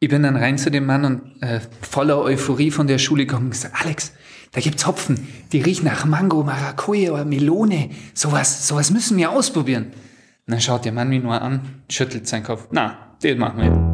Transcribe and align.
Ich 0.00 0.08
bin 0.08 0.22
dann 0.22 0.36
rein 0.36 0.58
zu 0.58 0.70
dem 0.70 0.86
Mann 0.86 1.04
und 1.04 1.42
äh, 1.42 1.60
voller 1.82 2.18
Euphorie 2.18 2.70
von 2.70 2.86
der 2.86 2.98
Schule 2.98 3.26
gekommen 3.26 3.46
und 3.46 3.50
gesagt, 3.50 3.74
Alex, 3.84 4.12
da 4.52 4.60
gibt's 4.60 4.86
Hopfen, 4.86 5.26
die 5.52 5.60
riechen 5.60 5.86
nach 5.86 6.04
Mango, 6.04 6.44
Maracuja 6.44 7.12
oder 7.12 7.24
Melone. 7.24 7.90
Sowas, 8.14 8.68
sowas 8.68 8.92
müssen 8.92 9.16
wir 9.16 9.30
ausprobieren. 9.30 9.86
Und 9.86 10.52
dann 10.52 10.60
schaut 10.60 10.84
der 10.84 10.92
Mann 10.92 11.08
mich 11.08 11.22
nur 11.22 11.42
an, 11.42 11.82
schüttelt 11.90 12.28
seinen 12.28 12.44
Kopf. 12.44 12.68
Na, 12.70 13.16
den 13.22 13.38
machen 13.38 13.60
wir. 13.60 13.87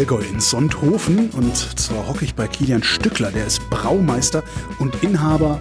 Allgäu 0.00 0.22
in 0.32 0.40
Sonthofen 0.40 1.28
und 1.32 1.54
zwar 1.54 2.08
hocke 2.08 2.24
ich 2.24 2.34
bei 2.34 2.46
Kilian 2.46 2.82
Stückler, 2.82 3.30
der 3.30 3.44
ist 3.44 3.60
Braumeister 3.68 4.42
und 4.78 4.94
Inhaber 5.02 5.60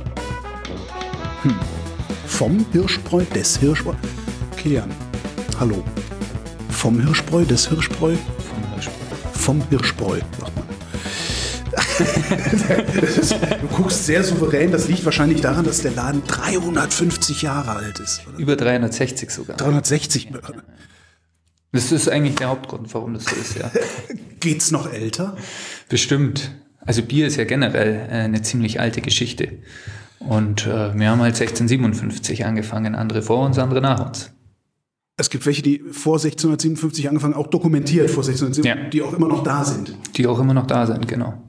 hm, 1.42 1.56
vom 2.26 2.66
Hirschbräu, 2.72 3.26
des 3.36 3.58
Hirschbräu. 3.58 3.96
Kilian, 4.56 4.90
hallo. 5.60 5.84
Vom 6.70 7.02
Hirschbräu, 7.02 7.44
des 7.44 7.68
Hirschbräu? 7.68 8.16
Vom 8.16 8.72
Hirschbräu. 8.72 8.94
Vom 9.34 9.62
Hirschbräu, 9.70 10.20
sagt 10.40 10.54
man. 10.56 10.68
ist, 13.04 13.34
du 13.62 13.68
guckst 13.76 14.06
sehr 14.06 14.24
souverän. 14.24 14.72
Das 14.72 14.88
liegt 14.88 15.04
wahrscheinlich 15.04 15.42
daran, 15.42 15.66
dass 15.66 15.82
der 15.82 15.92
Laden 15.92 16.24
350 16.26 17.42
Jahre 17.42 17.72
alt 17.72 18.00
ist. 18.00 18.22
Oder? 18.26 18.40
Über 18.40 18.56
360 18.56 19.32
sogar. 19.32 19.58
360. 19.58 20.30
Das 21.72 21.92
ist 21.92 22.10
eigentlich 22.10 22.36
der 22.36 22.50
Hauptgrund, 22.50 22.94
warum 22.94 23.14
das 23.14 23.26
so 23.26 23.36
ist, 23.36 23.58
ja. 23.58 23.72
Geht's 24.40 24.72
noch 24.72 24.92
älter? 24.92 25.38
Bestimmt. 25.88 26.52
Also 26.80 27.04
Bier 27.04 27.28
ist 27.28 27.36
ja 27.36 27.44
generell 27.44 28.08
äh, 28.10 28.14
eine 28.24 28.42
ziemlich 28.42 28.80
alte 28.80 29.02
Geschichte. 29.02 29.60
Und 30.20 30.66
äh, 30.66 30.98
wir 30.98 31.10
haben 31.10 31.22
halt 31.22 31.36
1657 31.36 32.46
angefangen, 32.46 32.96
andere 32.96 33.22
vor 33.22 33.46
uns, 33.46 33.60
andere 33.60 33.82
nach 33.82 34.06
uns. 34.06 34.32
Es 35.18 35.30
gibt 35.30 35.46
welche, 35.46 35.62
die 35.62 35.80
vor 35.92 36.16
1657 36.16 37.10
angefangen, 37.10 37.34
auch 37.34 37.48
dokumentiert 37.48 38.10
vor 38.10 38.24
1657, 38.24 38.66
ja. 38.66 38.90
die 38.90 39.02
auch 39.02 39.14
immer 39.14 39.28
noch 39.28 39.44
da 39.44 39.66
sind. 39.66 39.96
Die 40.16 40.26
auch 40.28 40.40
immer 40.40 40.54
noch 40.54 40.66
da 40.66 40.88
sind, 40.88 41.08
genau. 41.08 41.44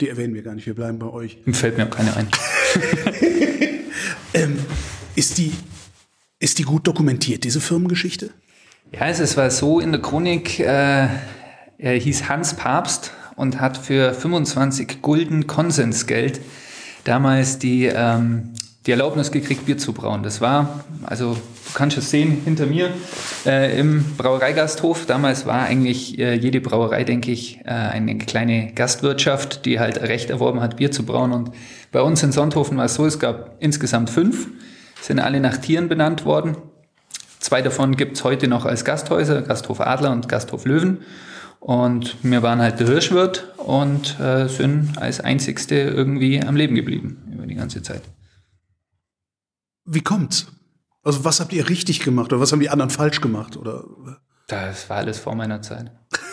Die 0.00 0.08
erwähnen 0.08 0.34
wir 0.34 0.42
gar 0.42 0.54
nicht, 0.54 0.66
wir 0.66 0.74
bleiben 0.74 0.98
bei 0.98 1.08
euch. 1.08 1.38
Fällt 1.50 1.76
mir 1.76 1.86
auch 1.86 1.90
keine 1.90 2.16
ein. 2.16 2.28
ähm, 4.34 4.56
ist, 5.14 5.38
die, 5.38 5.52
ist 6.38 6.58
die 6.58 6.64
gut 6.64 6.86
dokumentiert, 6.86 7.44
diese 7.44 7.60
Firmengeschichte? 7.60 8.30
Ja, 8.96 9.08
es 9.08 9.36
war 9.36 9.50
so 9.50 9.80
in 9.80 9.90
der 9.90 10.00
Chronik, 10.00 10.60
äh, 10.60 11.08
er 11.78 11.94
hieß 11.94 12.28
Hans 12.28 12.54
Papst 12.54 13.10
und 13.34 13.60
hat 13.60 13.76
für 13.76 14.14
25 14.14 15.02
Gulden 15.02 15.48
Konsensgeld 15.48 16.40
damals 17.02 17.58
die, 17.58 17.86
ähm, 17.86 18.50
die 18.86 18.92
Erlaubnis 18.92 19.32
gekriegt, 19.32 19.66
Bier 19.66 19.78
zu 19.78 19.94
brauen. 19.94 20.22
Das 20.22 20.40
war, 20.40 20.84
also 21.02 21.34
du 21.34 21.40
kannst 21.74 21.98
es 21.98 22.10
sehen 22.10 22.42
hinter 22.44 22.66
mir, 22.66 22.90
äh, 23.44 23.76
im 23.80 24.04
Brauereigasthof. 24.16 25.06
Damals 25.06 25.44
war 25.44 25.64
eigentlich 25.64 26.16
äh, 26.20 26.34
jede 26.34 26.60
Brauerei, 26.60 27.02
denke 27.02 27.32
ich, 27.32 27.62
äh, 27.64 27.70
eine 27.70 28.16
kleine 28.18 28.74
Gastwirtschaft, 28.74 29.64
die 29.64 29.80
halt 29.80 30.02
Recht 30.02 30.30
erworben 30.30 30.60
hat, 30.60 30.76
Bier 30.76 30.92
zu 30.92 31.04
brauen. 31.04 31.32
Und 31.32 31.50
bei 31.90 32.00
uns 32.00 32.22
in 32.22 32.30
Sonthofen 32.30 32.76
war 32.76 32.84
es 32.84 32.94
so, 32.94 33.04
es 33.06 33.18
gab 33.18 33.56
insgesamt 33.58 34.08
fünf, 34.08 34.46
sind 35.00 35.18
alle 35.18 35.40
nach 35.40 35.56
Tieren 35.56 35.88
benannt 35.88 36.24
worden. 36.24 36.56
Zwei 37.44 37.60
davon 37.60 37.94
gibt 37.94 38.16
es 38.16 38.24
heute 38.24 38.48
noch 38.48 38.64
als 38.64 38.86
Gasthäuser, 38.86 39.42
Gasthof 39.42 39.78
Adler 39.78 40.12
und 40.12 40.30
Gasthof 40.30 40.64
Löwen. 40.64 41.02
Und 41.60 42.16
wir 42.22 42.42
waren 42.42 42.62
halt 42.62 42.80
der 42.80 42.86
Hirschwirt 42.86 43.52
und 43.58 44.18
äh, 44.18 44.48
sind 44.48 44.96
als 44.96 45.20
einzigste 45.20 45.74
irgendwie 45.74 46.40
am 46.40 46.56
Leben 46.56 46.74
geblieben 46.74 47.30
über 47.30 47.46
die 47.46 47.54
ganze 47.54 47.82
Zeit. 47.82 48.00
Wie 49.84 50.00
kommt's? 50.00 50.46
Also 51.02 51.26
was 51.26 51.38
habt 51.38 51.52
ihr 51.52 51.68
richtig 51.68 52.00
gemacht 52.00 52.32
oder 52.32 52.40
was 52.40 52.50
haben 52.50 52.60
die 52.60 52.70
anderen 52.70 52.88
falsch 52.88 53.20
gemacht? 53.20 53.58
Oder? 53.58 53.84
Das 54.46 54.88
war 54.88 54.96
alles 54.96 55.18
vor 55.18 55.34
meiner 55.34 55.60
Zeit. 55.60 55.90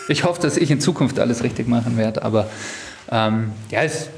Ich 0.08 0.24
hoffe, 0.24 0.40
dass 0.40 0.56
ich 0.56 0.70
in 0.70 0.80
Zukunft 0.80 1.20
alles 1.20 1.42
richtig 1.42 1.68
machen 1.68 1.98
werde, 1.98 2.22
aber 2.22 2.48
ähm, 3.10 3.52
ja, 3.68 3.82
es 3.82 4.08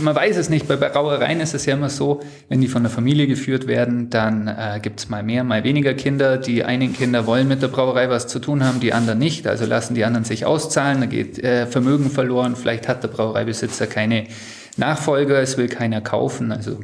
man 0.00 0.14
weiß 0.14 0.36
es 0.36 0.48
nicht. 0.48 0.68
Bei 0.68 0.76
Brauereien 0.76 1.40
ist 1.40 1.54
es 1.54 1.66
ja 1.66 1.74
immer 1.74 1.90
so, 1.90 2.20
wenn 2.48 2.60
die 2.60 2.68
von 2.68 2.82
der 2.82 2.90
Familie 2.90 3.26
geführt 3.26 3.66
werden, 3.66 4.10
dann 4.10 4.48
äh, 4.48 4.80
gibt 4.82 5.00
es 5.00 5.08
mal 5.08 5.22
mehr, 5.22 5.44
mal 5.44 5.64
weniger 5.64 5.94
Kinder. 5.94 6.38
Die 6.38 6.64
einen 6.64 6.92
Kinder 6.92 7.26
wollen 7.26 7.48
mit 7.48 7.62
der 7.62 7.68
Brauerei 7.68 8.08
was 8.10 8.26
zu 8.26 8.38
tun 8.38 8.64
haben, 8.64 8.80
die 8.80 8.92
anderen 8.92 9.18
nicht. 9.18 9.46
Also 9.46 9.66
lassen 9.66 9.94
die 9.94 10.04
anderen 10.04 10.24
sich 10.24 10.44
auszahlen, 10.44 11.00
da 11.00 11.06
geht 11.06 11.38
äh, 11.38 11.66
Vermögen 11.66 12.10
verloren. 12.10 12.56
Vielleicht 12.56 12.88
hat 12.88 13.02
der 13.02 13.08
Brauereibesitzer 13.08 13.86
keine 13.86 14.26
Nachfolger, 14.76 15.40
es 15.40 15.56
will 15.56 15.68
keiner 15.68 16.00
kaufen. 16.00 16.52
Also 16.52 16.80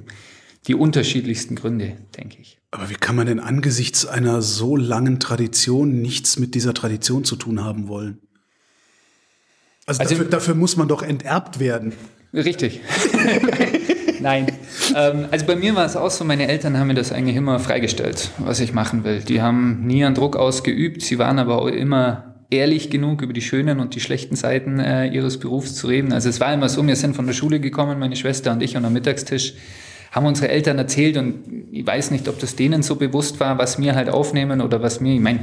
die 0.67 0.75
unterschiedlichsten 0.75 1.55
Gründe, 1.55 1.97
denke 2.17 2.39
ich. 2.41 2.59
Aber 2.71 2.91
wie 2.91 2.95
kann 2.95 3.17
man 3.17 3.27
denn 3.27 3.41
angesichts 3.41 4.07
einer 4.07 4.43
so 4.43 4.77
langen 4.77 5.21
Tradition 5.21 6.03
nichts 6.03 6.39
mit 6.39 6.55
dieser 6.55 6.75
Tradition 6.75 7.25
zu 7.25 7.37
tun 7.37 7.65
haben 7.65 7.89
wollen? 7.89 8.19
Also, 9.87 10.01
also 10.01 10.15
dafür, 10.15 10.31
dafür 10.31 10.55
muss 10.57 10.77
man 10.77 10.89
doch 10.89 11.03
enterbt 11.03 11.61
werden. 11.61 11.93
Richtig. 12.33 12.81
Nein. 14.21 14.47
Ähm, 14.95 15.27
also 15.31 15.47
bei 15.47 15.57
mir 15.57 15.75
war 15.75 15.85
es 15.85 15.97
auch 15.97 16.11
so, 16.11 16.25
meine 16.25 16.49
Eltern 16.49 16.79
haben 16.79 16.89
mir 16.89 16.95
das 16.95 17.13
eigentlich 17.13 17.37
immer 17.37 17.59
freigestellt, 17.59 18.31
was 18.39 18.61
ich 18.61 18.73
machen 18.73 19.05
will. 19.05 19.21
Die 19.21 19.43
haben 19.43 19.87
nie 19.87 20.05
einen 20.05 20.15
Druck 20.15 20.37
ausgeübt, 20.37 21.03
sie 21.03 21.19
waren 21.19 21.39
aber 21.39 21.61
auch 21.61 21.69
immer 21.69 22.35
ehrlich 22.51 22.91
genug, 22.91 23.23
über 23.23 23.33
die 23.33 23.43
schönen 23.43 23.81
und 23.81 23.95
die 23.95 24.01
schlechten 24.01 24.37
Seiten 24.37 24.79
äh, 24.79 25.07
ihres 25.09 25.39
Berufs 25.39 25.75
zu 25.75 25.89
reden. 25.89 26.13
Also 26.13 26.29
es 26.29 26.41
war 26.41 26.53
immer 26.55 26.69
so, 26.69 26.87
wir 26.87 26.97
sind 26.97 27.17
von 27.17 27.27
der 27.27 27.35
Schule 27.35 27.61
gekommen, 27.61 27.99
meine 27.99 28.17
Schwester 28.17 28.53
und 28.53 28.63
ich, 28.63 28.77
und 28.77 28.85
am 28.85 28.93
Mittagstisch 28.93 29.55
haben 30.13 30.27
unsere 30.27 30.49
Eltern 30.49 30.79
erzählt 30.79 31.17
und 31.17 31.67
ich 31.73 31.87
weiß 31.87 32.11
nicht, 32.11 32.29
ob 32.29 32.39
das 32.39 32.57
denen 32.57 32.83
so 32.83 32.97
bewusst 32.97 33.41
war, 33.41 33.59
was 33.59 33.79
wir 33.79 33.95
halt 33.95 34.09
aufnehmen 34.09 34.61
oder 34.61 34.81
was 34.81 35.01
mir, 35.01 35.15
ich 35.15 35.21
meine, 35.21 35.41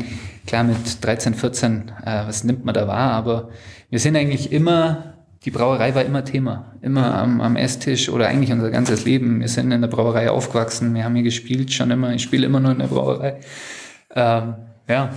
klar 0.47 0.63
mit 0.63 0.77
13, 1.01 1.33
14, 1.33 1.91
äh, 2.05 2.25
was 2.25 2.43
nimmt 2.43 2.65
man 2.65 2.73
da 2.73 2.87
wahr, 2.87 3.11
aber 3.11 3.49
wir 3.89 3.99
sind 3.99 4.15
eigentlich 4.15 4.51
immer 4.51 5.12
die 5.45 5.51
Brauerei 5.51 5.93
war 5.93 6.05
immer 6.05 6.23
Thema, 6.23 6.73
immer 6.81 7.15
am, 7.15 7.41
am 7.41 7.55
Esstisch 7.57 8.09
oder 8.09 8.27
eigentlich 8.27 8.51
unser 8.51 8.71
ganzes 8.71 9.03
Leben. 9.03 9.41
Wir 9.41 9.49
sind 9.49 9.71
in 9.71 9.81
der 9.81 9.89
Brauerei 9.89 10.29
aufgewachsen, 10.29 10.93
wir 10.93 11.03
haben 11.03 11.15
hier 11.15 11.23
gespielt 11.23 11.73
schon 11.73 11.91
immer, 11.91 12.13
ich 12.13 12.23
spiele 12.23 12.45
immer 12.45 12.59
nur 12.61 12.71
in 12.71 12.79
der 12.79 12.87
Brauerei. 12.87 13.39
Ähm, 14.15 14.55
ja. 14.87 15.13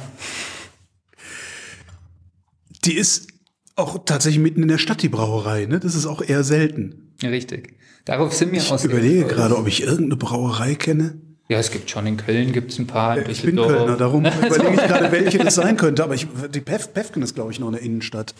Die 2.84 2.94
ist 2.94 3.28
auch 3.76 4.04
tatsächlich 4.04 4.42
mitten 4.42 4.62
in 4.62 4.68
der 4.68 4.78
Stadt, 4.78 5.02
die 5.02 5.08
Brauerei, 5.08 5.66
ne? 5.66 5.78
Das 5.78 5.94
ist 5.94 6.06
auch 6.06 6.22
eher 6.22 6.42
selten. 6.42 7.12
richtig. 7.22 7.76
Darauf 8.04 8.32
sind 8.32 8.52
wir 8.52 8.60
aus. 8.60 8.84
Ich 8.84 8.90
überlege 8.90 9.24
gerade, 9.24 9.56
ob 9.56 9.66
ich 9.66 9.82
irgendeine 9.82 10.16
Brauerei 10.16 10.74
kenne. 10.76 11.20
Ja, 11.48 11.58
es 11.58 11.70
gibt 11.70 11.90
schon 11.90 12.06
in 12.06 12.16
Köln 12.16 12.52
gibt 12.52 12.72
es 12.72 12.78
ein 12.78 12.86
paar. 12.86 13.18
In 13.18 13.30
ich 13.30 13.42
bin 13.42 13.56
Kölner, 13.56 13.96
darum 13.96 14.24
überlege 14.46 14.74
ich 14.74 14.88
gerade, 14.88 15.12
welche 15.12 15.38
das 15.38 15.56
sein 15.56 15.76
könnte. 15.76 16.02
Aber 16.02 16.14
ich, 16.14 16.26
die 16.52 16.60
Pef, 16.60 16.92
Pefken 16.92 17.22
ist, 17.22 17.34
glaube 17.34 17.52
ich, 17.52 17.60
noch 17.60 17.68
eine 17.68 17.78
Innenstadt. 17.78 18.34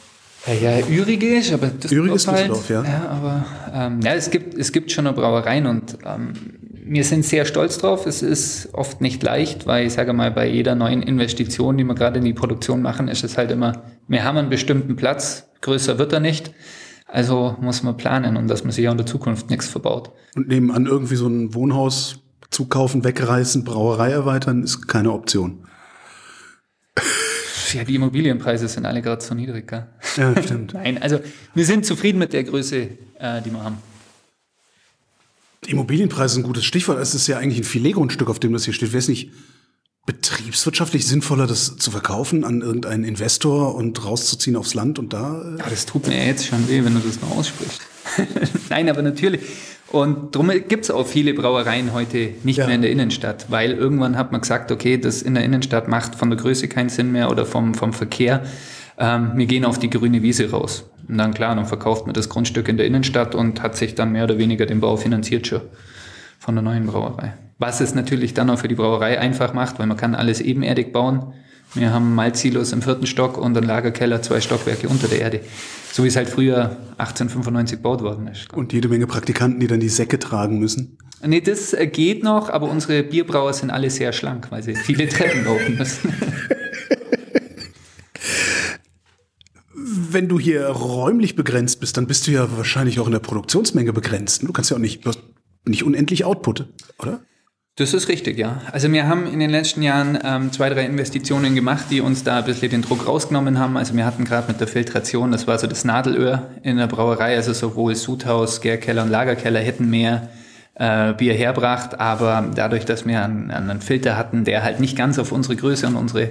Ja, 0.46 0.54
ja 0.54 0.86
Ürigisch, 0.86 1.52
aber 1.52 1.68
das 1.68 1.90
Ürigisch 1.90 2.26
halt, 2.26 2.50
Düsseldorf, 2.50 2.70
ja. 2.70 2.84
ja. 2.84 3.08
aber 3.08 3.44
ähm, 3.72 4.00
ja, 4.00 4.14
es 4.14 4.30
gibt, 4.30 4.54
es 4.54 4.72
gibt 4.72 4.92
schon 4.92 5.04
noch 5.04 5.14
Brauereien 5.14 5.66
und 5.66 5.98
ähm, 6.04 6.32
wir 6.88 7.02
sind 7.02 7.24
sehr 7.24 7.44
stolz 7.44 7.78
drauf. 7.78 8.06
Es 8.06 8.22
ist 8.22 8.68
oft 8.72 9.00
nicht 9.00 9.22
leicht, 9.22 9.66
weil 9.66 9.86
ich 9.86 9.94
sage 9.94 10.12
mal, 10.12 10.30
bei 10.30 10.48
jeder 10.48 10.76
neuen 10.76 11.02
Investition, 11.02 11.76
die 11.76 11.84
wir 11.84 11.94
gerade 11.94 12.18
in 12.18 12.24
die 12.24 12.32
Produktion 12.32 12.80
machen, 12.80 13.08
ist 13.08 13.24
es 13.24 13.36
halt 13.36 13.50
immer, 13.50 13.82
wir 14.06 14.22
haben 14.22 14.38
einen 14.38 14.50
bestimmten 14.50 14.94
Platz, 14.94 15.48
größer 15.62 15.98
wird 15.98 16.12
er 16.12 16.20
nicht. 16.20 16.52
Also 17.06 17.56
muss 17.60 17.82
man 17.82 17.96
planen 17.96 18.36
und 18.36 18.48
dass 18.48 18.62
man 18.62 18.72
sich 18.72 18.86
auch 18.88 18.92
in 18.92 18.98
der 18.98 19.06
Zukunft 19.06 19.50
nichts 19.50 19.68
verbaut. 19.68 20.10
Und 20.34 20.48
nebenan 20.48 20.86
irgendwie 20.86 21.16
so 21.16 21.26
ein 21.26 21.54
Wohnhaus 21.54 22.20
zukaufen, 22.50 23.04
wegreißen, 23.04 23.64
Brauerei 23.64 24.10
erweitern, 24.10 24.62
ist 24.62 24.86
keine 24.86 25.12
Option. 25.12 25.66
Ja, 27.72 27.84
die 27.84 27.94
Immobilienpreise 27.94 28.68
sind 28.68 28.86
alle 28.86 29.02
gerade 29.02 29.22
so 29.22 29.34
niedrig. 29.34 29.68
Gell? 29.68 29.86
Ja, 30.16 30.42
stimmt. 30.42 30.74
Nein, 30.74 31.00
also 31.02 31.20
wir 31.54 31.64
sind 31.64 31.86
zufrieden 31.86 32.18
mit 32.18 32.32
der 32.32 32.44
Größe, 32.44 32.88
äh, 33.18 33.42
die 33.42 33.50
wir 33.50 33.62
haben. 33.62 33.78
Immobilienpreise 35.66 36.34
sind 36.34 36.44
ein 36.44 36.46
gutes 36.46 36.64
Stichwort. 36.64 36.98
Es 36.98 37.14
ist 37.14 37.26
ja 37.26 37.38
eigentlich 37.38 37.58
ein 37.58 37.64
Filetgrundstück, 37.64 38.28
auf 38.28 38.38
dem 38.38 38.52
das 38.52 38.64
hier 38.64 38.74
steht. 38.74 38.92
Wäre 38.92 38.98
es 38.98 39.08
nicht 39.08 39.30
betriebswirtschaftlich 40.06 41.06
sinnvoller, 41.06 41.46
das 41.46 41.76
zu 41.76 41.90
verkaufen 41.90 42.44
an 42.44 42.60
irgendeinen 42.60 43.04
Investor 43.04 43.74
und 43.74 44.04
rauszuziehen 44.04 44.56
aufs 44.56 44.74
Land 44.74 44.98
und 44.98 45.12
da? 45.12 45.42
Äh 45.42 45.58
ja, 45.58 45.68
das 45.68 45.86
tut 45.86 46.06
mir 46.06 46.24
jetzt 46.24 46.46
schon 46.46 46.68
weh, 46.68 46.84
wenn 46.84 46.94
du 46.94 47.00
das 47.00 47.20
mal 47.20 47.28
aussprichst. 47.28 47.80
Nein, 48.70 48.88
aber 48.88 49.02
natürlich. 49.02 49.40
Und 49.92 50.34
darum 50.34 50.50
gibt 50.68 50.84
es 50.84 50.90
auch 50.90 51.06
viele 51.06 51.32
Brauereien 51.32 51.92
heute 51.92 52.30
nicht 52.42 52.58
ja. 52.58 52.66
mehr 52.66 52.74
in 52.74 52.82
der 52.82 52.90
Innenstadt, 52.90 53.46
weil 53.50 53.72
irgendwann 53.72 54.16
hat 54.18 54.32
man 54.32 54.40
gesagt, 54.40 54.72
okay, 54.72 54.98
das 54.98 55.22
in 55.22 55.34
der 55.34 55.44
Innenstadt 55.44 55.88
macht 55.88 56.16
von 56.16 56.28
der 56.28 56.38
Größe 56.38 56.68
keinen 56.68 56.88
Sinn 56.88 57.12
mehr 57.12 57.30
oder 57.30 57.46
vom, 57.46 57.74
vom 57.74 57.92
Verkehr. 57.92 58.42
Ähm, 58.98 59.32
wir 59.36 59.46
gehen 59.46 59.64
auf 59.64 59.78
die 59.78 59.90
grüne 59.90 60.22
Wiese 60.22 60.50
raus. 60.50 60.88
Und 61.08 61.18
dann 61.18 61.34
klar, 61.34 61.54
dann 61.54 61.66
verkauft 61.66 62.06
man 62.06 62.14
das 62.14 62.28
Grundstück 62.28 62.68
in 62.68 62.76
der 62.76 62.86
Innenstadt 62.86 63.34
und 63.34 63.62
hat 63.62 63.76
sich 63.76 63.94
dann 63.94 64.12
mehr 64.12 64.24
oder 64.24 64.38
weniger 64.38 64.66
den 64.66 64.80
Bau 64.80 64.96
finanziert 64.96 65.46
schon 65.46 65.60
von 66.38 66.54
der 66.54 66.62
neuen 66.62 66.86
Brauerei. 66.86 67.34
Was 67.58 67.80
es 67.80 67.94
natürlich 67.94 68.34
dann 68.34 68.50
auch 68.50 68.58
für 68.58 68.68
die 68.68 68.74
Brauerei 68.74 69.18
einfach 69.18 69.54
macht, 69.54 69.78
weil 69.78 69.86
man 69.86 69.96
kann 69.96 70.14
alles 70.14 70.40
ebenerdig 70.40 70.92
bauen. 70.92 71.32
Wir 71.76 71.92
haben 71.92 72.14
Malzsilos 72.14 72.72
im 72.72 72.80
vierten 72.80 73.06
Stock 73.06 73.36
und 73.36 73.54
einen 73.54 73.66
Lagerkeller 73.66 74.22
zwei 74.22 74.40
Stockwerke 74.40 74.88
unter 74.88 75.08
der 75.08 75.20
Erde. 75.20 75.40
So 75.92 76.04
wie 76.04 76.08
es 76.08 76.16
halt 76.16 76.28
früher 76.28 76.76
1895 76.96 77.78
gebaut 77.78 78.02
worden 78.02 78.28
ist. 78.28 78.52
Und 78.54 78.72
jede 78.72 78.88
Menge 78.88 79.06
Praktikanten, 79.06 79.60
die 79.60 79.66
dann 79.66 79.80
die 79.80 79.90
Säcke 79.90 80.18
tragen 80.18 80.58
müssen. 80.58 80.96
Nee, 81.22 81.42
das 81.42 81.74
äh, 81.74 81.86
geht 81.86 82.22
noch, 82.22 82.48
aber 82.48 82.70
unsere 82.70 83.02
Bierbrauer 83.02 83.52
sind 83.52 83.70
alle 83.70 83.90
sehr 83.90 84.14
schlank, 84.14 84.50
weil 84.50 84.62
sie 84.62 84.74
viele 84.74 85.06
Treppen 85.10 85.44
laufen 85.44 85.76
müssen. 85.76 86.14
Wenn 89.74 90.28
du 90.28 90.38
hier 90.40 90.66
räumlich 90.68 91.36
begrenzt 91.36 91.80
bist, 91.80 91.98
dann 91.98 92.06
bist 92.06 92.26
du 92.26 92.30
ja 92.30 92.56
wahrscheinlich 92.56 93.00
auch 93.00 93.06
in 93.06 93.12
der 93.12 93.18
Produktionsmenge 93.18 93.92
begrenzt. 93.92 94.42
Du 94.42 94.52
kannst 94.52 94.70
ja 94.70 94.76
auch 94.76 94.80
nicht, 94.80 95.04
nicht 95.66 95.84
unendlich 95.84 96.24
Output, 96.24 96.68
oder? 96.98 97.20
Das 97.78 97.92
ist 97.92 98.08
richtig, 98.08 98.38
ja. 98.38 98.62
Also 98.72 98.90
wir 98.90 99.06
haben 99.06 99.26
in 99.26 99.38
den 99.38 99.50
letzten 99.50 99.82
Jahren 99.82 100.18
ähm, 100.24 100.50
zwei, 100.50 100.70
drei 100.70 100.86
Investitionen 100.86 101.54
gemacht, 101.54 101.84
die 101.90 102.00
uns 102.00 102.24
da 102.24 102.38
ein 102.38 102.44
bisschen 102.46 102.70
den 102.70 102.80
Druck 102.80 103.06
rausgenommen 103.06 103.58
haben. 103.58 103.76
Also 103.76 103.94
wir 103.94 104.06
hatten 104.06 104.24
gerade 104.24 104.48
mit 104.48 104.58
der 104.60 104.66
Filtration, 104.66 105.30
das 105.30 105.46
war 105.46 105.58
so 105.58 105.66
das 105.66 105.84
Nadelöhr 105.84 106.48
in 106.62 106.78
der 106.78 106.86
Brauerei, 106.86 107.36
also 107.36 107.52
sowohl 107.52 107.94
Sudhaus, 107.94 108.62
Gärkeller 108.62 109.02
und 109.02 109.10
Lagerkeller 109.10 109.60
hätten 109.60 109.90
mehr 109.90 110.30
äh, 110.76 111.12
Bier 111.12 111.34
herbracht, 111.34 112.00
aber 112.00 112.50
dadurch, 112.54 112.86
dass 112.86 113.06
wir 113.06 113.22
einen, 113.22 113.50
einen 113.50 113.82
Filter 113.82 114.16
hatten, 114.16 114.44
der 114.44 114.62
halt 114.62 114.80
nicht 114.80 114.96
ganz 114.96 115.18
auf 115.18 115.30
unsere 115.30 115.56
Größe 115.56 115.86
und 115.86 115.96
unsere 115.96 116.30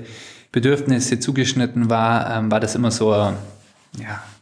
Bedürfnisse 0.52 1.20
zugeschnitten 1.20 1.92
war, 1.92 2.38
ähm, 2.38 2.50
war 2.50 2.60
das 2.60 2.74
immer 2.74 2.90
so 2.90 3.12
ja, 3.14 3.36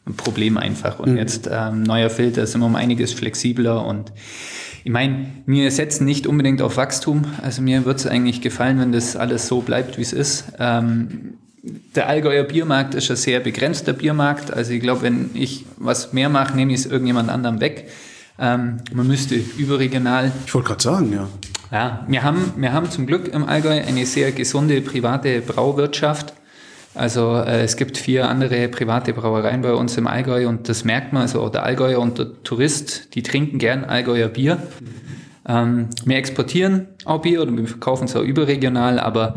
ein 0.06 0.16
Problem 0.16 0.58
einfach. 0.58 1.00
Und 1.00 1.12
mhm. 1.12 1.18
jetzt 1.18 1.50
ähm, 1.52 1.84
neuer 1.84 2.10
Filter 2.10 2.44
ist 2.44 2.56
immer 2.56 2.68
um 2.68 2.78
einiges 2.78 3.12
flexibler 3.12 3.86
und 3.86 4.14
ich 4.83 4.91
meine, 4.91 5.27
wir 5.45 5.71
setzen 5.71 6.06
nicht 6.06 6.27
unbedingt 6.27 6.62
auf 6.62 6.75
Wachstum. 6.77 7.24
Also 7.41 7.62
mir 7.62 7.85
wird 7.85 8.00
es 8.00 8.07
eigentlich 8.07 8.41
gefallen, 8.41 8.80
wenn 8.80 8.91
das 8.91 9.15
alles 9.15 9.47
so 9.47 9.62
bleibt, 9.62 9.97
wie 9.97 10.01
es 10.01 10.12
ist. 10.12 10.45
Ähm, 10.59 11.35
der 11.95 12.07
Allgäuer 12.09 12.44
Biermarkt 12.44 12.94
ist 12.94 13.09
ein 13.09 13.15
sehr 13.15 13.39
begrenzter 13.39 13.94
Biermarkt. 13.94 14.51
Also 14.51 14.74
ich 14.74 14.81
glaube, 14.81 15.03
wenn 15.03 15.30
ich 15.33 15.65
was 15.77 16.12
mehr 16.12 16.27
mache, 16.27 16.56
nehme 16.56 16.74
ich 16.74 16.81
es 16.81 16.85
irgendjemand 16.85 17.30
anderem 17.30 17.62
weg. 17.62 17.89
Ähm, 18.38 18.77
man 18.94 19.07
müsste 19.07 19.35
überregional. 19.35 20.33
Ich 20.45 20.53
wollte 20.53 20.68
gerade 20.68 20.83
sagen, 20.83 21.13
ja. 21.13 21.30
Ja, 21.71 22.06
wir 22.07 22.21
haben, 22.21 22.53
wir 22.57 22.74
haben 22.74 22.91
zum 22.91 23.07
Glück 23.07 23.33
im 23.33 23.45
Allgäu 23.45 23.81
eine 23.81 24.06
sehr 24.06 24.31
gesunde 24.31 24.81
private 24.81 25.41
Brauwirtschaft. 25.41 26.33
Also 26.95 27.36
äh, 27.36 27.63
es 27.63 27.75
gibt 27.75 27.98
vier 27.98 28.30
andere 28.30 28.68
private 28.69 29.13
Brauereien 29.13 29.62
bei 29.62 29.74
uns 29.74 29.98
im 29.98 30.07
Allgäu 30.07 30.48
und 30.48 30.69
das 30.69 30.84
merkt 30.84 31.13
man, 31.13 31.24
also 31.24 31.50
der 31.50 31.63
Allgäuer 31.63 32.00
und 32.00 32.19
der 32.19 32.44
Tourist, 32.44 33.16
die 33.16 33.24
trinken 33.24 33.57
gern 33.57 33.84
Allgäuer 33.84 34.30
Bier. 34.30 34.62
Ähm, 35.48 35.90
wir 36.06 36.18
exportieren 36.18 36.88
auch 37.06 37.22
Bier 37.22 37.42
oder 37.42 37.56
wir 37.56 37.68
verkaufen 37.68 38.06
es 38.06 38.16
auch 38.16 38.22
überregional, 38.22 39.00
aber 39.00 39.36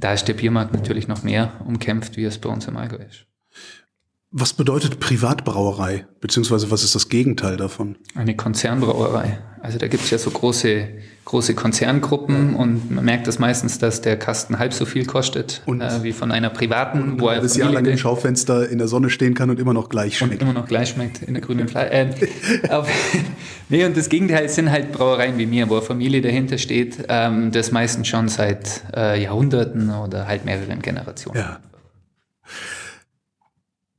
da 0.00 0.12
ist 0.12 0.26
der 0.26 0.34
Biermarkt 0.34 0.72
natürlich 0.72 1.08
noch 1.08 1.22
mehr 1.22 1.52
umkämpft, 1.66 2.16
wie 2.16 2.24
es 2.24 2.38
bei 2.38 2.48
uns 2.48 2.66
im 2.66 2.76
Allgäu 2.76 2.98
ist. 2.98 3.26
Was 4.30 4.52
bedeutet 4.52 4.98
Privatbrauerei, 4.98 6.06
beziehungsweise 6.20 6.70
was 6.70 6.82
ist 6.82 6.96
das 6.96 7.08
Gegenteil 7.08 7.56
davon? 7.56 7.96
Eine 8.16 8.34
Konzernbrauerei. 8.34 9.38
Also 9.60 9.78
da 9.78 9.86
gibt 9.86 10.02
es 10.02 10.10
ja 10.10 10.18
so 10.18 10.30
große, 10.30 10.88
große 11.24 11.54
Konzerngruppen 11.54 12.54
und 12.54 12.90
man 12.90 13.04
merkt 13.04 13.26
das 13.26 13.38
meistens, 13.38 13.78
dass 13.78 14.00
der 14.00 14.18
Kasten 14.18 14.58
halb 14.58 14.74
so 14.74 14.84
viel 14.84 15.06
kostet 15.06 15.62
äh, 15.66 16.02
wie 16.02 16.12
von 16.12 16.30
einer 16.30 16.50
privaten, 16.50 17.02
und 17.02 17.20
wo 17.20 17.28
er 17.28 17.40
das 17.40 17.56
Jahr 17.56 17.72
lang 17.72 17.84
im 17.86 17.96
Schaufenster 17.96 18.68
in 18.68 18.78
der 18.78 18.88
Sonne 18.88 19.08
stehen 19.08 19.34
kann 19.34 19.48
und 19.50 19.58
immer 19.58 19.72
noch 19.72 19.88
gleich 19.88 20.18
schmeckt. 20.18 20.34
Und 20.34 20.42
immer 20.42 20.52
noch 20.52 20.66
gleich 20.66 20.90
schmeckt 20.90 21.22
in 21.22 21.34
der 21.34 21.42
grünen 21.46 21.68
Fleisch. 21.68 21.90
Äh, 21.90 22.06
nee, 23.68 23.84
und 23.84 23.96
das 23.96 24.08
Gegenteil 24.08 24.48
sind 24.48 24.70
halt 24.70 24.92
Brauereien 24.92 25.38
wie 25.38 25.46
mir, 25.46 25.68
wo 25.68 25.76
eine 25.76 25.82
Familie 25.82 26.20
dahinter 26.20 26.58
steht, 26.58 26.98
ähm, 27.08 27.52
das 27.52 27.72
meistens 27.72 28.08
schon 28.08 28.28
seit 28.28 28.82
äh, 28.94 29.22
Jahrhunderten 29.22 29.90
oder 29.90 30.26
halt 30.26 30.44
mehreren 30.44 30.82
Generationen. 30.82 31.38
Ja. 31.40 31.58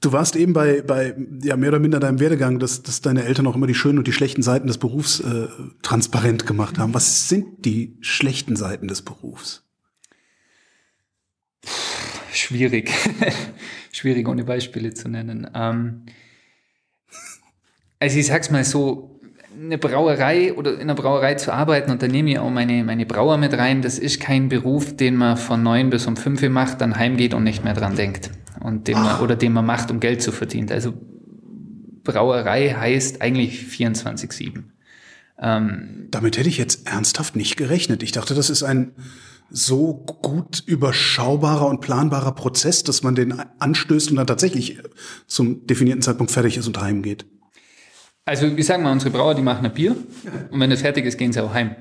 Du 0.06 0.12
warst 0.12 0.36
eben 0.36 0.54
bei, 0.54 0.84
bei 0.84 1.16
ja, 1.42 1.58
mehr 1.58 1.70
oder 1.70 1.80
minder 1.80 2.00
deinem 2.00 2.20
Werdegang, 2.20 2.60
dass, 2.60 2.84
dass 2.84 3.02
deine 3.02 3.24
Eltern 3.24 3.48
auch 3.48 3.56
immer 3.56 3.66
die 3.66 3.74
schönen 3.74 3.98
und 3.98 4.06
die 4.06 4.14
schlechten 4.14 4.44
Seiten 4.44 4.68
des 4.68 4.78
Berufs 4.78 5.20
äh, 5.20 5.48
transparent 5.82 6.46
gemacht 6.46 6.78
haben. 6.78 6.94
Was 6.94 7.28
sind 7.28 7.66
die 7.66 7.98
schlechten 8.02 8.56
Seiten 8.56 8.88
des 8.88 9.02
Berufs? 9.02 9.64
Schwierig. 12.32 12.92
Schwierig, 13.92 14.28
ohne 14.28 14.44
Beispiele 14.44 14.94
zu 14.94 15.10
nennen. 15.10 15.50
Ähm, 15.56 16.04
also 17.98 18.20
ich 18.20 18.28
sag's 18.28 18.52
mal 18.52 18.64
so, 18.64 19.20
eine 19.60 19.80
Brauerei 19.80 20.54
oder 20.54 20.76
in 20.76 20.82
einer 20.82 20.94
Brauerei 20.94 21.34
zu 21.34 21.52
arbeiten 21.52 21.90
und 21.90 22.04
da 22.04 22.08
nehme 22.08 22.30
ich 22.30 22.38
auch 22.38 22.52
meine, 22.52 22.84
meine 22.84 23.08
Brauer 23.08 23.38
mit 23.38 23.54
rein, 23.54 23.82
das 23.82 23.98
ist 23.98 24.20
kein 24.20 24.50
Beruf, 24.50 24.96
den 24.96 25.16
man 25.16 25.36
von 25.36 25.64
neun 25.64 25.90
bis 25.90 26.06
um 26.06 26.16
fünf 26.16 26.48
macht, 26.48 26.82
dann 26.82 26.96
heimgeht 26.96 27.34
und 27.34 27.44
nicht 27.44 27.64
mehr 27.64 27.74
dran 27.74 27.96
denkt 27.96 28.30
und 28.66 28.88
den 28.88 28.96
man, 28.96 29.22
oder 29.22 29.36
den 29.36 29.54
man 29.54 29.66
macht, 29.66 29.92
um 29.92 30.00
Geld 30.00 30.22
zu 30.22 30.32
verdienen. 30.32 30.72
Also 30.72 30.94
Brauerei 32.04 32.70
heißt 32.70 33.22
eigentlich 33.22 33.64
24-7. 33.64 34.64
Ähm, 35.40 36.08
Damit 36.10 36.38
hätte 36.38 36.50
ich 36.50 36.58
jetzt 36.58 36.88
ernsthaft 36.88 37.36
nicht 37.36 37.58
gerechnet. 37.58 38.02
Ich 38.02 38.12
dachte, 38.12 38.34
das 38.34 38.50
ist 38.50 38.64
ein 38.64 38.94
so 39.52 39.94
gut 39.94 40.64
überschaubarer 40.66 41.68
und 41.68 41.82
planbarer 41.82 42.34
Prozess, 42.34 42.84
dass 42.84 43.04
man 43.04 43.14
den 43.14 43.40
anstößt 43.60 44.10
und 44.10 44.18
dann 44.18 44.28
tatsächlich 44.28 44.80
zum 45.28 45.68
definierten 45.68 46.02
Zeitpunkt 46.02 46.32
fertig 46.32 46.58
ist 46.58 46.66
und 46.68 46.82
heimgeht. 46.82 47.26
Also 48.28 48.48
ich 48.48 48.66
sage 48.66 48.82
mal, 48.82 48.92
unsere 48.92 49.12
Brauer, 49.12 49.36
die 49.36 49.44
machen 49.44 49.68
ein 49.68 49.72
Bier 49.72 49.96
und 50.50 50.60
wenn 50.60 50.72
es 50.72 50.82
fertig 50.82 51.06
ist, 51.06 51.20
gehen 51.20 51.32
sie 51.32 51.44
auch 51.44 51.54
heim. 51.54 51.76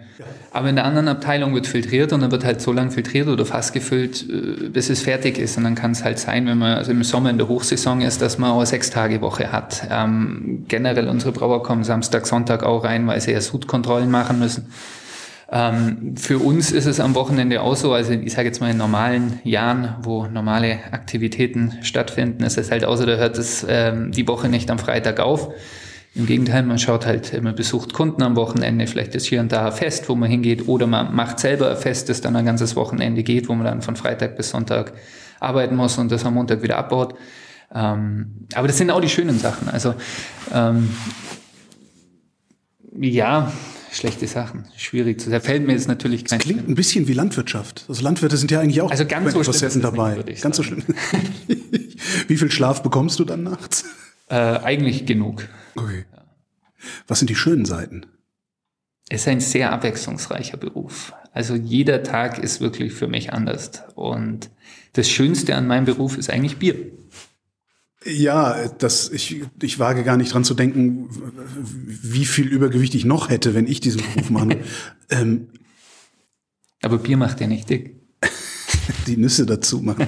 Aber 0.50 0.68
in 0.68 0.76
der 0.76 0.84
anderen 0.84 1.08
Abteilung 1.08 1.54
wird 1.54 1.66
filtriert 1.66 2.12
und 2.12 2.20
dann 2.20 2.30
wird 2.30 2.44
halt 2.44 2.60
so 2.60 2.70
lange 2.70 2.90
filtriert 2.90 3.28
oder 3.28 3.46
fast 3.46 3.72
gefüllt, 3.72 4.28
äh, 4.28 4.68
bis 4.68 4.90
es 4.90 5.00
fertig 5.00 5.38
ist. 5.38 5.56
Und 5.56 5.64
dann 5.64 5.74
kann 5.74 5.92
es 5.92 6.04
halt 6.04 6.18
sein, 6.18 6.46
wenn 6.46 6.58
man 6.58 6.76
also 6.76 6.90
im 6.90 7.02
Sommer 7.02 7.30
in 7.30 7.38
der 7.38 7.48
Hochsaison 7.48 8.02
ist, 8.02 8.20
dass 8.20 8.36
man 8.36 8.50
auch 8.50 8.58
eine 8.58 8.66
Sechs-Tage-Woche 8.66 9.52
hat. 9.52 9.88
Ähm, 9.90 10.66
generell 10.68 11.08
unsere 11.08 11.32
Brauer 11.32 11.62
kommen 11.62 11.82
Samstag, 11.82 12.26
Sonntag 12.26 12.62
auch 12.62 12.84
rein, 12.84 13.06
weil 13.06 13.22
sie 13.22 13.32
ja 13.32 13.40
Sudkontrollen 13.40 14.10
machen 14.10 14.38
müssen. 14.38 14.66
Ähm, 15.50 16.14
für 16.18 16.40
uns 16.40 16.72
ist 16.72 16.84
es 16.84 17.00
am 17.00 17.14
Wochenende 17.14 17.62
auch 17.62 17.74
so, 17.74 17.94
also 17.94 18.12
ich 18.12 18.34
sage 18.34 18.48
jetzt 18.48 18.60
mal 18.60 18.70
in 18.70 18.76
normalen 18.76 19.40
Jahren, 19.44 19.94
wo 20.02 20.26
normale 20.26 20.80
Aktivitäten 20.92 21.78
stattfinden, 21.80 22.44
ist 22.44 22.58
es 22.58 22.70
halt 22.70 22.84
auch 22.84 22.96
so, 22.96 23.06
da 23.06 23.16
hört 23.16 23.38
es 23.38 23.64
ähm, 23.66 24.12
die 24.12 24.28
Woche 24.28 24.50
nicht 24.50 24.70
am 24.70 24.78
Freitag 24.78 25.20
auf 25.20 25.50
im 26.14 26.26
Gegenteil, 26.26 26.62
man 26.62 26.78
schaut 26.78 27.06
halt, 27.06 27.42
man 27.42 27.56
besucht 27.56 27.92
Kunden 27.92 28.22
am 28.22 28.36
Wochenende, 28.36 28.86
vielleicht 28.86 29.14
ist 29.16 29.26
hier 29.26 29.40
und 29.40 29.50
da 29.50 29.66
ein 29.66 29.72
Fest, 29.72 30.08
wo 30.08 30.14
man 30.14 30.30
hingeht, 30.30 30.68
oder 30.68 30.86
man 30.86 31.14
macht 31.14 31.40
selber 31.40 31.70
ein 31.70 31.76
Fest, 31.76 32.08
das 32.08 32.20
dann 32.20 32.36
ein 32.36 32.44
ganzes 32.44 32.76
Wochenende 32.76 33.24
geht, 33.24 33.48
wo 33.48 33.54
man 33.54 33.64
dann 33.64 33.82
von 33.82 33.96
Freitag 33.96 34.36
bis 34.36 34.50
Sonntag 34.50 34.92
arbeiten 35.40 35.74
muss 35.74 35.98
und 35.98 36.12
das 36.12 36.24
am 36.24 36.34
Montag 36.34 36.62
wieder 36.62 36.78
abbaut. 36.78 37.14
Ähm, 37.74 38.46
aber 38.54 38.68
das 38.68 38.78
sind 38.78 38.90
auch 38.90 39.00
die 39.00 39.08
schönen 39.08 39.38
Sachen. 39.40 39.68
Also 39.68 39.94
ähm, 40.52 40.90
ja, 42.96 43.52
schlechte 43.90 44.28
Sachen. 44.28 44.66
Schwierig 44.76 45.20
zu. 45.20 45.30
Da 45.30 45.40
fällt 45.40 45.66
mir 45.66 45.72
jetzt 45.72 45.88
natürlich 45.88 46.24
kein. 46.24 46.38
Das 46.38 46.46
klingt 46.46 46.68
ein 46.68 46.76
bisschen 46.76 47.08
wie 47.08 47.12
Landwirtschaft. 47.12 47.86
Also 47.88 48.04
Landwirte 48.04 48.36
sind 48.36 48.52
ja 48.52 48.60
eigentlich 48.60 48.80
auch 48.80 48.90
also 48.90 49.04
ganz 49.04 49.32
so 49.32 49.42
schlimm 49.42 49.82
dabei. 49.82 50.16
Nicht, 50.16 50.42
ganz 50.42 50.56
sagen. 50.56 50.56
so 50.56 50.62
schlimm. 50.62 50.82
wie 52.28 52.36
viel 52.36 52.52
Schlaf 52.52 52.84
bekommst 52.84 53.18
du 53.18 53.24
dann 53.24 53.42
nachts? 53.42 53.84
Äh, 54.26 54.36
eigentlich 54.36 55.06
genug. 55.06 55.48
Okay. 55.76 56.04
Was 57.06 57.18
sind 57.18 57.28
die 57.28 57.34
schönen 57.34 57.64
Seiten? 57.64 58.06
Es 59.08 59.22
ist 59.22 59.28
ein 59.28 59.40
sehr 59.40 59.72
abwechslungsreicher 59.72 60.56
Beruf. 60.56 61.12
Also 61.32 61.54
jeder 61.54 62.02
Tag 62.02 62.38
ist 62.38 62.60
wirklich 62.60 62.92
für 62.92 63.08
mich 63.08 63.32
anders. 63.32 63.70
Und 63.94 64.50
das 64.94 65.10
Schönste 65.10 65.56
an 65.56 65.66
meinem 65.66 65.84
Beruf 65.84 66.16
ist 66.16 66.30
eigentlich 66.30 66.58
Bier. 66.58 66.76
Ja, 68.06 68.68
das, 68.68 69.10
ich, 69.10 69.42
ich 69.62 69.78
wage 69.78 70.04
gar 70.04 70.16
nicht 70.16 70.32
dran 70.32 70.44
zu 70.44 70.54
denken, 70.54 71.08
wie 71.86 72.26
viel 72.26 72.46
Übergewicht 72.46 72.94
ich 72.94 73.04
noch 73.04 73.30
hätte, 73.30 73.54
wenn 73.54 73.66
ich 73.66 73.80
diesen 73.80 74.02
Beruf 74.02 74.30
mache. 74.30 74.60
ähm, 75.10 75.48
Aber 76.82 76.98
Bier 76.98 77.16
macht 77.16 77.40
ja 77.40 77.46
nicht 77.46 77.68
dick. 77.70 78.03
die 79.06 79.16
Nüsse 79.16 79.46
dazu 79.46 79.80
machen. 79.80 80.06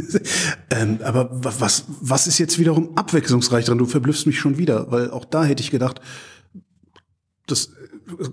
ähm, 0.70 0.98
aber 1.02 1.30
was, 1.32 1.84
was 2.00 2.26
ist 2.26 2.38
jetzt 2.38 2.58
wiederum 2.58 2.96
abwechslungsreich 2.96 3.64
dran? 3.64 3.78
Du 3.78 3.86
verblüffst 3.86 4.26
mich 4.26 4.38
schon 4.38 4.58
wieder, 4.58 4.90
weil 4.90 5.10
auch 5.10 5.24
da 5.24 5.44
hätte 5.44 5.62
ich 5.62 5.70
gedacht, 5.70 6.00
das 7.46 7.72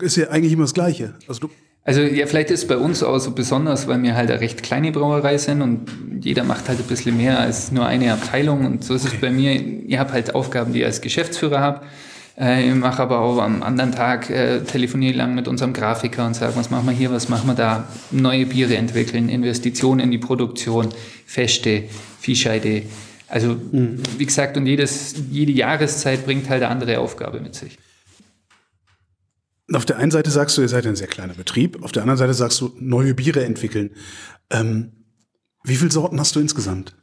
ist 0.01 0.17
ja 0.17 0.29
eigentlich 0.29 0.53
immer 0.53 0.63
das 0.63 0.73
Gleiche. 0.73 1.15
Also, 1.27 1.41
du 1.41 1.49
also 1.83 2.01
ja, 2.01 2.27
vielleicht 2.27 2.51
ist 2.51 2.61
es 2.61 2.67
bei 2.67 2.77
uns 2.77 3.01
auch 3.01 3.17
so 3.17 3.31
besonders, 3.31 3.87
weil 3.87 4.03
wir 4.03 4.15
halt 4.15 4.29
eine 4.29 4.41
recht 4.41 4.61
kleine 4.61 4.91
Brauerei 4.91 5.37
sind 5.37 5.61
und 5.61 5.87
jeder 6.21 6.43
macht 6.43 6.69
halt 6.69 6.79
ein 6.79 6.85
bisschen 6.85 7.17
mehr 7.17 7.39
als 7.39 7.71
nur 7.71 7.85
eine 7.85 8.13
Abteilung 8.13 8.65
und 8.65 8.83
so 8.83 8.93
ist 8.93 9.05
okay. 9.05 9.15
es 9.15 9.21
bei 9.21 9.31
mir. 9.31 9.53
Ich 9.87 9.97
habe 9.97 10.11
halt 10.11 10.35
Aufgaben, 10.35 10.73
die 10.73 10.79
ich 10.79 10.85
als 10.85 11.01
Geschäftsführer 11.01 11.61
habe 11.61 11.81
ich 12.41 12.73
mache 12.73 13.01
aber 13.01 13.19
auch 13.19 13.39
am 13.39 13.63
anderen 13.63 13.91
Tag, 13.91 14.29
äh, 14.29 14.61
telefoniere 14.61 15.17
lang 15.17 15.35
mit 15.35 15.49
unserem 15.49 15.73
Grafiker 15.73 16.25
und 16.25 16.35
sage, 16.35 16.55
was 16.55 16.69
machen 16.69 16.87
wir 16.87 16.93
hier, 16.93 17.11
was 17.11 17.27
machen 17.27 17.47
wir 17.47 17.53
da? 17.53 17.89
Neue 18.11 18.45
Biere 18.45 18.77
entwickeln, 18.77 19.27
Investitionen 19.27 19.99
in 19.99 20.09
die 20.09 20.19
Produktion, 20.19 20.87
Feste, 21.25 21.83
Viehscheide. 22.21 22.83
Also, 23.27 23.57
mhm. 23.71 24.01
wie 24.17 24.25
gesagt, 24.25 24.55
und 24.55 24.65
jedes, 24.67 25.15
jede 25.29 25.51
Jahreszeit 25.51 26.23
bringt 26.23 26.49
halt 26.49 26.63
eine 26.63 26.71
andere 26.71 26.99
Aufgabe 26.99 27.41
mit 27.41 27.55
sich. 27.55 27.77
Auf 29.73 29.85
der 29.85 29.97
einen 29.97 30.11
Seite 30.11 30.31
sagst 30.31 30.57
du, 30.57 30.61
ihr 30.61 30.69
seid 30.69 30.87
ein 30.87 30.95
sehr 30.95 31.07
kleiner 31.07 31.33
Betrieb, 31.33 31.83
auf 31.83 31.91
der 31.91 32.03
anderen 32.03 32.17
Seite 32.17 32.33
sagst 32.33 32.61
du, 32.61 32.73
neue 32.79 33.13
Biere 33.13 33.43
entwickeln. 33.43 33.91
Ähm, 34.49 34.93
Wie 35.65 35.75
viele 35.75 35.91
Sorten 35.91 36.19
hast 36.21 36.37
du 36.37 36.39
insgesamt? 36.39 36.95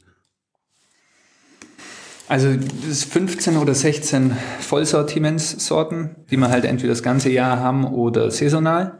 Also 2.29 2.49
das 2.87 3.05
15 3.05 3.57
oder 3.57 3.73
16 3.73 4.31
Vollsortimentssorten, 4.59 6.15
die 6.29 6.37
wir 6.37 6.49
halt 6.49 6.65
entweder 6.65 6.89
das 6.89 7.03
ganze 7.03 7.29
Jahr 7.29 7.59
haben 7.59 7.85
oder 7.85 8.31
saisonal. 8.31 8.99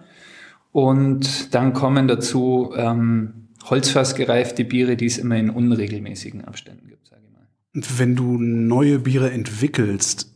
Und 0.71 1.53
dann 1.53 1.73
kommen 1.73 2.07
dazu 2.07 2.71
ähm, 2.75 3.49
holzfassgereifte 3.65 4.63
Biere, 4.63 4.95
die 4.95 5.07
es 5.07 5.17
immer 5.17 5.35
in 5.35 5.49
unregelmäßigen 5.49 6.45
Abständen 6.45 6.87
gibt, 6.87 7.07
sage 7.07 7.21
ich 7.25 7.33
mal. 7.33 7.47
Und 7.75 7.99
wenn 7.99 8.15
du 8.15 8.37
neue 8.37 8.99
Biere 8.99 9.31
entwickelst, 9.31 10.31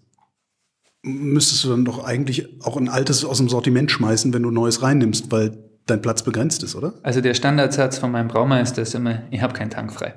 müsstest 1.03 1.63
du 1.63 1.69
dann 1.69 1.86
doch 1.86 2.03
eigentlich 2.03 2.62
auch 2.63 2.75
ein 2.75 2.89
altes 2.89 3.24
aus 3.24 3.38
dem 3.38 3.50
Sortiment 3.50 3.89
schmeißen, 3.91 4.33
wenn 4.33 4.43
du 4.43 4.51
neues 4.51 4.81
reinnimmst, 4.81 5.31
weil 5.31 5.57
dein 5.86 6.01
Platz 6.01 6.24
begrenzt 6.24 6.62
ist, 6.63 6.75
oder? 6.75 6.93
Also 7.03 7.21
der 7.21 7.33
Standardsatz 7.33 7.98
von 7.98 8.12
meinem 8.12 8.27
Braumeister 8.27 8.81
ist 8.81 8.95
immer, 8.95 9.24
ich 9.31 9.41
habe 9.41 9.53
keinen 9.53 9.69
Tank 9.69 9.93
frei. 9.93 10.13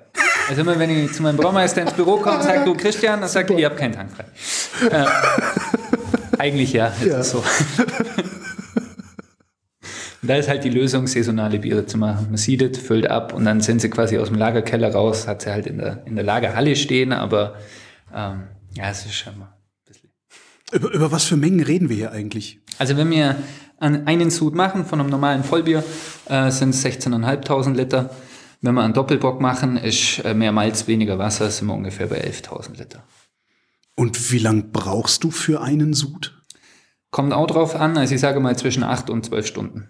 Also 0.49 0.61
immer, 0.61 0.79
wenn 0.79 0.91
ich 0.91 1.13
zu 1.13 1.23
meinem 1.23 1.37
Braumeister 1.37 1.83
ins 1.83 1.93
Büro 1.93 2.17
komme 2.17 2.37
und 2.37 2.43
sage, 2.43 2.65
du 2.65 2.75
Christian, 2.75 3.21
dann 3.21 3.29
sagt 3.29 3.51
er, 3.51 3.59
ich 3.59 3.65
habe 3.65 3.77
keinen 3.77 3.93
Tank 3.93 4.11
frei. 4.13 4.25
Äh, 4.89 5.07
eigentlich 6.39 6.73
ja, 6.73 6.89
ist 6.89 7.07
ja. 7.07 7.23
so. 7.23 7.43
Und 10.25 10.29
da 10.29 10.37
ist 10.37 10.49
halt 10.49 10.65
die 10.65 10.71
Lösung, 10.71 11.07
saisonale 11.07 11.59
Biere 11.59 11.85
zu 11.85 11.99
machen. 11.99 12.29
Man 12.31 12.39
siedet, 12.39 12.79
füllt 12.79 13.11
ab 13.11 13.35
und 13.35 13.45
dann 13.45 13.61
sind 13.61 13.83
sie 13.83 13.91
quasi 13.91 14.19
aus 14.19 14.29
dem 14.29 14.39
Lagerkeller 14.39 14.91
raus, 14.91 15.29
hat 15.29 15.43
sie 15.43 15.51
halt 15.51 15.67
in 15.67 15.77
der, 15.77 16.03
in 16.07 16.17
der 16.17 16.25
Lagerhalle 16.25 16.77
stehen, 16.77 17.13
aber 17.13 17.57
ähm, 18.15 18.45
ja, 18.75 18.89
es 18.91 19.05
ist 19.05 19.15
schon 19.15 19.39
mal 19.39 19.47
ein 19.47 19.85
bisschen. 19.87 20.11
Über, 20.73 20.91
über 20.93 21.13
was 21.13 21.25
für 21.25 21.37
Mengen 21.37 21.61
reden 21.61 21.91
wir 21.91 21.97
hier 21.97 22.13
eigentlich? 22.13 22.61
Also 22.79 22.97
wenn 22.97 23.11
wir 23.11 23.37
einen 23.79 24.31
Sud 24.31 24.55
machen 24.55 24.87
von 24.87 24.99
einem 24.99 25.11
normalen 25.11 25.45
Vollbier, 25.45 25.85
äh, 26.29 26.51
sind 26.51 26.71
es 26.71 26.83
16.500 26.85 27.75
Liter. 27.75 28.11
Wenn 28.65 28.77
wir 28.77 28.83
einen 28.83 28.95
Doppelbock 28.95 29.43
machen, 29.43 29.77
ist 29.77 30.25
äh, 30.25 30.33
mehr 30.33 30.51
Malz, 30.51 30.87
weniger 30.87 31.19
Wasser, 31.19 31.51
sind 31.51 31.67
wir 31.67 31.75
ungefähr 31.75 32.07
bei 32.07 32.25
11.000 32.25 32.79
Liter. 32.79 33.03
Und 33.95 34.33
wie 34.33 34.39
lang 34.39 34.73
brauchst 34.73 35.23
du 35.23 35.31
für 35.31 35.61
einen 35.61 35.93
Sud? 35.93 36.35
Kommt 37.11 37.35
auch 37.35 37.47
drauf 37.47 37.77
an, 37.77 37.99
also 37.99 38.15
ich 38.15 38.23
sage 38.23 38.41
mal 38.41 38.57
zwischen 38.57 38.83
8 38.83 39.11
und 39.11 39.27
12 39.27 39.47
Stunden. 39.47 39.89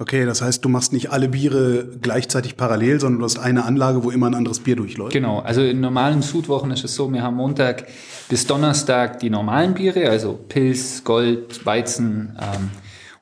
Okay, 0.00 0.26
das 0.26 0.42
heißt, 0.42 0.64
du 0.64 0.68
machst 0.68 0.92
nicht 0.92 1.12
alle 1.12 1.28
Biere 1.28 1.86
gleichzeitig 2.00 2.56
parallel, 2.56 2.98
sondern 2.98 3.20
du 3.20 3.26
hast 3.26 3.38
eine 3.38 3.64
Anlage, 3.64 4.02
wo 4.02 4.10
immer 4.10 4.26
ein 4.26 4.34
anderes 4.34 4.58
Bier 4.58 4.74
durchläuft. 4.74 5.12
Genau, 5.12 5.38
also 5.38 5.62
in 5.62 5.78
normalen 5.78 6.22
Sudwochen 6.22 6.72
ist 6.72 6.82
es 6.82 6.96
so, 6.96 7.12
wir 7.12 7.22
haben 7.22 7.36
Montag 7.36 7.86
bis 8.28 8.44
Donnerstag 8.44 9.20
die 9.20 9.30
normalen 9.30 9.74
Biere, 9.74 10.10
also 10.10 10.32
Pilz, 10.32 11.04
Gold, 11.04 11.64
Weizen. 11.64 12.36
Ähm, 12.40 12.70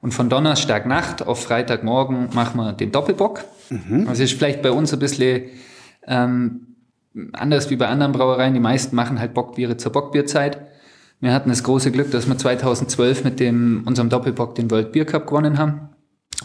und 0.01 0.15
von 0.15 0.31
Donnerstag 0.31 0.87
Nacht 0.87 1.27
auf 1.27 1.43
Freitagmorgen 1.43 2.31
machen 2.33 2.57
wir 2.57 2.73
den 2.73 2.91
Doppelbock. 2.91 3.45
Mhm. 3.71 4.07
Das 4.07 4.21
ist 4.21 4.33
vielleicht 4.33 4.63
bei 4.63 4.71
uns 4.71 4.93
ein 4.93 4.99
bisschen 4.99 5.45
ähm, 6.07 6.67
anders 7.33 7.71
wie 7.71 7.77
bei 7.77 7.89
anderen 7.89 8.13
Brauereien. 8.13 8.55
Die 8.55 8.61
meisten 8.61 8.95
machen 8.95 9.19
halt 9.19 9.35
Bockbiere 9.35 9.77
zur 9.77 9.93
Bockbierzeit. 9.93 10.59
Wir 11.21 11.35
hatten 11.35 11.51
das 11.51 11.63
große 11.63 11.91
Glück, 11.91 12.11
dass 12.11 12.27
wir 12.27 12.37
2012 12.37 13.25
mit 13.25 13.41
dem, 13.41 13.83
unserem 13.87 14.09
Doppelbock 14.09 14.55
den 14.55 14.71
World 14.71 14.93
Beer 14.93 15.05
Cup 15.05 15.27
gewonnen 15.27 15.59
haben. 15.59 15.91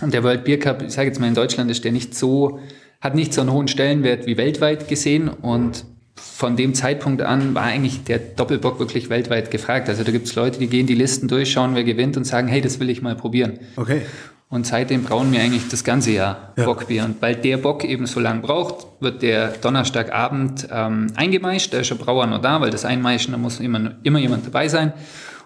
Und 0.02 0.14
der 0.14 0.24
World 0.24 0.44
Beer 0.44 0.60
Cup, 0.60 0.82
ich 0.82 0.92
sage 0.92 1.08
jetzt 1.08 1.20
mal 1.20 1.28
in 1.28 1.36
Deutschland, 1.36 1.72
ist 1.72 1.86
der 1.86 1.94
nicht 1.94 2.16
so, 2.16 2.60
hat 3.00 3.16
nicht 3.16 3.34
so 3.34 3.42
einen 3.42 3.52
hohen 3.52 3.70
Stellenwert 3.70 4.26
wie 4.26 4.38
weltweit 4.38 4.90
gesehen. 4.90 5.30
Und 5.30 5.86
von 6.16 6.58
dem 6.58 6.74
Zeitpunkt 6.74 7.22
an 7.22 7.56
war 7.56 7.64
eigentlich 7.64 8.04
der 8.04 8.20
Doppelbock 8.20 8.80
wirklich 8.80 9.10
weltweit 9.10 9.52
gefragt. 9.52 9.88
Also 9.88 10.04
da 10.04 10.12
gibt 10.12 10.28
es 10.28 10.36
Leute, 10.36 10.60
die 10.60 10.68
gehen 10.68 10.88
die 10.88 10.96
Listen 10.96 11.30
durch, 11.30 11.52
schauen, 11.52 11.76
wer 11.76 11.86
gewinnt 11.86 12.18
und 12.18 12.26
sagen, 12.26 12.50
hey, 12.50 12.60
das 12.60 12.80
will 12.82 12.90
ich 12.90 13.02
mal 13.02 13.16
probieren. 13.16 13.60
Okay. 13.78 14.02
Und 14.48 14.68
seitdem 14.68 15.04
brauen 15.04 15.32
wir 15.32 15.42
eigentlich 15.42 15.68
das 15.70 15.84
ganze 15.84 16.12
Jahr 16.12 16.54
ja. 16.56 16.66
Bockbier. 16.66 17.04
Und 17.04 17.22
weil 17.22 17.36
der 17.36 17.58
Bock 17.58 17.84
eben 17.84 18.06
so 18.06 18.20
lang 18.20 18.42
braucht, 18.42 18.88
wird 19.02 19.22
der 19.22 19.50
Donnerstagabend 19.50 20.68
ähm, 20.72 21.08
eingemeischt. 21.16 21.74
Da 21.74 21.80
ist 21.80 21.90
der 21.90 21.96
Brauer 21.96 22.28
noch 22.28 22.42
da, 22.42 22.62
weil 22.62 22.70
das 22.70 22.86
Einmeischen, 22.86 23.32
da 23.32 23.38
muss 23.38 23.60
immer, 23.60 23.96
immer 24.04 24.20
jemand 24.20 24.46
dabei 24.46 24.68
sein. 24.68 24.94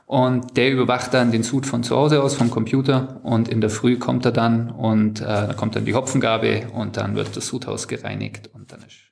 Und 0.06 0.58
der 0.58 0.72
überwacht 0.72 1.14
dann 1.14 1.32
den 1.32 1.44
Sud 1.44 1.66
von 1.66 1.84
zu 1.84 1.96
Hause 1.96 2.22
aus, 2.24 2.36
vom 2.36 2.50
Computer. 2.50 3.20
Und 3.24 3.48
in 3.48 3.62
der 3.62 3.70
Früh 3.70 3.98
kommt 3.98 4.26
er 4.26 4.32
dann 4.32 4.70
und 4.70 5.22
äh, 5.22 5.26
da 5.26 5.54
kommt 5.54 5.76
dann 5.76 5.86
die 5.86 5.94
Hopfengabe 5.94 6.68
und 6.74 6.98
dann 6.98 7.16
wird 7.16 7.38
das 7.38 7.48
Sudhaus 7.48 7.88
gereinigt 7.88 8.50
und 8.54 8.72
dann 8.72 8.80
ist 8.80 9.09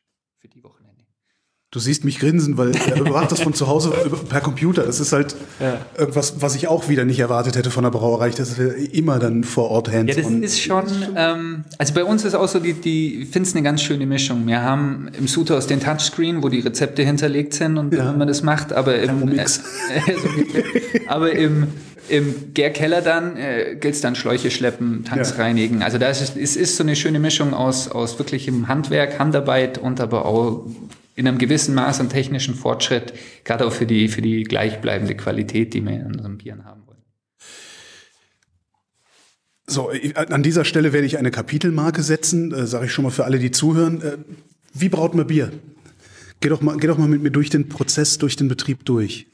Du 1.69 1.79
siehst 1.79 2.05
mich 2.05 2.19
grinsen, 2.19 2.57
weil 2.57 2.71
er 2.89 3.01
überwacht 3.01 3.29
das 3.29 3.41
von 3.41 3.53
zu 3.53 3.67
Hause 3.67 3.91
per 4.29 4.39
Computer. 4.39 4.83
Das 4.83 5.01
ist 5.01 5.11
halt 5.11 5.35
ja. 5.59 5.81
irgendwas, 5.97 6.35
was 6.39 6.55
ich 6.55 6.69
auch 6.69 6.87
wieder 6.87 7.03
nicht 7.03 7.19
erwartet 7.19 7.57
hätte 7.57 7.71
von 7.71 7.83
der 7.83 7.91
Brauerei, 7.91 8.29
dass 8.29 8.57
wir 8.57 8.93
immer 8.93 9.19
dann 9.19 9.43
vor 9.43 9.69
Ort 9.69 9.91
hands 9.91 10.15
Ja, 10.15 10.23
das 10.23 10.31
ist 10.31 10.61
schon, 10.61 10.85
ähm, 11.17 11.65
also 11.77 11.93
bei 11.93 12.05
uns 12.05 12.23
ist 12.23 12.35
auch 12.35 12.47
so, 12.47 12.59
die, 12.59 12.71
die 12.71 13.23
ich 13.23 13.29
finde 13.29 13.49
es 13.49 13.55
eine 13.55 13.63
ganz 13.63 13.81
schöne 13.81 14.05
Mischung. 14.05 14.47
Wir 14.47 14.61
haben 14.61 15.09
im 15.17 15.27
Sudhaus 15.27 15.67
den 15.67 15.81
Touchscreen, 15.81 16.41
wo 16.41 16.47
die 16.47 16.61
Rezepte 16.61 17.03
hinterlegt 17.03 17.53
sind 17.53 17.77
und 17.77 17.93
ja. 17.93 18.13
wie 18.13 18.17
man 18.17 18.29
das 18.29 18.43
macht, 18.43 18.71
aber 18.71 18.97
im, 18.99 19.37
äh, 19.37 19.41
äh, 19.41 19.47
aber 21.07 21.33
im, 21.33 21.67
im 22.07 22.53
Gärkeller 22.53 23.01
dann 23.01 23.35
äh, 23.35 23.75
gilt 23.77 23.95
es 23.95 23.99
dann 23.99 24.15
Schläuche 24.15 24.51
schleppen, 24.51 25.03
Tanks 25.03 25.31
ja. 25.31 25.43
reinigen. 25.43 25.83
Also 25.83 25.97
da 25.97 26.07
ist 26.07 26.37
es 26.37 26.55
ist 26.55 26.77
so 26.77 26.83
eine 26.83 26.95
schöne 26.95 27.19
Mischung 27.19 27.53
aus, 27.53 27.89
aus 27.89 28.17
wirklichem 28.17 28.69
Handwerk, 28.69 29.19
Handarbeit 29.19 29.77
und 29.77 29.99
aber 29.99 30.25
auch 30.25 30.65
in 31.17 31.27
einem 31.27 31.39
gewissen 31.39 31.73
Maß 31.73 31.99
an 31.99 32.09
technischen 32.09 32.53
Fortschritt, 32.53 33.11
gerade 33.43 33.65
auch 33.65 33.73
für 33.73 33.87
die, 33.87 34.07
für 34.07 34.21
die 34.21 34.43
gleichbleibende 34.43 35.15
Qualität, 35.15 35.73
die 35.73 35.83
wir 35.83 35.93
in 35.93 36.05
unseren 36.05 36.37
Bieren 36.37 36.63
haben 36.63 36.85
wollen. 36.85 37.01
So, 39.65 39.91
an 40.15 40.43
dieser 40.43 40.63
Stelle 40.63 40.93
werde 40.93 41.07
ich 41.07 41.17
eine 41.17 41.31
Kapitelmarke 41.31 42.03
setzen, 42.03 42.53
äh, 42.53 42.67
sage 42.67 42.85
ich 42.85 42.93
schon 42.93 43.03
mal 43.03 43.09
für 43.09 43.25
alle, 43.25 43.39
die 43.39 43.49
zuhören. 43.49 44.01
Äh, 44.03 44.17
wie 44.73 44.89
braut 44.89 45.15
man 45.15 45.25
Bier? 45.25 45.51
Geh 46.39 46.49
doch, 46.49 46.61
mal, 46.61 46.77
geh 46.77 46.85
doch 46.85 46.99
mal 46.99 47.07
mit 47.07 47.23
mir 47.23 47.31
durch 47.31 47.49
den 47.49 47.67
Prozess, 47.67 48.19
durch 48.19 48.35
den 48.35 48.47
Betrieb 48.47 48.85
durch. 48.85 49.25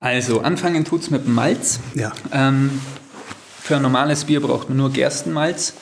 Also, 0.00 0.40
anfangen 0.40 0.84
tut's 0.84 1.10
mit 1.10 1.26
dem 1.26 1.34
Malz. 1.34 1.78
Ja. 1.94 2.12
Ähm, 2.32 2.72
für 3.62 3.76
ein 3.76 3.82
normales 3.82 4.24
Bier 4.24 4.40
braucht 4.40 4.68
man 4.68 4.78
nur 4.78 4.92
Gerstenmalz. 4.92 5.74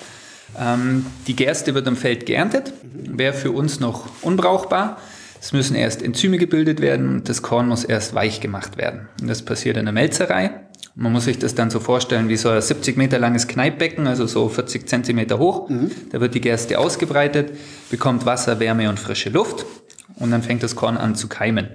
Ähm, 0.58 1.06
die 1.26 1.34
Gerste 1.34 1.74
wird 1.74 1.88
am 1.88 1.96
Feld 1.96 2.26
geerntet, 2.26 2.74
wäre 2.82 3.32
für 3.32 3.50
uns 3.50 3.80
noch 3.80 4.10
unbrauchbar. 4.20 4.98
Es 5.40 5.52
müssen 5.52 5.76
erst 5.76 6.02
Enzyme 6.02 6.38
gebildet 6.38 6.80
werden 6.80 7.08
und 7.08 7.28
das 7.28 7.42
Korn 7.42 7.68
muss 7.68 7.84
erst 7.84 8.14
weich 8.14 8.40
gemacht 8.40 8.76
werden. 8.76 9.08
Und 9.20 9.28
das 9.28 9.42
passiert 9.42 9.76
in 9.76 9.84
der 9.84 9.94
Melzerei. 9.94 10.50
Man 10.94 11.12
muss 11.12 11.26
sich 11.26 11.38
das 11.38 11.54
dann 11.54 11.70
so 11.70 11.78
vorstellen 11.78 12.28
wie 12.28 12.36
so 12.36 12.48
ein 12.48 12.60
70 12.60 12.96
Meter 12.96 13.20
langes 13.20 13.46
Kneippbecken, 13.46 14.08
also 14.08 14.26
so 14.26 14.48
40 14.48 14.88
Zentimeter 14.88 15.38
hoch. 15.38 15.68
Mhm. 15.68 15.92
Da 16.10 16.20
wird 16.20 16.34
die 16.34 16.40
Gerste 16.40 16.78
ausgebreitet, 16.78 17.52
bekommt 17.88 18.26
Wasser, 18.26 18.58
Wärme 18.58 18.88
und 18.88 18.98
frische 18.98 19.30
Luft 19.30 19.64
und 20.16 20.32
dann 20.32 20.42
fängt 20.42 20.64
das 20.64 20.74
Korn 20.74 20.96
an 20.96 21.14
zu 21.14 21.28
keimen. 21.28 21.68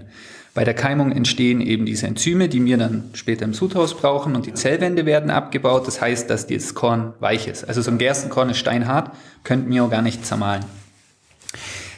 Bei 0.53 0.65
der 0.65 0.75
Keimung 0.75 1.11
entstehen 1.11 1.61
eben 1.61 1.85
diese 1.85 2.05
Enzyme, 2.05 2.47
die 2.47 2.63
wir 2.63 2.77
dann 2.77 3.05
später 3.13 3.45
im 3.45 3.53
Sudhaus 3.53 3.95
brauchen 3.95 4.35
und 4.35 4.45
die 4.45 4.53
Zellwände 4.53 5.05
werden 5.05 5.31
abgebaut. 5.31 5.87
Das 5.87 5.99
heißt, 5.99 6.29
dass 6.29 6.45
dieses 6.45 6.75
Korn 6.75 7.13
weich 7.19 7.47
ist. 7.47 7.63
Also 7.63 7.81
so 7.81 7.89
ein 7.89 7.97
Gerstenkorn 7.97 8.49
ist 8.49 8.57
steinhart, 8.57 9.11
könnten 9.43 9.71
wir 9.71 9.85
auch 9.85 9.89
gar 9.89 10.03
nicht 10.03 10.25
zermahlen. 10.25 10.63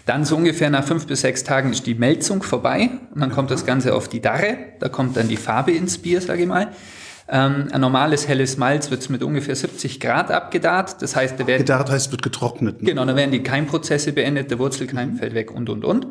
Dann 0.06 0.24
so 0.24 0.36
ungefähr 0.36 0.70
nach 0.70 0.86
fünf 0.86 1.08
bis 1.08 1.22
sechs 1.22 1.44
Tagen 1.44 1.72
ist 1.72 1.88
die 1.88 1.96
Melzung 1.96 2.44
vorbei 2.44 2.92
und 3.14 3.22
dann 3.22 3.32
kommt 3.32 3.50
das 3.50 3.66
Ganze 3.66 3.96
auf 3.96 4.08
die 4.08 4.22
Darre. 4.22 4.58
Da 4.80 4.88
kommt 4.88 5.18
dann 5.18 5.28
die 5.28 5.38
Farbe 5.38 5.72
ins 5.72 5.98
Bier, 5.98 6.22
sage 6.22 6.44
ich 6.44 6.48
mal. 6.48 6.72
Ähm, 7.28 7.70
ein 7.72 7.82
normales 7.82 8.28
helles 8.28 8.58
Malz 8.58 8.92
wird 8.92 9.10
mit 9.10 9.24
ungefähr 9.24 9.56
70 9.56 10.00
Grad 10.00 10.30
abgedarrt. 10.30 11.02
Das 11.02 11.16
heißt, 11.16 11.40
da 11.40 11.48
werden 11.48 11.62
Gedarrt 11.62 11.90
heißt, 11.90 12.12
wird 12.12 12.22
getrocknet. 12.22 12.84
Ne? 12.84 12.90
Genau, 12.90 13.04
da 13.06 13.16
werden 13.16 13.32
die 13.32 13.42
Keimprozesse 13.42 14.14
beendet, 14.14 14.52
der 14.52 14.60
Wurzelkeim 14.60 15.14
mhm. 15.14 15.18
fällt 15.18 15.34
weg 15.34 15.50
und 15.50 15.70
und 15.70 15.84
und. 15.84 16.08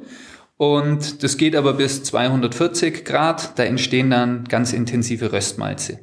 Und 0.56 1.22
das 1.22 1.36
geht 1.36 1.54
aber 1.54 1.74
bis 1.74 2.02
240 2.02 3.04
Grad. 3.04 3.58
Da 3.58 3.62
entstehen 3.62 4.10
dann 4.10 4.44
ganz 4.44 4.72
intensive 4.72 5.32
Röstmalze. 5.32 6.00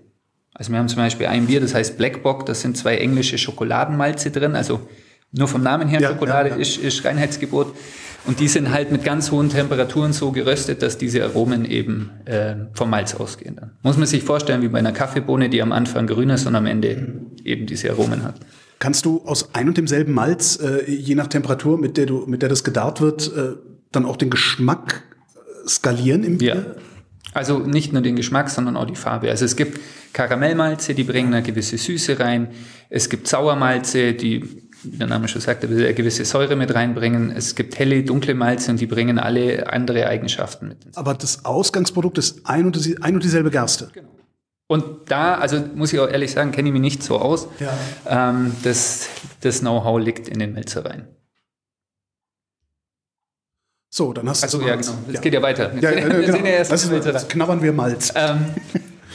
Also 0.53 0.71
wir 0.71 0.79
haben 0.79 0.89
zum 0.89 0.97
Beispiel 0.97 1.27
ein 1.27 1.47
Bier, 1.47 1.59
das 1.59 1.73
heißt 1.73 1.97
Blackbock. 1.97 2.45
Da 2.45 2.53
sind 2.53 2.77
zwei 2.77 2.95
englische 2.97 3.37
Schokoladenmalze 3.37 4.31
drin, 4.31 4.55
also 4.55 4.87
nur 5.31 5.47
vom 5.47 5.63
Namen 5.63 5.87
her, 5.87 6.01
ja, 6.01 6.09
Schokolade 6.09 6.49
ja, 6.49 6.55
ja. 6.55 6.61
Ist, 6.61 6.77
ist 6.77 7.05
Reinheitsgebot. 7.05 7.73
Und 8.25 8.39
die 8.39 8.47
sind 8.47 8.69
halt 8.69 8.91
mit 8.91 9.03
ganz 9.03 9.31
hohen 9.31 9.49
Temperaturen 9.49 10.13
so 10.13 10.31
geröstet, 10.31 10.83
dass 10.83 10.97
diese 10.97 11.23
Aromen 11.23 11.65
eben 11.65 12.11
äh, 12.25 12.55
vom 12.73 12.89
Malz 12.89 13.15
ausgehen. 13.15 13.55
Dann. 13.55 13.71
Muss 13.81 13.97
man 13.97 14.05
sich 14.05 14.23
vorstellen, 14.23 14.61
wie 14.61 14.67
bei 14.67 14.77
einer 14.77 14.91
Kaffeebohne, 14.91 15.49
die 15.49 15.61
am 15.61 15.71
Anfang 15.71 16.05
grün 16.05 16.29
ist 16.29 16.45
und 16.45 16.55
am 16.55 16.67
Ende 16.67 17.21
eben 17.43 17.65
diese 17.65 17.89
Aromen 17.89 18.23
hat. 18.23 18.35
Kannst 18.77 19.05
du 19.05 19.21
aus 19.25 19.55
ein 19.55 19.67
und 19.67 19.77
demselben 19.77 20.13
Malz, 20.13 20.59
äh, 20.61 20.89
je 20.89 21.15
nach 21.15 21.27
Temperatur, 21.27 21.79
mit 21.79 21.97
der, 21.97 22.05
du, 22.05 22.25
mit 22.27 22.43
der 22.43 22.49
das 22.49 22.63
gedarrt 22.63 23.01
wird, 23.01 23.31
äh, 23.35 23.53
dann 23.91 24.05
auch 24.05 24.17
den 24.17 24.29
Geschmack 24.29 25.03
äh, 25.35 25.67
skalieren 25.67 26.23
im 26.23 26.37
Bier? 26.37 26.55
Ja. 26.55 26.81
Also 27.33 27.59
nicht 27.59 27.93
nur 27.93 28.01
den 28.01 28.15
Geschmack, 28.15 28.49
sondern 28.49 28.75
auch 28.75 28.85
die 28.85 28.95
Farbe. 28.95 29.29
Also 29.29 29.45
es 29.45 29.55
gibt 29.55 29.79
Karamellmalze, 30.13 30.93
die 30.93 31.03
bringen 31.03 31.33
eine 31.33 31.43
gewisse 31.43 31.77
Süße 31.77 32.19
rein. 32.19 32.49
Es 32.89 33.09
gibt 33.09 33.27
Sauermalze, 33.27 34.13
die 34.13 34.69
wie 34.83 34.97
der 34.97 35.07
Name 35.07 35.27
schon 35.27 35.41
sagt, 35.41 35.63
eine 35.63 35.93
gewisse 35.93 36.25
Säure 36.25 36.55
mit 36.55 36.73
reinbringen. 36.73 37.31
Es 37.31 37.55
gibt 37.55 37.77
helle, 37.77 38.03
dunkle 38.03 38.33
Malze 38.33 38.71
und 38.71 38.79
die 38.79 38.87
bringen 38.87 39.19
alle 39.19 39.71
andere 39.71 40.07
Eigenschaften 40.07 40.69
mit. 40.69 40.77
Aber 40.95 41.13
das 41.13 41.45
Ausgangsprodukt 41.45 42.17
ist 42.17 42.45
ein 42.45 42.65
und, 42.65 42.85
die, 42.85 43.01
ein 43.01 43.15
und 43.15 43.23
dieselbe 43.23 43.51
Gerste. 43.51 43.89
Genau. 43.93 44.09
Und 44.67 45.11
da, 45.11 45.35
also 45.35 45.61
muss 45.75 45.91
ich 45.91 45.99
auch 45.99 46.07
ehrlich 46.07 46.31
sagen, 46.31 46.51
kenne 46.51 46.69
ich 46.69 46.73
mich 46.73 46.81
nicht 46.81 47.03
so 47.03 47.19
aus. 47.19 47.47
Ja. 47.59 48.29
Ähm, 48.29 48.55
das 48.63 49.07
das 49.41 49.59
Know-how 49.59 49.99
liegt 49.99 50.27
in 50.29 50.39
den 50.39 50.53
Melzereien. 50.53 51.07
So, 53.93 54.13
dann 54.13 54.29
hast 54.29 54.41
du 54.41 54.45
Also 54.45 54.61
ja, 54.61 54.75
genau. 54.77 54.93
Es 55.09 55.13
Ja. 55.15 55.19
geht 55.19 55.33
ja 55.33 55.41
weiter. 55.41 55.73
Ja, 55.81 55.91
ja, 55.91 56.07
Wir 56.07 56.21
genau. 56.21 56.45
ja 56.45 56.63
das, 56.63 56.89
der 56.89 56.99
das 57.11 57.27
knabbern 57.27 57.61
wir 57.61 57.73
Malz. 57.73 58.13
Ähm, 58.15 58.45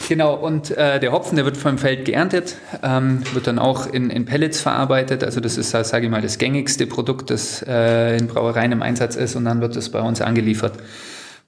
genau, 0.08 0.34
und 0.34 0.70
äh, 0.70 1.00
der 1.00 1.12
Hopfen, 1.12 1.36
der 1.36 1.44
wird 1.44 1.56
vom 1.56 1.78
Feld 1.78 2.04
geerntet, 2.04 2.56
ähm, 2.82 3.22
wird 3.32 3.46
dann 3.46 3.58
auch 3.58 3.86
in, 3.86 4.10
in 4.10 4.24
Pellets 4.24 4.60
verarbeitet. 4.60 5.24
Also 5.24 5.40
das 5.40 5.56
ist, 5.56 5.70
sage 5.70 6.04
ich 6.06 6.10
mal, 6.10 6.22
das 6.22 6.38
gängigste 6.38 6.86
Produkt, 6.86 7.30
das 7.30 7.62
äh, 7.66 8.16
in 8.16 8.26
Brauereien 8.26 8.72
im 8.72 8.82
Einsatz 8.82 9.16
ist 9.16 9.36
und 9.36 9.44
dann 9.44 9.60
wird 9.60 9.76
es 9.76 9.90
bei 9.90 10.00
uns 10.00 10.20
angeliefert. 10.20 10.74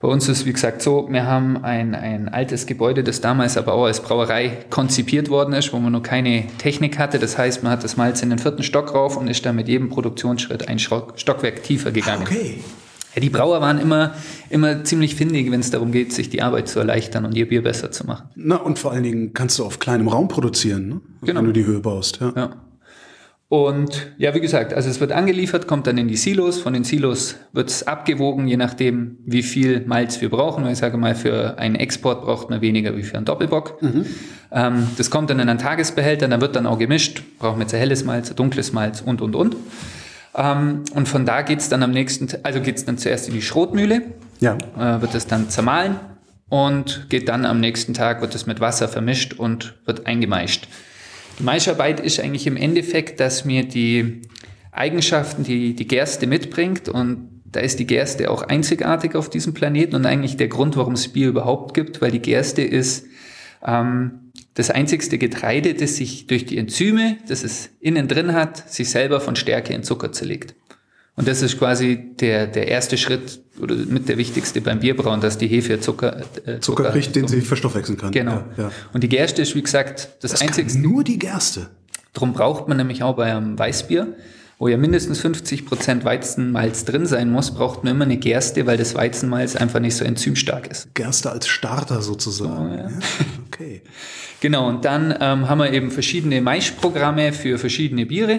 Bei 0.00 0.06
uns 0.06 0.28
ist, 0.28 0.46
wie 0.46 0.52
gesagt, 0.52 0.80
so, 0.80 1.08
wir 1.10 1.26
haben 1.26 1.64
ein, 1.64 1.96
ein 1.96 2.28
altes 2.28 2.66
Gebäude, 2.66 3.02
das 3.02 3.20
damals 3.20 3.56
aber 3.56 3.74
auch 3.74 3.86
als 3.86 4.00
Brauerei 4.00 4.58
konzipiert 4.70 5.28
worden 5.28 5.54
ist, 5.54 5.72
wo 5.72 5.78
man 5.80 5.90
noch 5.90 6.04
keine 6.04 6.46
Technik 6.58 7.00
hatte. 7.00 7.18
Das 7.18 7.36
heißt, 7.36 7.64
man 7.64 7.72
hat 7.72 7.82
das 7.82 7.96
Malz 7.96 8.22
in 8.22 8.30
den 8.30 8.38
vierten 8.38 8.62
Stock 8.62 8.94
rauf 8.94 9.16
und 9.16 9.26
ist 9.26 9.44
dann 9.44 9.56
mit 9.56 9.66
jedem 9.66 9.88
Produktionsschritt 9.88 10.68
ein 10.68 10.78
Stock- 10.78 11.14
Stockwerk 11.16 11.64
tiefer 11.64 11.90
gegangen. 11.90 12.22
Okay. 12.22 12.60
Ja, 13.14 13.20
die 13.20 13.30
Brauer 13.30 13.60
waren 13.60 13.78
immer, 13.78 14.14
immer 14.50 14.84
ziemlich 14.84 15.14
findig, 15.14 15.50
wenn 15.50 15.60
es 15.60 15.70
darum 15.70 15.92
geht, 15.92 16.12
sich 16.12 16.30
die 16.30 16.42
Arbeit 16.42 16.68
zu 16.68 16.78
erleichtern 16.78 17.24
und 17.24 17.34
ihr 17.34 17.48
Bier 17.48 17.62
besser 17.62 17.90
zu 17.90 18.06
machen. 18.06 18.28
Na, 18.36 18.56
und 18.56 18.78
vor 18.78 18.92
allen 18.92 19.02
Dingen 19.02 19.32
kannst 19.32 19.58
du 19.58 19.64
auf 19.64 19.78
kleinem 19.78 20.08
Raum 20.08 20.28
produzieren, 20.28 20.88
ne? 20.88 21.00
Genau. 21.22 21.40
wenn 21.40 21.46
du 21.46 21.52
die 21.52 21.64
Höhe 21.64 21.80
baust. 21.80 22.20
Ja. 22.20 22.32
Ja. 22.36 22.50
Und 23.48 24.12
ja, 24.18 24.34
wie 24.34 24.40
gesagt, 24.40 24.74
also 24.74 24.90
es 24.90 25.00
wird 25.00 25.10
angeliefert, 25.10 25.66
kommt 25.66 25.86
dann 25.86 25.96
in 25.96 26.06
die 26.06 26.16
Silos. 26.16 26.60
Von 26.60 26.74
den 26.74 26.84
Silos 26.84 27.36
wird 27.54 27.70
es 27.70 27.86
abgewogen, 27.86 28.46
je 28.46 28.58
nachdem, 28.58 29.16
wie 29.24 29.42
viel 29.42 29.86
Malz 29.86 30.20
wir 30.20 30.28
brauchen. 30.28 30.66
Ich 30.66 30.76
sage 30.76 30.98
mal, 30.98 31.14
für 31.14 31.58
einen 31.58 31.74
Export 31.74 32.22
braucht 32.22 32.50
man 32.50 32.60
weniger 32.60 32.94
wie 32.94 33.02
für 33.02 33.16
einen 33.16 33.24
Doppelbock. 33.24 33.78
Ähm, 34.52 34.88
das 34.98 35.10
kommt 35.10 35.30
dann 35.30 35.40
in 35.40 35.48
einen 35.48 35.58
Tagesbehälter, 35.58 36.28
dann 36.28 36.42
wird 36.42 36.56
dann 36.56 36.66
auch 36.66 36.78
gemischt. 36.78 37.22
Brauchen 37.38 37.58
wir 37.58 37.62
jetzt 37.62 37.72
ein 37.72 37.80
helles 37.80 38.04
Malz, 38.04 38.28
ein 38.28 38.36
dunkles 38.36 38.74
Malz 38.74 39.00
und, 39.00 39.22
und, 39.22 39.34
und. 39.34 39.56
Ähm, 40.35 40.85
und 40.94 41.08
von 41.08 41.26
da 41.26 41.42
geht's 41.42 41.68
dann 41.68 41.82
am 41.82 41.90
nächsten, 41.90 42.28
also 42.42 42.61
geht's 42.61 42.85
dann 42.85 42.99
zuerst 42.99 43.28
in 43.28 43.35
die 43.35 43.42
Schrotmühle. 43.42 44.02
ja. 44.40 44.56
äh, 44.78 45.00
wird 45.00 45.14
es 45.14 45.26
dann 45.26 45.50
zermahlen 45.50 45.99
und 46.49 47.08
geht 47.11 47.28
dann 47.28 47.44
am 47.44 47.61
nächsten 47.61 47.94
Tag, 47.94 48.20
wird 48.20 48.35
es 48.35 48.47
mit 48.47 48.61
Wasser 48.61 48.88
vermischt 48.88 49.35
und 49.35 49.76
wird 49.85 50.06
eingemeischt. 50.06 50.68
Die 51.38 51.42
Maischarbeit 51.42 52.00
ist 52.00 52.20
eigentlich 52.20 52.47
im 52.47 52.56
Endeffekt, 52.56 53.20
dass 53.20 53.44
mir 53.44 53.66
die 53.66 54.23
Eigenschaften, 54.73 55.44
die 55.44 55.75
die 55.75 55.87
Gerste 55.87 56.26
mitbringt 56.26 56.88
und 56.88 57.42
da 57.50 57.61
ist 57.61 57.78
die 57.78 57.87
Gerste 57.87 58.30
auch 58.30 58.42
einzigartig 58.42 59.14
auf 59.14 59.30
diesem 59.30 59.54
Planeten 59.54 59.94
und 59.94 60.04
eigentlich 60.04 60.37
der 60.37 60.49
Grund, 60.49 60.76
warum 60.76 60.94
es 60.94 61.08
Bier 61.08 61.28
überhaupt 61.28 61.75
gibt, 61.75 62.02
weil 62.02 62.11
die 62.11 62.20
Gerste 62.20 62.62
ist 62.62 63.06
ähm, 63.66 64.27
das 64.58 64.70
einzigste 64.70 65.18
Getreide, 65.18 65.74
das 65.74 65.94
sich 65.96 66.26
durch 66.26 66.44
die 66.44 66.58
Enzyme, 66.58 67.18
das 67.28 67.44
es 67.44 67.70
innen 67.78 68.08
drin 68.08 68.32
hat, 68.32 68.68
sich 68.68 68.90
selber 68.90 69.20
von 69.20 69.36
Stärke 69.36 69.72
in 69.72 69.84
Zucker 69.84 70.10
zerlegt. 70.10 70.56
Und 71.14 71.28
das 71.28 71.42
ist 71.42 71.60
quasi 71.60 72.16
der, 72.18 72.48
der 72.48 72.66
erste 72.66 72.98
Schritt 72.98 73.40
oder 73.60 73.76
mit 73.76 74.08
der 74.08 74.18
wichtigste 74.18 74.60
beim 74.60 74.80
Bierbrauen, 74.80 75.20
dass 75.20 75.38
die 75.38 75.46
Hefe 75.46 75.78
Zucker, 75.78 76.22
äh, 76.44 76.58
Zucker 76.58 76.90
kriegt, 76.90 77.14
den 77.14 77.28
sie 77.28 77.40
verstoffwechseln 77.40 77.98
kann. 77.98 78.10
Genau. 78.10 78.42
Ja, 78.56 78.64
ja. 78.64 78.72
Und 78.92 79.04
die 79.04 79.08
Gerste 79.08 79.42
ist, 79.42 79.54
wie 79.54 79.62
gesagt, 79.62 80.08
das, 80.22 80.32
Das 80.32 80.42
einzigste. 80.42 80.80
nur 80.80 81.04
die 81.04 81.20
Gerste. 81.20 81.70
Darum 82.12 82.32
braucht 82.32 82.66
man 82.66 82.78
nämlich 82.78 83.04
auch 83.04 83.14
bei 83.14 83.32
einem 83.32 83.56
Weißbier, 83.56 84.08
wo 84.58 84.66
ja 84.66 84.76
mindestens 84.76 85.20
50 85.20 85.66
Prozent 85.66 86.04
Weizenmalz 86.04 86.84
drin 86.84 87.06
sein 87.06 87.30
muss, 87.30 87.52
braucht 87.52 87.84
man 87.84 87.94
immer 87.94 88.04
eine 88.04 88.16
Gerste, 88.16 88.66
weil 88.66 88.76
das 88.76 88.94
Weizenmalz 88.94 89.54
einfach 89.54 89.78
nicht 89.78 89.94
so 89.94 90.04
enzymstark 90.04 90.66
ist. 90.66 90.92
Gerste 90.94 91.30
als 91.30 91.46
Starter 91.46 92.02
sozusagen. 92.02 92.78
ja. 92.78 92.88
Okay. 93.46 93.82
Genau, 94.40 94.68
und 94.68 94.84
dann 94.84 95.12
ähm, 95.20 95.48
haben 95.48 95.58
wir 95.58 95.72
eben 95.72 95.90
verschiedene 95.90 96.40
Maischprogramme 96.40 97.32
für 97.32 97.58
verschiedene 97.58 98.06
Biere. 98.06 98.38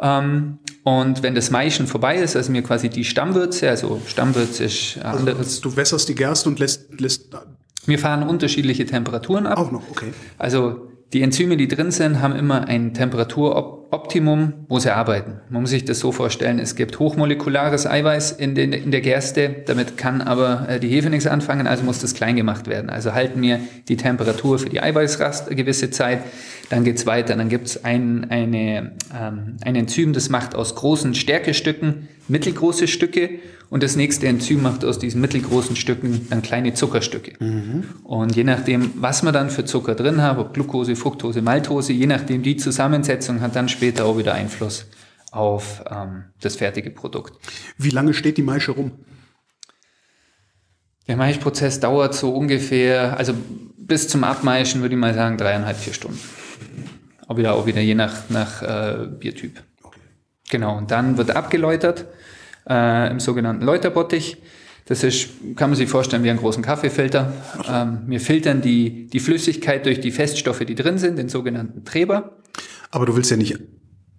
Ähm, 0.00 0.58
und 0.84 1.24
wenn 1.24 1.34
das 1.34 1.50
Maischen 1.50 1.88
vorbei 1.88 2.18
ist, 2.18 2.36
also 2.36 2.52
mir 2.52 2.62
quasi 2.62 2.88
die 2.88 3.04
Stammwürze, 3.04 3.68
also 3.68 4.00
Stammwürze 4.06 4.62
ist 4.62 4.98
anderes. 5.02 5.60
Du 5.60 5.74
wässerst 5.74 6.08
die 6.08 6.14
Gerste 6.14 6.48
und 6.48 6.60
lässt, 6.60 7.00
lässt 7.00 7.36
Wir 7.84 7.98
fahren 7.98 8.22
unterschiedliche 8.22 8.86
Temperaturen 8.86 9.48
ab. 9.48 9.58
auch 9.58 9.72
noch, 9.72 9.82
okay. 9.90 10.12
Also 10.38 10.88
die 11.14 11.22
Enzyme, 11.22 11.56
die 11.56 11.68
drin 11.68 11.90
sind, 11.90 12.20
haben 12.20 12.36
immer 12.36 12.68
ein 12.68 12.92
Temperaturoptimum, 12.92 14.66
wo 14.68 14.78
sie 14.78 14.94
arbeiten. 14.94 15.40
Man 15.48 15.62
muss 15.62 15.70
sich 15.70 15.86
das 15.86 16.00
so 16.00 16.12
vorstellen, 16.12 16.58
es 16.58 16.76
gibt 16.76 16.98
hochmolekulares 16.98 17.86
Eiweiß 17.86 18.32
in, 18.32 18.54
den, 18.54 18.74
in 18.74 18.90
der 18.90 19.00
Gerste, 19.00 19.62
damit 19.64 19.96
kann 19.96 20.20
aber 20.20 20.68
äh, 20.68 20.80
die 20.80 20.88
Hefe 20.88 21.08
nichts 21.08 21.26
anfangen, 21.26 21.66
also 21.66 21.82
muss 21.82 22.00
das 22.00 22.12
klein 22.12 22.36
gemacht 22.36 22.66
werden. 22.66 22.90
Also 22.90 23.14
halten 23.14 23.40
wir 23.40 23.58
die 23.88 23.96
Temperatur 23.96 24.58
für 24.58 24.68
die 24.68 24.82
Eiweißrast 24.82 25.46
eine 25.46 25.56
gewisse 25.56 25.90
Zeit, 25.90 26.20
dann 26.68 26.84
geht's 26.84 27.06
weiter. 27.06 27.36
Dann 27.36 27.48
gibt's 27.48 27.84
ein, 27.84 28.30
eine, 28.30 28.92
ähm, 29.14 29.56
ein 29.62 29.76
Enzym, 29.76 30.12
das 30.12 30.28
macht 30.28 30.54
aus 30.54 30.74
großen 30.74 31.14
Stärkestücken 31.14 32.08
mittelgroße 32.28 32.86
Stücke 32.88 33.40
und 33.70 33.82
das 33.82 33.96
nächste 33.96 34.26
Enzym 34.26 34.62
macht 34.62 34.84
aus 34.84 34.98
diesen 34.98 35.20
mittelgroßen 35.20 35.76
Stücken 35.76 36.26
dann 36.30 36.42
kleine 36.42 36.74
Zuckerstücke. 36.74 37.32
Und 38.04 38.36
je 38.36 38.44
nachdem, 38.44 38.92
was 38.96 39.22
man 39.22 39.34
dann 39.34 39.50
für 39.50 39.64
Zucker 39.64 39.94
drin 39.94 40.22
hat, 40.22 40.38
ob 40.38 40.54
Glucose, 40.54 40.94
Fructose, 40.94 41.42
Maltose, 41.42 41.92
je 41.92 42.06
nachdem 42.06 42.42
die 42.42 42.56
Zusammensetzung 42.56 43.40
hat 43.40 43.56
dann 43.56 43.68
später 43.68 44.04
auch 44.04 44.18
wieder 44.18 44.34
Einfluss 44.34 44.86
auf 45.30 45.82
ähm, 45.90 46.24
das 46.40 46.56
fertige 46.56 46.90
Produkt. 46.90 47.34
Wie 47.76 47.90
lange 47.90 48.14
steht 48.14 48.38
die 48.38 48.42
Maische 48.42 48.72
rum? 48.72 48.92
Der 51.06 51.16
Maischprozess 51.16 51.80
dauert 51.80 52.14
so 52.14 52.34
ungefähr, 52.34 53.16
also 53.16 53.32
bis 53.78 54.08
zum 54.08 54.24
Abmeischen 54.24 54.82
würde 54.82 54.94
ich 54.94 55.00
mal 55.00 55.14
sagen, 55.14 55.38
dreieinhalb, 55.38 55.78
vier 55.78 55.94
Stunden. 55.94 56.20
Auch 57.28 57.36
wieder, 57.36 57.54
auch 57.54 57.66
wieder 57.66 57.80
je 57.80 57.94
nach, 57.94 58.28
nach 58.30 58.62
äh, 58.62 59.06
Biertyp. 59.06 59.62
Genau, 60.50 60.76
und 60.78 60.90
dann 60.90 61.16
wird 61.18 61.30
abgeläutert 61.36 62.06
äh, 62.68 63.10
im 63.10 63.20
sogenannten 63.20 63.64
Läuterbottich. 63.64 64.38
Das 64.86 65.04
ist, 65.04 65.28
kann 65.56 65.68
man 65.68 65.76
sich 65.76 65.90
vorstellen, 65.90 66.24
wie 66.24 66.30
einen 66.30 66.38
großen 66.38 66.62
Kaffeefilter. 66.62 67.32
Ähm, 67.70 67.98
wir 68.06 68.20
filtern 68.20 68.62
die, 68.62 69.06
die 69.08 69.20
Flüssigkeit 69.20 69.84
durch 69.84 70.00
die 70.00 70.10
Feststoffe, 70.10 70.60
die 70.60 70.74
drin 70.74 70.96
sind, 70.96 71.18
den 71.18 71.28
sogenannten 71.28 71.84
Treber. 71.84 72.38
Aber 72.90 73.04
du 73.04 73.14
willst 73.14 73.30
ja 73.30 73.36
nicht 73.36 73.58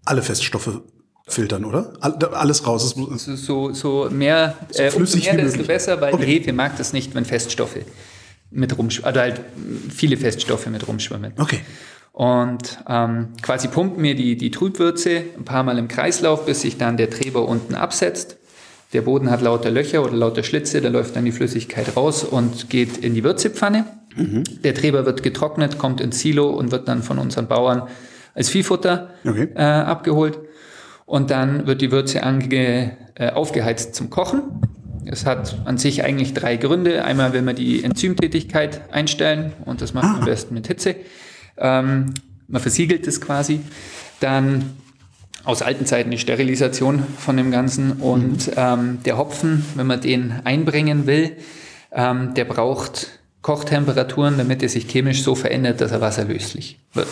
alle 0.06 0.22
Feststoffe 0.22 0.82
filtern, 1.28 1.66
oder? 1.66 1.94
All- 2.02 2.24
Alles 2.34 2.68
raus. 2.68 2.84
Es 2.86 2.96
muss, 2.96 3.26
So, 3.26 3.36
so, 3.36 3.74
so 3.74 4.10
mehr, 4.12 4.56
äh, 4.76 4.84
umso 4.86 4.98
flüssig 4.98 5.24
mehr 5.34 5.38
desto 5.44 5.64
besser, 5.64 6.00
weil 6.00 6.14
Okay. 6.14 6.26
die 6.26 6.32
Hefe 6.34 6.54
mag 6.54 6.78
das 6.78 6.94
nicht, 6.94 7.16
wenn 7.16 7.26
Feststoffe 7.26 7.78
mit 8.52 8.78
rumschwimmen, 8.78 9.12
oder 9.12 9.22
halt 9.22 9.42
viele 9.90 10.18
Feststoffe 10.18 10.68
mit 10.68 10.88
rumschwimmen. 10.88 11.34
okay. 11.38 11.62
Und 12.20 12.80
ähm, 12.90 13.30
quasi 13.42 13.70
pumpen 13.70 14.04
wir 14.04 14.14
die, 14.14 14.36
die 14.36 14.52
Trübwürze 14.52 15.24
ein 15.38 15.46
paar 15.46 15.64
Mal 15.64 15.78
im 15.78 15.88
Kreislauf, 15.88 16.46
bis 16.46 16.60
sich 16.60 16.78
dann 16.78 16.98
der 16.98 17.10
Treber 17.10 17.48
unten 17.48 17.76
absetzt. 17.76 18.36
Der 18.92 19.04
Boden 19.04 19.32
hat 19.32 19.42
lauter 19.42 19.72
Löcher 19.72 20.04
oder 20.04 20.18
lauter 20.18 20.44
Schlitze, 20.44 20.82
da 20.82 20.90
läuft 20.90 21.16
dann 21.16 21.24
die 21.24 21.32
Flüssigkeit 21.32 21.96
raus 21.96 22.26
und 22.26 22.70
geht 22.70 22.98
in 22.98 23.14
die 23.14 23.24
Würzepfanne. 23.24 23.86
Der 24.66 24.76
Treber 24.76 25.06
wird 25.06 25.24
getrocknet, 25.24 25.78
kommt 25.78 26.02
ins 26.02 26.20
Silo 26.20 26.50
und 26.50 26.74
wird 26.74 26.90
dann 26.90 27.04
von 27.04 27.20
unseren 27.20 27.48
Bauern 27.48 27.84
als 28.36 28.50
Viehfutter 28.50 29.12
Okay. 29.26 29.48
äh, 29.56 29.62
abgeholt. 29.62 30.40
Und 31.06 31.32
dann 31.32 31.68
wird 31.68 31.80
die 31.80 31.94
Würze 31.94 32.24
ange, 32.24 32.98
äh, 33.16 33.30
aufgeheizt 33.30 33.96
zum 33.96 34.10
Kochen. 34.10 34.42
Es 35.06 35.26
hat 35.26 35.56
an 35.64 35.78
sich 35.78 36.04
eigentlich 36.04 36.34
drei 36.34 36.58
Gründe. 36.58 37.06
Einmal 37.06 37.32
will 37.32 37.44
man 37.44 37.56
die 37.56 37.82
Enzymtätigkeit 37.82 38.82
einstellen 38.92 39.54
und 39.64 39.82
das 39.82 39.94
macht 39.94 40.04
man 40.04 40.16
am 40.20 40.26
besten 40.26 40.54
mit 40.54 40.68
Hitze. 40.68 40.96
Ähm, 41.60 42.14
man 42.48 42.62
versiegelt 42.62 43.08
es 43.08 43.22
quasi. 43.22 43.62
Dann 44.20 44.78
aus 45.44 45.62
alten 45.62 45.86
Zeiten 45.86 46.12
die 46.12 46.18
Sterilisation 46.18 47.04
von 47.18 47.38
dem 47.38 47.52
Ganzen. 47.52 47.94
Und 47.94 48.52
ähm, 48.56 49.00
der 49.04 49.18
Hopfen, 49.18 49.66
wenn 49.76 49.88
man 49.88 50.02
den 50.02 50.34
einbringen 50.44 51.06
will, 51.06 51.38
ähm, 51.92 52.34
der 52.34 52.46
braucht 52.46 53.20
Kochtemperaturen, 53.42 54.38
damit 54.38 54.62
er 54.64 54.70
sich 54.70 54.90
chemisch 54.90 55.24
so 55.24 55.36
verändert, 55.36 55.82
dass 55.82 55.92
er 55.92 56.02
wasserlöslich 56.02 56.80
wird. 56.94 57.08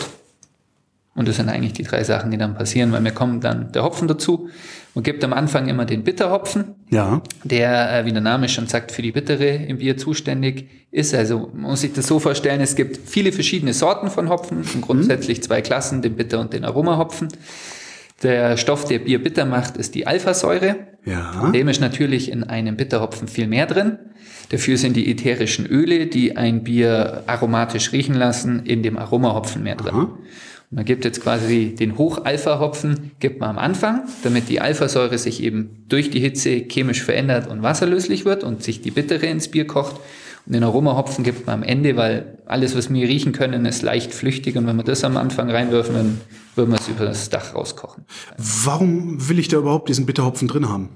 Und 1.18 1.26
das 1.26 1.36
sind 1.36 1.48
eigentlich 1.48 1.72
die 1.72 1.82
drei 1.82 2.04
Sachen, 2.04 2.30
die 2.30 2.38
dann 2.38 2.54
passieren, 2.54 2.92
weil 2.92 3.00
mir 3.00 3.10
kommt 3.10 3.42
dann 3.42 3.72
der 3.72 3.82
Hopfen 3.82 4.06
dazu. 4.06 4.48
Man 4.94 5.02
gibt 5.02 5.22
am 5.24 5.32
Anfang 5.32 5.68
immer 5.68 5.84
den 5.84 6.04
Bitterhopfen, 6.04 6.76
Ja. 6.90 7.20
der, 7.44 7.92
äh, 8.00 8.04
wie 8.06 8.12
der 8.12 8.20
Name 8.20 8.48
schon 8.48 8.68
sagt, 8.68 8.92
für 8.92 9.02
die 9.02 9.10
Bittere 9.12 9.48
im 9.48 9.78
Bier 9.78 9.96
zuständig 9.96 10.68
ist. 10.92 11.14
Also 11.14 11.50
man 11.52 11.70
muss 11.72 11.80
sich 11.80 11.92
das 11.92 12.06
so 12.06 12.20
vorstellen, 12.20 12.60
es 12.60 12.76
gibt 12.76 12.98
viele 13.08 13.32
verschiedene 13.32 13.72
Sorten 13.74 14.10
von 14.10 14.28
Hopfen 14.28 14.58
und 14.58 14.80
grundsätzlich 14.80 15.42
zwei 15.42 15.60
Klassen, 15.60 16.02
den 16.02 16.14
Bitter- 16.14 16.40
und 16.40 16.52
den 16.52 16.64
Aromahopfen. 16.64 17.28
Der 18.22 18.56
Stoff, 18.56 18.84
der 18.84 18.98
Bier 19.00 19.22
bitter 19.22 19.44
macht, 19.44 19.76
ist 19.76 19.94
die 19.94 20.06
Alphasäure. 20.06 20.76
Ja. 21.04 21.50
Dem 21.52 21.68
ist 21.68 21.80
natürlich 21.80 22.30
in 22.32 22.42
einem 22.44 22.76
Bitterhopfen 22.76 23.28
viel 23.28 23.46
mehr 23.46 23.66
drin. 23.66 23.98
Dafür 24.50 24.76
sind 24.76 24.96
die 24.96 25.10
ätherischen 25.10 25.66
Öle, 25.66 26.06
die 26.06 26.36
ein 26.36 26.64
Bier 26.64 27.22
aromatisch 27.26 27.92
riechen 27.92 28.14
lassen, 28.14 28.64
in 28.64 28.82
dem 28.82 28.98
Aromahopfen 28.98 29.62
mehr 29.62 29.76
drin. 29.76 29.94
Und 29.94 30.18
man 30.70 30.84
gibt 30.84 31.04
jetzt 31.04 31.22
quasi 31.22 31.74
den 31.74 31.96
Hoch-Alpha-Hopfen, 31.96 33.12
gibt 33.20 33.40
man 33.40 33.50
am 33.50 33.58
Anfang, 33.58 34.02
damit 34.22 34.50
die 34.50 34.60
Alphasäure 34.60 35.16
sich 35.16 35.42
eben 35.42 35.84
durch 35.88 36.10
die 36.10 36.20
Hitze 36.20 36.50
chemisch 36.50 37.02
verändert 37.02 37.48
und 37.48 37.62
wasserlöslich 37.62 38.26
wird 38.26 38.44
und 38.44 38.62
sich 38.62 38.82
die 38.82 38.90
Bittere 38.90 39.26
ins 39.26 39.48
Bier 39.48 39.66
kocht. 39.66 39.96
Und 40.44 40.54
den 40.54 40.62
Aromahopfen 40.64 41.24
gibt 41.24 41.46
man 41.46 41.56
am 41.56 41.62
Ende, 41.62 41.96
weil 41.96 42.38
alles, 42.46 42.76
was 42.76 42.92
wir 42.92 43.08
riechen 43.08 43.32
können, 43.32 43.64
ist 43.64 43.82
leicht 43.82 44.12
flüchtig. 44.12 44.56
Und 44.56 44.66
wenn 44.66 44.76
wir 44.76 44.84
das 44.84 45.04
am 45.04 45.16
Anfang 45.16 45.50
reinwürfen, 45.50 45.94
dann 45.94 46.20
würden 46.54 46.70
wir 46.72 46.78
es 46.78 46.88
über 46.88 47.06
das 47.06 47.30
Dach 47.30 47.54
rauskochen. 47.54 48.04
Warum 48.36 49.28
will 49.28 49.38
ich 49.38 49.48
da 49.48 49.58
überhaupt 49.58 49.88
diesen 49.88 50.04
Bitterhopfen 50.04 50.48
drin 50.48 50.68
haben? 50.68 50.90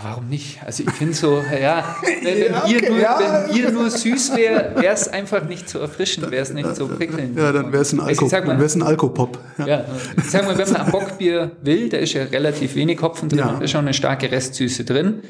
Warum 0.00 0.28
nicht? 0.28 0.58
Also 0.64 0.84
ich 0.84 0.90
finde 0.90 1.12
so, 1.12 1.42
ja, 1.60 1.96
wenn, 2.22 2.52
Ja, 2.52 2.64
okay, 2.64 2.88
nur, 2.88 2.98
ja. 2.98 3.46
wenn 3.46 3.54
Bier 3.54 3.70
nur 3.70 3.90
süß 3.90 4.34
wäre, 4.36 4.74
wäre 4.80 4.94
es 4.94 5.06
einfach 5.06 5.44
nicht 5.44 5.68
so 5.68 5.80
erfrischend, 5.80 6.30
wäre 6.30 6.42
es 6.42 6.50
nicht 6.52 6.74
so 6.76 6.88
prickelnd. 6.88 7.36
Ja, 7.36 7.52
dann 7.52 7.72
wäre 7.72 7.82
es 7.82 7.92
ein, 7.92 8.00
Also 8.00 8.24
Alko, 8.24 8.28
dann 8.28 8.46
mal, 8.46 8.60
wär's 8.60 8.74
ein 8.74 8.82
Alkopop. 8.82 9.38
Ja. 9.58 9.66
ja, 9.66 9.84
ich 10.16 10.30
sag 10.30 10.46
mal, 10.46 10.56
wenn 10.56 10.72
man 10.72 10.82
ein 10.82 10.90
Bockbier 10.90 11.52
will, 11.62 11.90
da 11.90 11.98
ist 11.98 12.14
ja 12.14 12.24
relativ 12.24 12.74
wenig 12.74 13.02
Hopfen 13.02 13.28
drin, 13.28 13.40
da 13.40 13.58
ist 13.60 13.70
schon 13.70 13.80
eine 13.80 13.92
starke 13.92 14.32
Restsüße 14.32 14.84
drin. 14.84 15.22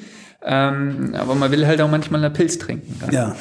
Ähm, 0.44 1.14
aber 1.14 1.34
man 1.34 1.50
will 1.50 1.66
halt 1.66 1.80
auch 1.80 1.90
manchmal 1.90 2.24
einen 2.24 2.32
Pilz 2.32 2.58
trinken. 2.58 2.96
Dann. 3.00 3.12
ja. 3.12 3.36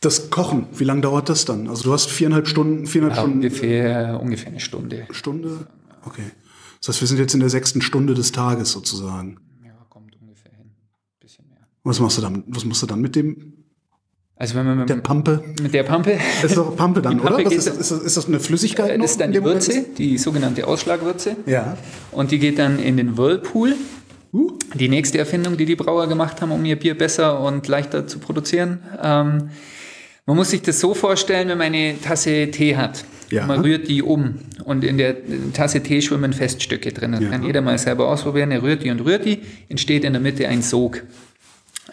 Das 0.00 0.30
Kochen, 0.30 0.66
wie 0.72 0.84
lange 0.84 1.00
dauert 1.00 1.28
das 1.28 1.44
dann? 1.44 1.68
Also 1.68 1.84
du 1.84 1.92
hast 1.92 2.10
viereinhalb 2.10 2.48
Stunden, 2.48 2.86
viereinhalb 2.86 3.18
Stunden, 3.20 3.36
ungefähr, 3.36 4.18
ungefähr 4.20 4.48
eine 4.48 4.58
Stunde. 4.58 5.06
Stunde? 5.12 5.66
Okay. 6.04 6.24
Das 6.82 6.88
heißt, 6.96 7.00
wir 7.00 7.08
sind 7.08 7.18
jetzt 7.18 7.32
in 7.32 7.40
der 7.40 7.48
sechsten 7.48 7.80
Stunde 7.80 8.14
des 8.14 8.32
Tages 8.32 8.72
sozusagen. 8.72 9.38
Ja, 9.64 9.70
kommt 9.88 10.16
ungefähr 10.20 10.50
hin. 10.50 10.72
Bisschen 11.20 11.48
mehr. 11.48 11.60
Was 11.84 12.00
machst 12.00 12.18
du 12.18 12.22
dann? 12.22 12.42
Was 12.48 12.64
machst 12.64 12.82
du 12.82 12.86
dann 12.86 13.00
mit 13.00 13.14
dem, 13.14 13.52
Also 14.34 14.56
wenn 14.56 14.66
man 14.66 14.78
mit, 14.78 14.88
der 14.88 14.96
Pampe? 14.96 15.44
mit 15.62 15.72
der 15.72 15.84
Pampe, 15.84 16.18
Das 16.42 16.50
ist 16.50 16.56
doch 16.56 16.74
Pampe 16.74 17.00
dann, 17.00 17.18
Pampe 17.22 17.42
oder? 17.44 17.52
Ist, 17.52 17.68
das, 17.68 17.76
ist, 17.76 17.90
das, 17.92 18.02
ist 18.02 18.16
das 18.16 18.26
eine 18.26 18.40
Flüssigkeit? 18.40 18.96
noch 18.98 19.04
das 19.04 19.12
ist 19.12 19.20
dann 19.20 19.30
die? 19.30 19.44
Würze, 19.44 19.84
die 19.96 20.18
sogenannte 20.18 20.66
Ausschlagwürze. 20.66 21.36
Ja. 21.46 21.76
Und 22.10 22.32
die 22.32 22.40
geht 22.40 22.58
dann 22.58 22.80
in 22.80 22.96
den 22.96 23.16
Whirlpool. 23.16 23.76
Uh. 24.32 24.58
Die 24.74 24.88
nächste 24.88 25.18
Erfindung, 25.18 25.56
die 25.56 25.66
die 25.66 25.76
Brauer 25.76 26.08
gemacht 26.08 26.40
haben, 26.42 26.50
um 26.50 26.64
ihr 26.64 26.76
Bier 26.76 26.98
besser 26.98 27.38
und 27.40 27.68
leichter 27.68 28.08
zu 28.08 28.18
produzieren. 28.18 28.80
Ähm, 29.00 29.50
man 30.26 30.36
muss 30.36 30.50
sich 30.50 30.62
das 30.62 30.78
so 30.80 30.94
vorstellen, 30.94 31.48
wenn 31.48 31.58
man 31.58 31.68
eine 31.68 32.00
Tasse 32.00 32.50
Tee 32.50 32.76
hat. 32.76 33.04
Ja. 33.30 33.46
Man 33.46 33.60
rührt 33.60 33.88
die 33.88 34.02
um 34.02 34.36
und 34.64 34.84
in 34.84 34.98
der 34.98 35.16
Tasse 35.54 35.82
Tee 35.82 36.02
schwimmen 36.02 36.32
Feststücke 36.32 36.92
drin. 36.92 37.12
Das 37.12 37.22
Ja. 37.22 37.30
kann 37.30 37.42
jeder 37.44 37.60
mal 37.62 37.78
selber 37.78 38.08
ausprobieren. 38.08 38.50
Er 38.50 38.62
rührt 38.62 38.82
die 38.84 38.90
und 38.90 39.00
rührt 39.00 39.24
die, 39.24 39.40
entsteht 39.68 40.04
in 40.04 40.12
der 40.12 40.20
Mitte 40.22 40.46
ein 40.48 40.62
Sog. 40.62 41.02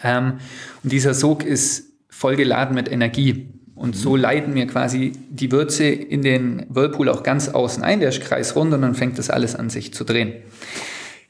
Ähm, 0.02 0.34
und 0.82 0.92
dieser 0.92 1.14
Sog 1.14 1.44
ist 1.44 1.84
vollgeladen 2.08 2.74
mit 2.74 2.90
Energie. 2.90 3.48
Und 3.74 3.96
so 3.96 4.14
leiten 4.14 4.54
wir 4.54 4.66
quasi 4.66 5.12
die 5.30 5.50
Würze 5.50 5.84
in 5.86 6.20
den 6.20 6.66
Whirlpool 6.68 7.08
auch 7.08 7.22
ganz 7.22 7.48
außen 7.48 7.82
ein, 7.82 8.00
der 8.00 8.10
ist 8.10 8.20
kreisrund 8.20 8.74
und 8.74 8.82
dann 8.82 8.94
fängt 8.94 9.18
das 9.18 9.30
alles 9.30 9.56
an 9.56 9.70
sich 9.70 9.94
zu 9.94 10.04
drehen. 10.04 10.34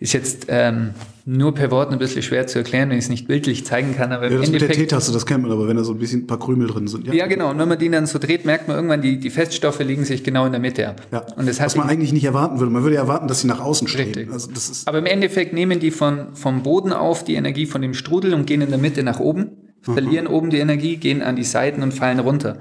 Ist 0.00 0.14
jetzt 0.14 0.46
ähm, 0.48 0.90
nur 1.30 1.54
per 1.54 1.70
Wort 1.70 1.92
ein 1.92 1.98
bisschen 1.98 2.22
schwer 2.22 2.46
zu 2.48 2.58
erklären, 2.58 2.90
wenn 2.90 2.98
ich 2.98 3.04
es 3.04 3.08
nicht 3.08 3.28
bildlich 3.28 3.64
zeigen 3.64 3.94
kann, 3.96 4.10
aber 4.12 4.24
Ja, 4.26 4.32
im 4.32 4.40
das 4.40 4.50
mit 4.50 4.60
der 4.60 4.68
Endeffekt 4.68 4.90
Teetasse, 4.90 5.12
das 5.12 5.26
kennt 5.26 5.42
man 5.42 5.52
aber, 5.52 5.68
wenn 5.68 5.76
da 5.76 5.84
so 5.84 5.92
ein 5.92 5.98
bisschen 5.98 6.22
ein 6.22 6.26
paar 6.26 6.40
Krümel 6.40 6.66
drin 6.66 6.88
sind. 6.88 7.06
ja, 7.12 7.26
genau. 7.26 7.50
Und 7.50 7.58
wenn 7.58 7.68
man 7.68 7.78
die 7.78 7.88
dann 7.88 8.06
so 8.06 8.18
dreht, 8.18 8.44
merkt 8.44 8.66
man 8.66 8.76
irgendwann, 8.76 9.00
die, 9.00 9.18
die 9.18 9.30
Feststoffe 9.30 9.78
liegen 9.80 10.04
sich 10.04 10.24
genau 10.24 10.46
in 10.46 10.52
der 10.52 10.60
Mitte 10.60 10.88
ab. 10.88 11.02
Ja. 11.12 11.24
Und 11.36 11.48
das 11.48 11.60
hat 11.60 11.66
Was 11.66 11.76
man 11.76 11.88
eigentlich 11.88 12.12
nicht 12.12 12.24
erwarten 12.24 12.58
würde. 12.58 12.72
Man 12.72 12.82
würde 12.82 12.96
ja 12.96 13.02
erwarten, 13.02 13.28
dass 13.28 13.42
sie 13.42 13.46
nach 13.46 13.60
außen 13.60 13.86
stehen. 13.86 14.32
Also 14.32 14.50
aber 14.86 14.98
im 14.98 15.06
Endeffekt 15.06 15.52
nehmen 15.52 15.78
die 15.78 15.92
von, 15.92 16.34
vom 16.34 16.62
Boden 16.62 16.92
auf 16.92 17.24
die 17.24 17.34
Energie 17.34 17.66
von 17.66 17.80
dem 17.80 17.94
Strudel 17.94 18.34
und 18.34 18.46
gehen 18.46 18.60
in 18.60 18.70
der 18.70 18.78
Mitte 18.78 19.02
nach 19.04 19.20
oben, 19.20 19.52
verlieren 19.82 20.26
oben 20.26 20.50
die 20.50 20.58
Energie, 20.58 20.96
gehen 20.96 21.22
an 21.22 21.36
die 21.36 21.44
Seiten 21.44 21.82
und 21.82 21.92
fallen 21.92 22.18
runter. 22.18 22.58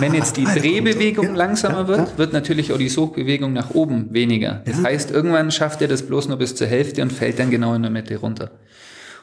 Wenn 0.00 0.14
jetzt 0.14 0.36
die 0.36 0.44
fallen 0.44 0.58
Drehbewegung. 0.58 1.26
Ja, 1.26 1.34
langsamer 1.34 1.82
ja, 1.82 1.88
wird, 1.88 1.98
ja. 1.98 2.18
wird 2.18 2.32
natürlich 2.32 2.72
auch 2.72 2.78
die 2.78 2.88
Sogbewegung 2.88 3.52
nach 3.52 3.70
oben 3.70 4.12
weniger. 4.12 4.62
Das 4.64 4.82
heißt, 4.82 5.10
irgendwann 5.10 5.50
schafft 5.50 5.82
er 5.82 5.88
das 5.88 6.02
bloß 6.02 6.28
nur 6.28 6.38
bis 6.38 6.54
zur 6.54 6.66
Hälfte 6.66 7.02
und 7.02 7.12
fällt 7.12 7.38
dann 7.38 7.50
genau 7.50 7.74
in 7.74 7.82
der 7.82 7.90
Mitte 7.90 8.16
runter. 8.16 8.50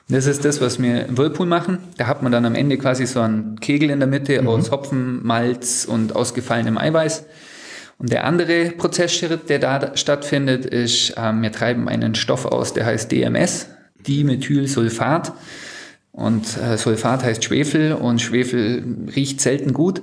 Und 0.08 0.16
das 0.16 0.28
ist 0.28 0.46
das, 0.46 0.62
was 0.62 0.82
wir 0.82 1.08
im 1.08 1.18
Whirlpool 1.18 1.48
machen. 1.48 1.80
Da 1.98 2.08
hat 2.08 2.22
man 2.22 2.32
dann 2.32 2.46
am 2.46 2.56
Ende 2.56 2.78
quasi 2.78 3.08
so 3.08 3.22
einen 3.22 3.60
Kegel 3.60 3.90
in 3.90 4.00
der 4.00 4.08
Mitte 4.08 4.40
Mhm. 4.42 4.48
aus 4.48 4.72
Hopfen, 4.72 5.26
Malz 5.26 5.86
und 5.86 6.16
ausgefallenem 6.16 6.78
Eiweiß. 6.78 7.26
Und 7.98 8.12
der 8.12 8.26
andere 8.26 8.72
Prozessschritt, 8.72 9.50
der 9.50 9.60
da 9.60 9.96
stattfindet, 9.96 10.66
ist, 10.66 11.14
ähm, 11.18 11.42
wir 11.42 11.52
treiben 11.52 11.88
einen 11.88 12.14
Stoff 12.14 12.46
aus, 12.46 12.74
der 12.74 12.86
heißt 12.86 13.12
DMS, 13.12 13.68
Dimethylsulfat. 14.06 15.34
Und 16.16 16.46
äh, 16.58 16.78
Sulfat 16.78 17.24
heißt 17.26 17.44
Schwefel 17.44 17.92
und 17.92 18.22
Schwefel 18.22 18.84
riecht 19.14 19.42
selten 19.42 19.74
gut. 19.74 20.02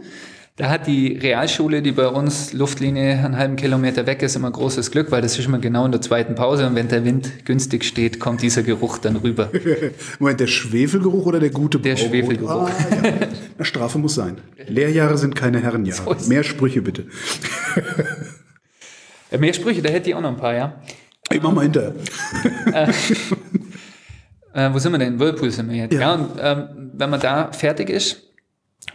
Da 0.56 0.68
hat 0.68 0.86
die 0.86 1.16
Realschule, 1.16 1.80
die 1.80 1.92
bei 1.92 2.06
uns 2.06 2.52
Luftlinie 2.52 3.24
einen 3.24 3.38
halben 3.38 3.56
Kilometer 3.56 4.04
weg 4.06 4.20
ist, 4.20 4.36
immer 4.36 4.50
großes 4.50 4.90
Glück, 4.90 5.10
weil 5.10 5.22
das 5.22 5.38
ist 5.38 5.46
immer 5.46 5.58
genau 5.58 5.86
in 5.86 5.92
der 5.92 6.02
zweiten 6.02 6.34
Pause 6.34 6.66
und 6.66 6.74
wenn 6.74 6.88
der 6.88 7.06
Wind 7.06 7.46
günstig 7.46 7.84
steht, 7.84 8.20
kommt 8.20 8.42
dieser 8.42 8.62
Geruch 8.62 8.98
dann 8.98 9.16
rüber. 9.16 9.50
Moment, 10.18 10.40
der 10.40 10.48
Schwefelgeruch 10.48 11.24
oder 11.24 11.40
der 11.40 11.48
gute 11.48 11.78
Der 11.78 11.94
Braubrot? 11.94 12.10
Schwefelgeruch. 12.10 12.50
Ah, 12.50 12.70
ja. 13.58 13.64
Strafe 13.64 13.96
muss 13.98 14.14
sein. 14.14 14.36
Lehrjahre 14.68 15.16
sind 15.16 15.34
keine 15.34 15.62
Herrenjahre. 15.62 16.18
So 16.18 16.28
Mehr 16.28 16.42
Sprüche 16.42 16.82
bitte. 16.82 17.06
Äh, 19.30 19.38
Mehr 19.38 19.54
Sprüche, 19.54 19.80
da 19.80 19.88
hätte 19.88 20.10
ich 20.10 20.14
auch 20.14 20.20
noch 20.20 20.28
ein 20.28 20.36
paar, 20.36 20.54
ja. 20.54 20.82
Ich 21.30 21.40
mach 21.42 21.52
mal 21.52 21.62
hinterher. 21.62 21.94
Äh, 24.54 24.72
wo 24.72 24.78
sind 24.78 24.92
wir 24.92 24.98
denn? 24.98 25.18
Whirlpool 25.18 25.50
sind 25.50 25.70
wir 25.70 25.76
jetzt. 25.76 25.94
Ja. 25.94 26.00
Ja, 26.00 26.14
und 26.14 26.30
ähm, 26.40 26.90
wenn 26.94 27.10
man 27.10 27.20
da 27.20 27.52
fertig 27.52 27.88
ist, 27.90 28.22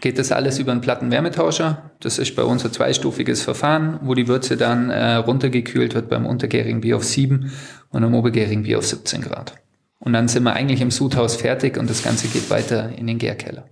geht 0.01 0.19
das 0.19 0.31
alles 0.31 0.59
über 0.59 0.71
einen 0.71 0.81
Plattenwärmetauscher. 0.81 1.91
Das 1.99 2.19
ist 2.19 2.35
bei 2.35 2.43
uns 2.43 2.63
ein 2.65 2.71
zweistufiges 2.71 3.41
Verfahren, 3.41 3.99
wo 4.03 4.13
die 4.13 4.27
Würze 4.27 4.57
dann 4.57 4.89
äh, 4.89 5.15
runtergekühlt 5.15 5.95
wird 5.95 6.09
beim 6.09 6.25
untergärigen 6.25 6.81
Bier 6.81 6.97
auf 6.97 7.03
7 7.03 7.51
und 7.89 8.03
am 8.03 8.13
obergärigen 8.13 8.63
Bier 8.63 8.77
auf 8.77 8.85
17 8.85 9.21
Grad. 9.21 9.55
Und 9.99 10.13
dann 10.13 10.27
sind 10.27 10.43
wir 10.43 10.53
eigentlich 10.53 10.81
im 10.81 10.91
Sudhaus 10.91 11.35
fertig 11.35 11.77
und 11.77 11.89
das 11.89 12.03
Ganze 12.03 12.27
geht 12.27 12.49
weiter 12.49 12.89
in 12.97 13.07
den 13.07 13.17
Gärkeller. 13.17 13.67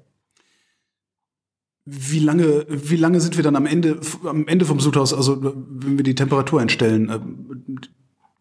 Wie 1.86 2.20
lange, 2.20 2.66
wie 2.68 2.96
lange 2.96 3.22
sind 3.22 3.38
wir 3.38 3.44
dann 3.44 3.56
am 3.56 3.68
Ende, 3.68 4.00
am 4.24 4.48
Ende 4.48 4.66
vom 4.66 4.80
Sudhaus, 4.80 5.14
also 5.14 5.44
wenn 5.44 5.98
wir 5.98 6.04
die 6.04 6.16
Temperatur 6.16 6.60
einstellen, 6.60 7.10
äh, 7.10 7.20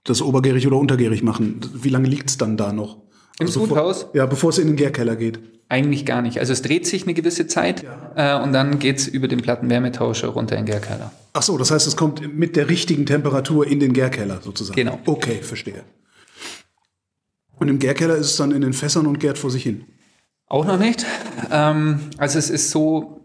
das 0.04 0.22
obergärig 0.22 0.66
oder 0.66 0.78
untergärig 0.78 1.22
machen, 1.22 1.61
wie 1.74 1.90
lange 1.90 2.09
liegt's 2.09 2.38
dann 2.38 2.57
da 2.57 2.72
noch? 2.72 3.02
Im 3.38 3.46
Also 3.46 3.66
Sudhaus? 3.66 4.06
Ja, 4.14 4.26
bevor 4.26 4.50
es 4.50 4.58
in 4.58 4.68
den 4.68 4.76
Gärkeller 4.76 5.16
geht. 5.16 5.40
Eigentlich 5.68 6.06
gar 6.06 6.22
nicht. 6.22 6.38
Also 6.38 6.52
es 6.52 6.62
dreht 6.62 6.86
sich 6.86 7.04
eine 7.04 7.14
gewisse 7.14 7.46
Zeit 7.46 7.84
äh, 8.16 8.38
und 8.38 8.52
dann 8.52 8.78
geht's 8.78 9.06
über 9.06 9.28
den 9.28 9.40
Plattenwärmetauscher 9.40 10.28
runter 10.28 10.56
in 10.56 10.66
den 10.66 10.72
Gärkeller. 10.72 11.10
Ach 11.32 11.42
so, 11.42 11.58
das 11.58 11.70
heißt, 11.70 11.86
es 11.86 11.96
kommt 11.96 12.36
mit 12.36 12.54
der 12.54 12.68
richtigen 12.68 13.06
Temperatur 13.06 13.66
in 13.66 13.80
den 13.80 13.92
Gärkeller 13.92 14.40
sozusagen. 14.42 14.76
Genau. 14.76 14.98
Okay, 15.06 15.40
verstehe. 15.42 15.82
Und 17.56 17.68
im 17.68 17.78
Gärkeller 17.78 18.16
ist 18.16 18.26
es 18.26 18.36
dann 18.36 18.52
in 18.52 18.60
den 18.60 18.72
Fässern 18.72 19.06
und 19.06 19.18
gärt 19.18 19.38
vor 19.38 19.50
sich 19.50 19.62
hin. 19.62 19.84
Auch 20.46 20.66
noch 20.66 20.78
nicht. 20.78 21.04
Ähm, 21.50 22.00
also 22.18 22.38
es 22.38 22.50
ist 22.50 22.70
so, 22.70 23.24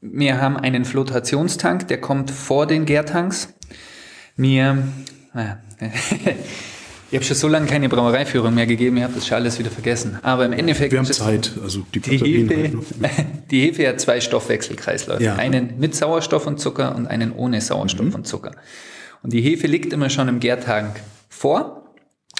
wir 0.00 0.40
haben 0.40 0.56
einen 0.56 0.84
Flotationstank, 0.84 1.88
der 1.88 2.00
kommt 2.00 2.30
vor 2.30 2.66
den 2.66 2.84
Gärtanks. 2.84 3.54
Wir, 4.36 4.86
naja, 5.32 5.58
ich 7.14 7.18
habe 7.18 7.26
schon 7.26 7.36
so 7.36 7.46
lange 7.46 7.66
keine 7.66 7.88
Brauereiführung 7.88 8.52
mehr 8.54 8.66
gegeben, 8.66 8.96
ich 8.96 9.04
habe 9.04 9.14
das 9.14 9.28
schon 9.28 9.36
alles 9.36 9.56
wieder 9.60 9.70
vergessen. 9.70 10.18
Aber 10.22 10.46
im 10.46 10.52
Endeffekt 10.52 10.90
Wir 10.90 10.98
haben 10.98 11.06
Zeit, 11.06 11.52
also 11.62 11.86
die 11.94 12.00
die 12.00 12.16
Hefe, 12.18 12.56
halt 12.56 12.72
die 13.52 13.60
Hefe 13.60 13.86
hat 13.88 14.00
zwei 14.00 14.20
Stoffwechselkreisläufe. 14.20 15.22
Ja. 15.22 15.36
Einen 15.36 15.74
mit 15.78 15.94
Sauerstoff 15.94 16.48
und 16.48 16.58
Zucker 16.58 16.92
und 16.96 17.06
einen 17.06 17.30
ohne 17.30 17.60
Sauerstoff 17.60 18.06
Mhm. 18.06 18.14
und 18.16 18.26
Zucker. 18.26 18.50
Und 19.22 19.32
die 19.32 19.40
Hefe 19.42 19.68
liegt 19.68 19.92
immer 19.92 20.10
schon 20.10 20.26
im 20.26 20.40
Gärtank 20.40 20.96
vor. 21.28 21.83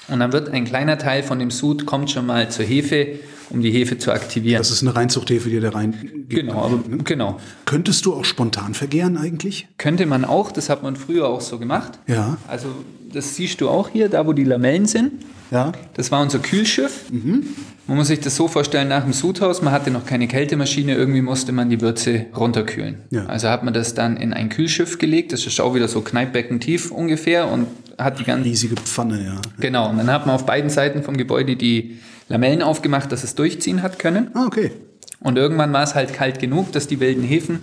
Und 0.07 0.19
dann 0.19 0.33
wird 0.33 0.49
ein 0.49 0.65
kleiner 0.65 0.97
Teil 0.97 1.23
von 1.23 1.39
dem 1.39 1.51
Sud 1.51 1.85
kommt 1.85 2.11
schon 2.11 2.25
mal 2.25 2.49
zur 2.49 2.65
Hefe, 2.65 3.19
um 3.49 3.61
die 3.61 3.71
Hefe 3.71 3.97
zu 3.97 4.11
aktivieren. 4.11 4.59
Das 4.59 4.71
ist 4.71 4.81
eine 4.81 4.95
Reinzuchthefe, 4.95 5.49
die 5.49 5.59
da 5.59 5.69
rein 5.69 5.95
geht. 6.27 6.45
genau, 6.45 6.63
aber, 6.63 6.79
genau. 7.03 7.39
Könntest 7.65 8.05
du 8.05 8.13
auch 8.13 8.25
spontan 8.25 8.73
vergären 8.73 9.17
eigentlich? 9.17 9.67
Könnte 9.77 10.05
man 10.05 10.25
auch, 10.25 10.51
das 10.51 10.69
hat 10.69 10.83
man 10.83 10.95
früher 10.95 11.27
auch 11.27 11.41
so 11.41 11.59
gemacht. 11.59 11.99
Ja. 12.07 12.37
Also 12.47 12.67
das 13.11 13.35
siehst 13.35 13.61
du 13.61 13.69
auch 13.69 13.89
hier, 13.89 14.09
da 14.09 14.25
wo 14.27 14.33
die 14.33 14.43
Lamellen 14.43 14.85
sind. 14.85 15.13
Ja. 15.51 15.71
Das 15.93 16.11
war 16.11 16.21
unser 16.21 16.39
Kühlschiff. 16.39 17.05
Man 17.11 17.97
muss 17.97 18.07
sich 18.07 18.19
das 18.19 18.35
so 18.35 18.47
vorstellen, 18.47 18.87
nach 18.87 19.03
dem 19.03 19.13
Sudhaus, 19.13 19.61
man 19.61 19.73
hatte 19.73 19.91
noch 19.91 20.05
keine 20.05 20.27
Kältemaschine, 20.27 20.95
irgendwie 20.95 21.21
musste 21.21 21.51
man 21.51 21.69
die 21.69 21.81
Würze 21.81 22.25
runterkühlen. 22.35 22.97
Ja. 23.11 23.25
Also 23.27 23.49
hat 23.49 23.63
man 23.63 23.73
das 23.73 23.93
dann 23.93 24.17
in 24.17 24.33
ein 24.33 24.49
Kühlschiff 24.49 24.97
gelegt, 24.97 25.33
das 25.33 25.45
ist 25.45 25.61
auch 25.61 25.75
wieder 25.75 25.87
so 25.87 26.01
Kneippbecken 26.01 26.59
tief 26.59 26.91
ungefähr 26.91 27.51
und 27.51 27.67
hat 27.97 28.19
die 28.19 28.23
ganze... 28.23 28.45
Riesige 28.49 28.75
Pfanne, 28.75 29.23
ja. 29.23 29.41
Genau, 29.59 29.89
und 29.89 29.97
dann 29.97 30.11
hat 30.11 30.25
man 30.25 30.35
auf 30.35 30.45
beiden 30.45 30.69
Seiten 30.69 31.03
vom 31.03 31.17
Gebäude 31.17 31.55
die 31.55 31.99
Lamellen 32.27 32.61
aufgemacht, 32.61 33.11
dass 33.11 33.23
es 33.23 33.35
durchziehen 33.35 33.81
hat 33.81 33.99
können. 33.99 34.29
Ah, 34.33 34.45
okay. 34.45 34.71
Und 35.19 35.37
irgendwann 35.37 35.73
war 35.73 35.83
es 35.83 35.95
halt 35.95 36.13
kalt 36.13 36.39
genug, 36.39 36.71
dass 36.71 36.87
die 36.87 36.99
wilden 36.99 37.23
Hefen 37.23 37.59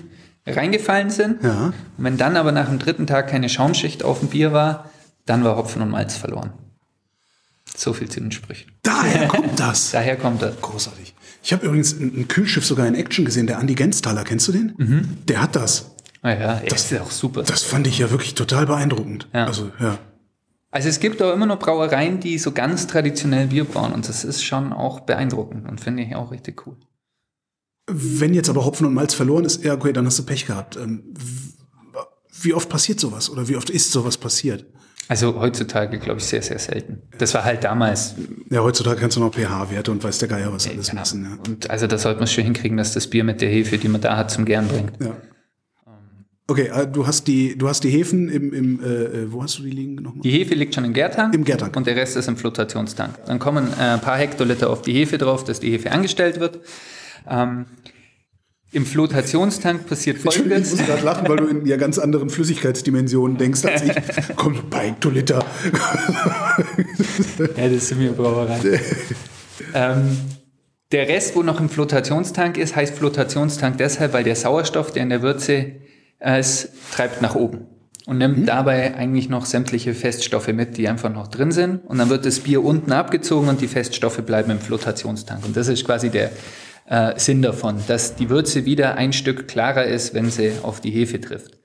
reingefallen 0.46 1.10
sind. 1.10 1.42
Ja. 1.42 1.66
Und 1.66 2.04
wenn 2.04 2.16
dann 2.16 2.36
aber 2.36 2.52
nach 2.52 2.68
dem 2.68 2.78
dritten 2.78 3.06
Tag 3.06 3.28
keine 3.28 3.48
Schaumschicht 3.48 4.02
auf 4.02 4.20
dem 4.20 4.28
Bier 4.28 4.52
war, 4.52 4.90
dann 5.26 5.44
war 5.44 5.56
Hopfen 5.56 5.82
und 5.82 5.90
Malz 5.90 6.16
verloren. 6.16 6.52
So 7.76 7.92
viel 7.92 8.08
zu 8.08 8.20
den 8.20 8.32
Sprüchen. 8.32 8.72
Daher 8.82 9.28
kommt 9.28 9.58
das. 9.58 9.92
Daher 9.92 10.16
kommt 10.16 10.42
das. 10.42 10.60
Großartig. 10.60 11.14
Ich 11.42 11.52
habe 11.52 11.66
übrigens 11.66 11.92
ein 11.92 12.28
Kühlschiff 12.28 12.64
sogar 12.64 12.86
in 12.86 12.94
Action 12.94 13.24
gesehen, 13.24 13.46
der 13.46 13.58
Andi 13.58 13.74
Gensthaler. 13.74 14.24
Kennst 14.24 14.46
du 14.48 14.52
den? 14.52 15.18
Der 15.26 15.42
hat 15.42 15.56
das. 15.56 15.90
Naja, 16.22 16.60
das 16.68 16.84
ist 16.84 16.90
ja 16.92 17.02
auch 17.02 17.10
super. 17.10 17.42
Das 17.42 17.64
fand 17.64 17.86
ich 17.88 17.98
ja 17.98 18.10
wirklich 18.10 18.34
total 18.34 18.66
beeindruckend. 18.66 19.26
Ja. 19.32 19.46
Also, 19.46 19.72
ja. 19.80 19.98
Also 20.72 20.88
es 20.88 20.98
gibt 21.00 21.22
auch 21.22 21.32
immer 21.32 21.46
noch 21.46 21.58
Brauereien, 21.58 22.18
die 22.18 22.38
so 22.38 22.50
ganz 22.50 22.87
traditionell 22.88 23.46
Bier 23.48 23.64
brauen 23.64 23.92
und 23.92 24.08
das 24.08 24.24
ist 24.24 24.42
schon 24.42 24.72
auch 24.72 25.00
beeindruckend 25.00 25.68
und 25.68 25.80
finde 25.80 26.02
ich 26.02 26.16
auch 26.16 26.32
richtig 26.32 26.66
cool. 26.66 26.76
Wenn 27.87 28.32
jetzt 28.32 28.48
aber 28.48 28.64
Hopfen 28.64 28.87
und 28.87 28.94
Malz 28.94 29.12
verloren 29.14 29.44
ist, 29.44 29.62
ja, 29.64 29.74
okay, 29.74 29.92
dann 29.92 30.06
hast 30.06 30.18
du 30.18 30.24
Pech 30.24 30.46
gehabt. 30.46 30.76
Ähm, 30.76 31.14
Wie 32.40 32.54
oft 32.54 32.68
passiert 32.68 32.98
sowas? 33.00 33.28
Oder 33.28 33.46
wie 33.48 33.56
oft 33.56 33.70
ist 33.70 33.92
sowas 33.92 34.16
passiert? 34.16 34.64
Also 35.08 35.38
heutzutage, 35.38 35.98
glaube 35.98 36.20
ich, 36.20 36.24
sehr, 36.26 36.40
sehr 36.42 36.58
selten. 36.58 37.02
Das 37.18 37.35
war 37.35 37.44
halt 37.44 37.64
damals. 37.64 38.14
Ja, 38.48 38.62
heutzutage 38.62 38.98
kannst 39.00 39.16
du 39.16 39.20
noch 39.20 39.35
pH-Werte 39.35 39.90
und 39.90 40.02
weiß 40.02 40.18
der 40.18 40.28
Geier 40.28 40.52
was 40.52 40.66
alles 40.68 40.88
Genau. 40.88 41.00
messen. 41.02 41.24
Ja. 41.24 41.38
Und 41.46 41.68
also 41.70 41.87
da 41.87 41.98
sollte 41.98 42.20
man 42.20 42.28
schon 42.28 42.44
hinkriegen, 42.44 42.78
dass 42.78 42.94
das 42.94 43.08
Bier 43.08 43.24
mit 43.24 43.40
der 43.42 43.50
Hefe, 43.50 43.76
die 43.78 43.88
man 43.88 44.00
da 44.00 44.16
hat, 44.16 44.30
zum 44.30 44.44
Gern 44.46 44.68
bringt. 44.68 44.92
Ja. 45.02 45.14
Okay, 46.52 46.66
äh, 46.66 46.86
du 46.86 47.06
hast 47.06 47.28
die, 47.28 47.56
du 47.56 47.66
hast 47.66 47.82
die 47.82 47.88
Hefen 47.88 48.28
im, 48.28 48.52
im 48.52 48.84
äh, 48.84 48.86
äh, 48.86 49.32
wo 49.32 49.42
hast 49.42 49.58
du 49.58 49.62
die 49.62 49.70
liegen 49.70 49.94
nochmal? 49.94 50.20
Die 50.22 50.32
Hefe 50.32 50.54
liegt 50.54 50.74
schon 50.74 50.84
im 50.84 50.92
Gärtank. 50.92 51.34
Im 51.34 51.44
Gärtank. 51.44 51.74
Und 51.74 51.86
der 51.86 51.96
Rest 51.96 52.14
ist 52.18 52.28
im 52.28 52.36
Flotationstank. 52.36 53.24
Dann 53.24 53.38
kommen 53.38 53.68
äh, 53.78 53.82
ein 53.82 54.02
paar 54.02 54.18
Hektoliter 54.18 54.68
auf 54.68 54.82
die 54.82 54.92
Hefe 54.92 55.16
drauf, 55.16 55.44
dass 55.44 55.60
die 55.60 55.70
Hefe 55.70 55.90
angestellt 55.90 56.40
wird. 56.40 56.60
Ähm, 57.26 57.64
Im 58.70 58.84
Flotationstank 58.84 59.86
passiert 59.86 60.18
Ich 60.18 60.22
Folgendes. 60.24 60.72
muss 60.72 60.84
gerade 60.84 61.02
lachen, 61.02 61.26
weil 61.26 61.36
du 61.38 61.46
in 61.46 61.64
ja 61.64 61.78
ganz 61.78 61.98
anderen 61.98 62.28
Flüssigkeitsdimensionen 62.28 63.38
denkst 63.38 63.64
als 63.64 63.84
ich. 63.84 63.92
Komm, 64.36 64.68
paar 64.68 64.82
Hektoliter. 64.82 65.42
Ja, 67.56 67.68
das 67.68 67.90
ist 67.90 67.96
mir 67.96 68.12
Brauerei. 68.12 68.58
ähm, 69.74 70.18
der 70.92 71.08
Rest, 71.08 71.34
wo 71.34 71.42
noch 71.42 71.60
im 71.60 71.70
Flotationstank 71.70 72.58
ist, 72.58 72.76
heißt 72.76 72.94
Flotationstank 72.94 73.78
deshalb, 73.78 74.12
weil 74.12 74.24
der 74.24 74.36
Sauerstoff, 74.36 74.92
der 74.92 75.02
in 75.02 75.08
der 75.08 75.22
Würze 75.22 75.72
ist, 76.24 76.70
treibt 76.94 77.22
nach 77.22 77.35
oben 77.35 77.66
und 78.06 78.18
nimmt 78.18 78.48
dabei 78.48 78.94
eigentlich 78.94 79.28
noch 79.28 79.46
sämtliche 79.46 79.94
Feststoffe 79.94 80.48
mit, 80.48 80.76
die 80.76 80.88
einfach 80.88 81.12
noch 81.12 81.28
drin 81.28 81.52
sind. 81.52 81.85
Und 81.87 81.98
dann 81.98 82.11
wird 82.11 82.26
das 82.26 82.40
Bier 82.40 82.64
unten 82.64 82.92
abgezogen 82.92 83.48
und 83.48 83.61
die 83.61 83.68
Feststoffe 83.68 84.22
bleiben 84.22 84.50
im 84.50 84.58
Flotationstank. 84.58 85.44
Und 85.44 85.56
das 85.56 85.68
ist 85.68 85.85
quasi 85.85 86.11
der 86.11 86.30
äh, 86.88 87.18
Sinn 87.18 87.42
davon, 87.42 87.76
dass 87.87 88.16
die 88.16 88.28
Würze 88.28 88.64
wieder 88.64 88.96
ein 88.96 89.12
Stück 89.12 89.46
klarer 89.48 89.85
ist, 89.85 90.14
wenn 90.14 90.30
sie 90.30 90.52
auf 90.62 90.80
die 90.80 90.90
Hefe 90.90 91.20
trifft. 91.20 91.58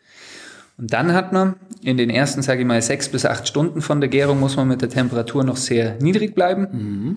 Und 0.78 0.94
dann 0.94 1.14
hat 1.14 1.34
man 1.34 1.56
in 1.82 1.98
den 1.98 2.12
ersten, 2.12 2.44
sage 2.44 2.62
ich 2.62 2.68
mal, 2.68 2.80
sechs 2.84 3.10
bis 3.10 3.26
acht 3.26 3.48
Stunden 3.48 3.82
von 3.82 4.00
der 4.00 4.10
Gärung 4.10 4.40
muss 4.40 4.58
man 4.58 4.68
mit 4.68 4.84
der 4.84 4.90
Temperatur 4.90 5.44
noch 5.44 5.58
sehr 5.58 5.98
niedrig 6.00 6.36
bleiben. 6.36 6.68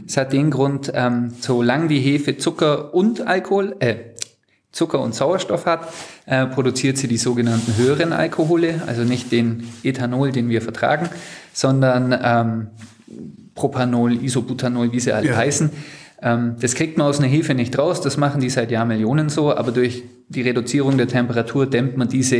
Es 0.07 0.16
hat 0.16 0.33
den 0.33 0.50
Grund, 0.50 0.90
ähm, 0.94 1.33
solange 1.40 1.88
die 1.88 2.00
Hefe 2.00 2.38
Zucker 2.38 2.94
und 2.94 3.26
Alkohol, 3.26 3.76
äh, 3.81 3.96
Zucker 4.72 5.00
und 5.00 5.14
Sauerstoff 5.14 5.66
hat, 5.66 5.88
äh, 6.26 6.46
produziert 6.46 6.96
sie 6.96 7.09
die 7.09 7.16
sogenannten 7.16 7.76
höheren 7.76 8.12
Alkohole, 8.12 8.83
also 8.87 9.02
nicht 9.02 9.33
den 9.33 9.64
Ethanol, 9.83 10.30
den 10.30 10.48
wir 10.48 10.62
vertragen, 10.62 11.09
sondern 11.52 12.16
ähm, 12.22 12.66
Propanol, 13.54 14.22
Isobutanol, 14.22 14.92
wie 14.92 15.00
sie 15.00 15.12
halt 15.12 15.24
Ja. 15.26 15.37
heißen. 15.37 15.70
Ähm, 16.22 16.56
das 16.61 16.74
kriegt 16.74 16.98
man 16.98 17.06
aus 17.09 17.18
einer 17.18 17.28
Hefe 17.28 17.54
nicht 17.54 17.76
raus, 17.78 18.00
das 18.00 18.16
machen 18.16 18.40
die 18.40 18.50
seit 18.50 18.70
Jahrmillionen 18.70 19.28
so, 19.28 19.54
aber 19.54 19.72
durch 19.72 20.04
die 20.28 20.42
Reduzierung 20.42 20.96
der 20.96 21.09
Temperatur 21.09 21.66
dämmt 21.66 21.96
man 21.96 22.09
diese 22.09 22.37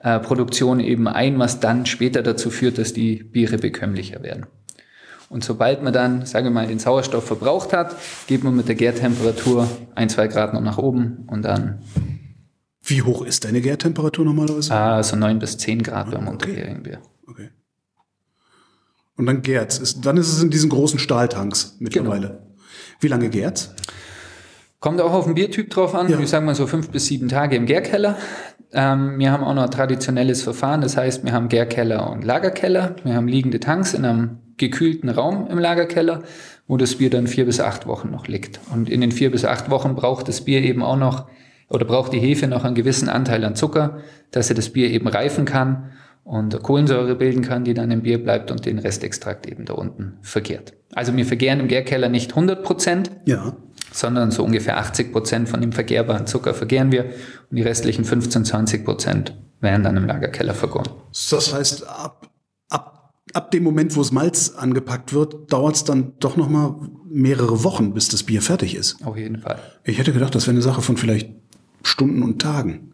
äh, 0.00 0.18
Produktion 0.20 0.80
eben 0.80 1.08
ein, 1.08 1.38
was 1.38 1.60
dann 1.60 1.86
später 1.86 2.22
dazu 2.22 2.50
führt, 2.50 2.76
dass 2.78 2.92
die 2.92 3.22
Biere 3.22 3.56
bekömmlicher 3.58 4.22
werden. 4.22 4.46
Und 5.32 5.42
sobald 5.42 5.82
man 5.82 5.94
dann, 5.94 6.26
sage 6.26 6.48
ich 6.48 6.54
mal, 6.54 6.66
den 6.66 6.78
Sauerstoff 6.78 7.24
verbraucht 7.24 7.72
hat, 7.72 7.96
geht 8.26 8.44
man 8.44 8.54
mit 8.54 8.68
der 8.68 8.74
Gärtemperatur 8.74 9.66
ein, 9.94 10.10
zwei 10.10 10.28
Grad 10.28 10.52
noch 10.52 10.60
nach 10.60 10.76
oben 10.76 11.24
und 11.26 11.40
dann 11.40 11.78
Wie 12.82 13.00
hoch 13.00 13.24
ist 13.24 13.46
deine 13.46 13.62
Gärtemperatur 13.62 14.26
normalerweise? 14.26 14.74
ah, 14.74 15.02
so 15.02 15.16
neun 15.16 15.38
bis 15.38 15.56
zehn 15.56 15.82
Grad 15.82 16.10
beim 16.10 16.24
okay. 16.24 16.30
unterjährigen 16.32 16.82
Bier. 16.82 16.98
Okay. 17.26 17.48
Und 19.16 19.24
dann 19.24 19.40
gärt's. 19.40 19.78
Ist, 19.78 20.04
dann 20.04 20.18
ist 20.18 20.30
es 20.30 20.42
in 20.42 20.50
diesen 20.50 20.68
großen 20.68 20.98
Stahltanks 20.98 21.76
mittlerweile. 21.78 22.46
Wie 23.00 23.08
lange 23.08 23.30
gärt's? 23.30 23.74
Kommt 24.80 25.00
auch 25.00 25.14
auf 25.14 25.24
den 25.24 25.34
Biertyp 25.34 25.70
drauf 25.70 25.94
an. 25.94 26.10
Ja. 26.10 26.18
Ich 26.18 26.28
sage 26.28 26.44
mal 26.44 26.54
so 26.54 26.66
fünf 26.66 26.90
bis 26.90 27.06
sieben 27.06 27.28
Tage 27.28 27.56
im 27.56 27.64
Gärkeller. 27.64 28.18
Ähm, 28.74 29.18
wir 29.18 29.32
haben 29.32 29.44
auch 29.44 29.54
noch 29.54 29.62
ein 29.62 29.70
traditionelles 29.70 30.42
Verfahren. 30.42 30.82
Das 30.82 30.98
heißt, 30.98 31.24
wir 31.24 31.32
haben 31.32 31.48
Gärkeller 31.48 32.10
und 32.10 32.22
Lagerkeller. 32.22 32.96
Wir 33.02 33.14
haben 33.14 33.28
liegende 33.28 33.60
Tanks 33.60 33.94
in 33.94 34.04
einem 34.04 34.41
gekühlten 34.56 35.08
Raum 35.08 35.46
im 35.50 35.58
Lagerkeller, 35.58 36.22
wo 36.66 36.76
das 36.76 36.96
Bier 36.96 37.10
dann 37.10 37.26
vier 37.26 37.44
bis 37.46 37.60
acht 37.60 37.86
Wochen 37.86 38.10
noch 38.10 38.26
liegt. 38.28 38.60
Und 38.72 38.88
in 38.88 39.00
den 39.00 39.12
vier 39.12 39.30
bis 39.30 39.44
acht 39.44 39.70
Wochen 39.70 39.94
braucht 39.94 40.28
das 40.28 40.42
Bier 40.44 40.62
eben 40.62 40.82
auch 40.82 40.96
noch 40.96 41.28
oder 41.68 41.84
braucht 41.84 42.12
die 42.12 42.20
Hefe 42.20 42.46
noch 42.48 42.64
einen 42.64 42.74
gewissen 42.74 43.08
Anteil 43.08 43.44
an 43.44 43.56
Zucker, 43.56 43.98
dass 44.30 44.48
sie 44.48 44.54
das 44.54 44.70
Bier 44.70 44.90
eben 44.90 45.08
reifen 45.08 45.44
kann 45.44 45.90
und 46.24 46.62
Kohlensäure 46.62 47.14
bilden 47.16 47.42
kann, 47.42 47.64
die 47.64 47.74
dann 47.74 47.90
im 47.90 48.02
Bier 48.02 48.22
bleibt 48.22 48.50
und 48.50 48.64
den 48.66 48.78
Restextrakt 48.78 49.46
eben 49.46 49.64
da 49.64 49.74
unten 49.74 50.18
verkehrt. 50.22 50.74
Also 50.94 51.16
wir 51.16 51.24
vergären 51.26 51.60
im 51.60 51.68
Gärkeller 51.68 52.08
nicht 52.08 52.30
100 52.32 52.62
Prozent, 52.62 53.10
Ja. 53.24 53.56
sondern 53.92 54.30
so 54.30 54.44
ungefähr 54.44 54.78
80 54.78 55.12
Prozent 55.12 55.48
von 55.48 55.60
dem 55.60 55.72
vergärbaren 55.72 56.26
Zucker 56.26 56.54
vergären 56.54 56.92
wir 56.92 57.04
und 57.50 57.56
die 57.56 57.62
restlichen 57.62 58.04
15, 58.04 58.44
20 58.44 58.84
Prozent 58.84 59.34
werden 59.60 59.82
dann 59.82 59.96
im 59.96 60.06
Lagerkeller 60.06 60.54
vergoren. 60.54 60.88
Das 61.30 61.54
heißt, 61.54 61.88
ab, 61.88 62.28
ab, 62.68 63.01
ab 63.34 63.50
dem 63.50 63.62
Moment, 63.62 63.96
wo 63.96 64.00
das 64.00 64.12
Malz 64.12 64.50
angepackt 64.50 65.12
wird, 65.12 65.52
dauert's 65.52 65.84
dann 65.84 66.12
doch 66.18 66.36
noch 66.36 66.48
mal 66.48 66.76
mehrere 67.08 67.64
Wochen, 67.64 67.94
bis 67.94 68.08
das 68.08 68.22
Bier 68.22 68.42
fertig 68.42 68.74
ist. 68.74 69.04
Auf 69.04 69.16
jeden 69.16 69.38
Fall. 69.38 69.60
Ich 69.84 69.98
hätte 69.98 70.12
gedacht, 70.12 70.34
das 70.34 70.46
wäre 70.46 70.54
eine 70.54 70.62
Sache 70.62 70.82
von 70.82 70.96
vielleicht 70.96 71.30
Stunden 71.82 72.22
und 72.22 72.40
Tagen. 72.40 72.92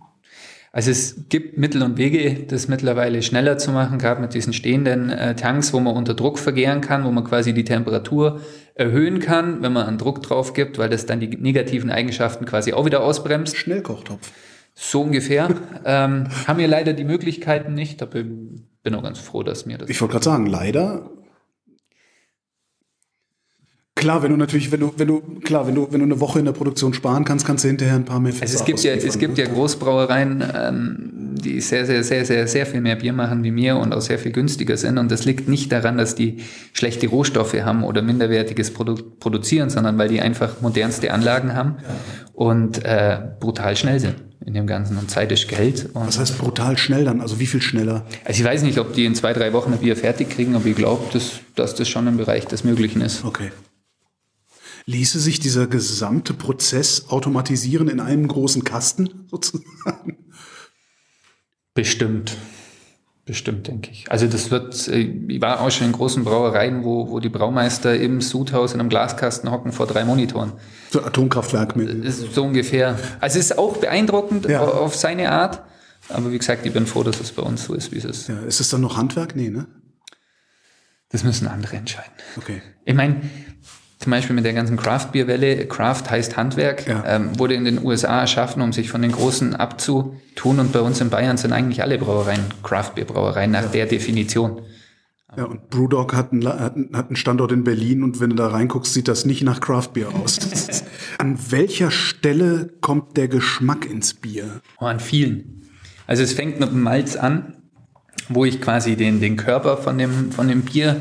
Also 0.71 0.91
es 0.91 1.29
gibt 1.29 1.57
Mittel 1.57 1.83
und 1.83 1.97
Wege, 1.97 2.45
das 2.47 2.69
mittlerweile 2.69 3.23
schneller 3.23 3.57
zu 3.57 3.73
machen, 3.73 3.99
gerade 3.99 4.21
mit 4.21 4.35
diesen 4.35 4.53
stehenden 4.53 5.11
äh, 5.11 5.35
Tanks, 5.35 5.73
wo 5.73 5.81
man 5.81 5.97
unter 5.97 6.15
Druck 6.15 6.39
vergären 6.39 6.83
kann, 6.83 7.05
wo 7.05 7.11
man 7.11 7.25
quasi 7.25 7.55
die 7.55 7.65
Temperatur 7.65 8.41
erhöhen 8.75 9.19
kann, 9.19 9.63
wenn 9.63 9.73
man 9.73 9.87
einen 9.87 9.99
Druck 9.99 10.23
drauf 10.23 10.53
gibt, 10.53 10.79
weil 10.79 10.91
das 10.91 11.07
dann 11.07 11.21
die 11.21 11.29
negativen 11.29 11.91
Eigenschaften 11.91 12.45
quasi 12.45 12.75
auch 12.75 12.85
wieder 12.85 13.03
ausbremst. 13.03 13.57
Schnellkochtopf. 13.57 14.31
So 14.75 15.03
ungefähr. 15.03 15.49
ähm, 15.85 16.29
haben 16.47 16.59
wir 16.59 16.69
leider 16.69 16.93
die 16.93 17.05
Möglichkeiten 17.05 17.73
nicht, 17.73 18.03
aber 18.03 18.23
bin 18.89 18.99
auch 18.99 19.03
ganz 19.03 19.19
froh, 19.19 19.43
dass 19.43 19.67
mir 19.67 19.77
das 19.77 19.91
Ich 19.91 20.01
wollte 20.01 20.13
gerade 20.13 20.25
sagen, 20.25 20.47
leider. 20.47 21.11
Klar, 23.95 24.23
wenn 24.23 24.31
du 24.31 24.37
natürlich, 24.37 24.73
wenn 24.73 24.81
du, 24.81 24.95
wenn 24.97 25.09
du, 25.09 25.21
klar, 25.41 25.67
wenn 25.67 25.75
du, 25.75 25.89
wenn 25.91 25.99
du 25.99 26.07
eine 26.07 26.21
Woche 26.21 26.39
in 26.39 26.47
der 26.47 26.53
Produktion 26.53 26.95
sparen 26.95 27.25
kannst, 27.25 27.45
kannst 27.45 27.65
du 27.65 27.69
hinterher 27.69 27.97
ein 27.97 28.07
paar 28.07 28.21
mehr 28.21 28.33
Also 28.33 28.41
Fässer 28.41 28.61
es 28.61 28.65
gibt 28.65 28.83
ja, 28.85 28.95
es 28.95 29.19
gibt 29.19 29.37
ja 29.37 29.45
Großbrauereien, 29.47 30.43
ähm, 30.55 31.11
die 31.35 31.61
sehr, 31.61 31.85
sehr, 31.85 32.03
sehr, 32.03 32.25
sehr, 32.25 32.47
sehr 32.49 32.65
viel 32.65 32.81
mehr 32.81 32.97
Bier 32.97 33.13
machen 33.13 33.43
wie 33.43 33.51
mir 33.51 33.77
und 33.77 33.93
auch 33.93 34.01
sehr 34.01 34.19
viel 34.19 34.33
günstiger 34.33 34.79
sind. 34.79 34.97
Und 34.97 35.11
das 35.11 35.27
liegt 35.27 35.49
nicht 35.49 35.71
daran, 35.71 35.99
dass 35.99 36.15
die 36.15 36.39
schlechte 36.73 37.09
Rohstoffe 37.09 37.61
haben 37.61 37.85
oder 37.85 38.01
minderwertiges 38.01 38.73
Produ 38.73 38.95
produzieren, 39.21 39.69
sondern 39.69 39.99
weil 39.99 40.09
die 40.09 40.23
einfach 40.23 40.63
modernste 40.63 41.13
Anlagen 41.13 41.55
haben 41.55 41.77
und 42.33 42.83
äh, 42.85 43.19
brutal 43.39 43.77
schnell 43.77 44.01
sind 44.01 44.28
in 44.49 44.55
dem 44.55 44.67
Ganzen. 44.67 44.97
Und 44.97 45.11
Zeit 45.11 45.31
ist 45.31 45.47
Geld. 45.47 45.91
Und 45.93 46.07
Was 46.07 46.19
heißt 46.19 46.39
brutal 46.39 46.79
schnell 46.79 47.05
dann? 47.05 47.21
Also 47.21 47.39
wie 47.39 47.47
viel 47.47 47.61
schneller? 47.61 48.07
also 48.25 48.41
ich 48.41 48.45
weiß 48.45 48.63
nicht, 48.63 48.79
ob 48.79 48.95
die 48.95 49.05
in 49.05 49.15
zwei, 49.15 49.35
drei 49.35 49.53
Wochen 49.53 49.73
ein 49.75 49.79
Bier 49.79 49.95
fertig 49.95 50.31
kriegen, 50.31 50.57
aber 50.57 50.65
ich 50.65 50.75
glaube, 50.75 51.05
dass, 51.13 51.41
dass 51.55 51.75
das 51.75 51.87
schon 51.89 52.07
im 52.07 52.17
Bereich 52.17 52.47
des 52.47 52.65
Möglichen 52.65 53.03
ist. 53.03 53.25
Okay. 53.25 53.51
Ließe 54.87 55.21
sich 55.21 55.39
dieser 55.39 55.67
gesamte 55.67 56.33
Prozess 56.33 57.11
automatisieren 57.11 57.89
in 57.89 58.01
einem 58.01 58.27
großen 58.27 58.65
Kasten 58.65 59.27
sozusagen? 59.31 60.17
Bestimmt. 61.75 62.37
Bestimmt, 63.29 63.69
denke 63.69 63.91
ich. 63.91 64.11
Also 64.11 64.27
das 64.27 64.51
wird, 64.51 64.89
äh, 64.89 65.01
ich 65.29 65.41
war 65.43 65.61
auch 65.61 65.71
schon 65.71 65.87
in 65.89 65.93
großen 65.93 66.25
Brauereien, 66.25 66.83
wo, 66.83 67.11
wo 67.11 67.21
die 67.21 67.29
Braumeister 67.29 67.95
im 67.95 68.23
Sudhaus 68.23 68.73
in 68.73 68.81
einem 68.81 68.89
Glaskasten 68.89 69.51
hocken 69.51 69.71
vor 69.71 69.87
drei 69.87 70.05
Monitoren. 70.07 70.53
So 70.91 71.05
Atomkraftwerk 71.05 71.77
mit. 71.77 71.91
Ist 72.07 72.33
so 72.35 72.45
ungefähr. 72.45 72.99
Also 73.21 73.39
es 73.39 73.51
ist 73.51 73.59
auch 73.59 73.77
beeindruckend 73.77 74.49
Ja. 74.49 74.63
au- 74.63 74.73
auf 74.85 74.97
seine 74.97 75.31
Art. 75.31 75.63
Aber 76.09 76.33
wie 76.33 76.39
gesagt, 76.39 76.65
ich 76.65 76.73
bin 76.73 76.87
froh, 76.87 77.03
dass 77.03 77.21
es 77.21 77.31
bei 77.33 77.43
uns 77.43 77.65
so 77.65 77.75
ist, 77.75 77.93
wie 77.93 77.99
es 77.99 78.07
ist. 78.07 78.29
Ja, 78.31 78.39
ist 78.41 78.61
es 78.61 78.71
dann 78.71 78.81
noch 78.81 78.97
Handwerk? 78.97 79.37
Nee, 79.37 79.51
ne? 79.51 79.67
Das 81.11 81.23
müssen 81.23 81.47
andere 81.49 81.77
entscheiden. 81.77 82.13
Okay. 82.39 82.63
Ich 82.87 82.95
meine, 82.95 83.21
zum 83.99 84.11
Beispiel 84.11 84.37
mit 84.37 84.45
der 84.45 84.53
ganzen 84.53 84.77
Craft-Bier-Welle, 84.77 85.67
Craft 85.67 86.05
heißt 86.11 86.37
Handwerk, 86.37 86.87
Ja. 86.87 87.03
ähm, 87.07 87.39
wurde 87.39 87.55
in 87.55 87.65
den 87.65 87.85
USA 87.85 88.21
erschaffen, 88.21 88.63
um 88.63 88.73
sich 88.73 88.91
von 88.91 89.03
den 89.03 89.11
Großen 89.13 89.57
abzutun. 89.57 90.61
Und 90.61 90.73
bei 90.73 90.81
uns 90.81 91.01
in 91.01 91.11
Bayern 91.11 91.37
sind 91.37 91.53
eigentlich 91.53 91.83
alle 91.83 91.99
Brauereien 91.99 92.45
Craft-Bier-Brauereien 92.63 93.51
nach 93.51 93.71
der 93.71 93.87
Definition. 93.87 94.61
Ja, 95.37 95.45
und 95.45 95.69
Brewdog 95.69 96.15
hat 96.15 96.33
einen, 96.33 96.47
hat 96.49 96.75
einen 97.09 97.17
Standort 97.17 97.53
in 97.53 97.63
Berlin 97.65 98.03
und 98.03 98.19
wenn 98.21 98.31
du 98.31 98.37
da 98.37 98.47
reinguckst, 98.49 98.95
sieht 98.95 99.09
das 99.09 99.25
nicht 99.27 99.43
nach 99.43 99.61
Craft 99.61 99.91
Beer 99.93 100.09
aus. 100.15 100.39
Ist- 100.39 100.85
An 101.19 101.39
welcher 101.51 101.91
Stelle 101.91 102.71
kommt 102.81 103.17
der 103.17 103.29
Geschmack 103.29 103.85
ins 103.85 104.15
Bier? 104.15 104.61
Oh, 104.81 104.87
an 104.87 105.01
vielen. 105.01 105.63
Also 106.07 106.23
es 106.23 106.33
fängt 106.33 106.61
mit 106.61 106.71
dem 106.71 106.81
Malz 106.83 107.17
an, 107.17 107.57
wo 108.31 108.45
ich 108.47 108.61
quasi 108.63 108.97
den, 108.97 109.21
den 109.21 109.37
Körper 109.37 109.77
von 109.77 109.99
dem, 109.99 110.33
von 110.33 110.49
dem 110.49 110.63
Bier, 110.63 111.01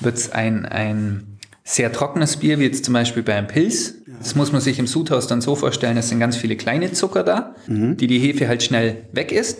wird 0.00 0.32
ein, 0.32 0.66
ein 0.66 1.27
sehr 1.68 1.92
trockenes 1.92 2.38
Bier, 2.38 2.58
wie 2.58 2.64
jetzt 2.64 2.86
zum 2.86 2.94
Beispiel 2.94 3.22
bei 3.22 3.34
einem 3.34 3.46
Pilz. 3.46 3.96
Das 4.20 4.34
muss 4.34 4.52
man 4.52 4.62
sich 4.62 4.78
im 4.78 4.86
Sudhaus 4.86 5.26
dann 5.26 5.42
so 5.42 5.54
vorstellen, 5.54 5.98
es 5.98 6.08
sind 6.08 6.18
ganz 6.18 6.34
viele 6.34 6.56
kleine 6.56 6.92
Zucker 6.92 7.22
da, 7.22 7.54
die 7.94 8.06
die 8.06 8.18
Hefe 8.18 8.48
halt 8.48 8.62
schnell 8.62 9.04
weg 9.12 9.32
ist. 9.32 9.58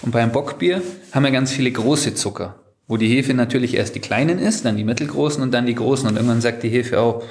Und 0.00 0.12
beim 0.12 0.30
Bockbier 0.30 0.80
haben 1.10 1.24
wir 1.24 1.32
ganz 1.32 1.50
viele 1.50 1.72
große 1.72 2.14
Zucker, 2.14 2.62
wo 2.86 2.96
die 2.96 3.08
Hefe 3.08 3.34
natürlich 3.34 3.74
erst 3.74 3.96
die 3.96 4.00
kleinen 4.00 4.38
ist, 4.38 4.64
dann 4.64 4.76
die 4.76 4.84
mittelgroßen 4.84 5.42
und 5.42 5.52
dann 5.52 5.66
die 5.66 5.74
großen. 5.74 6.08
Und 6.08 6.14
irgendwann 6.14 6.40
sagt 6.40 6.62
die 6.62 6.68
Hefe 6.68 7.00
auch, 7.00 7.24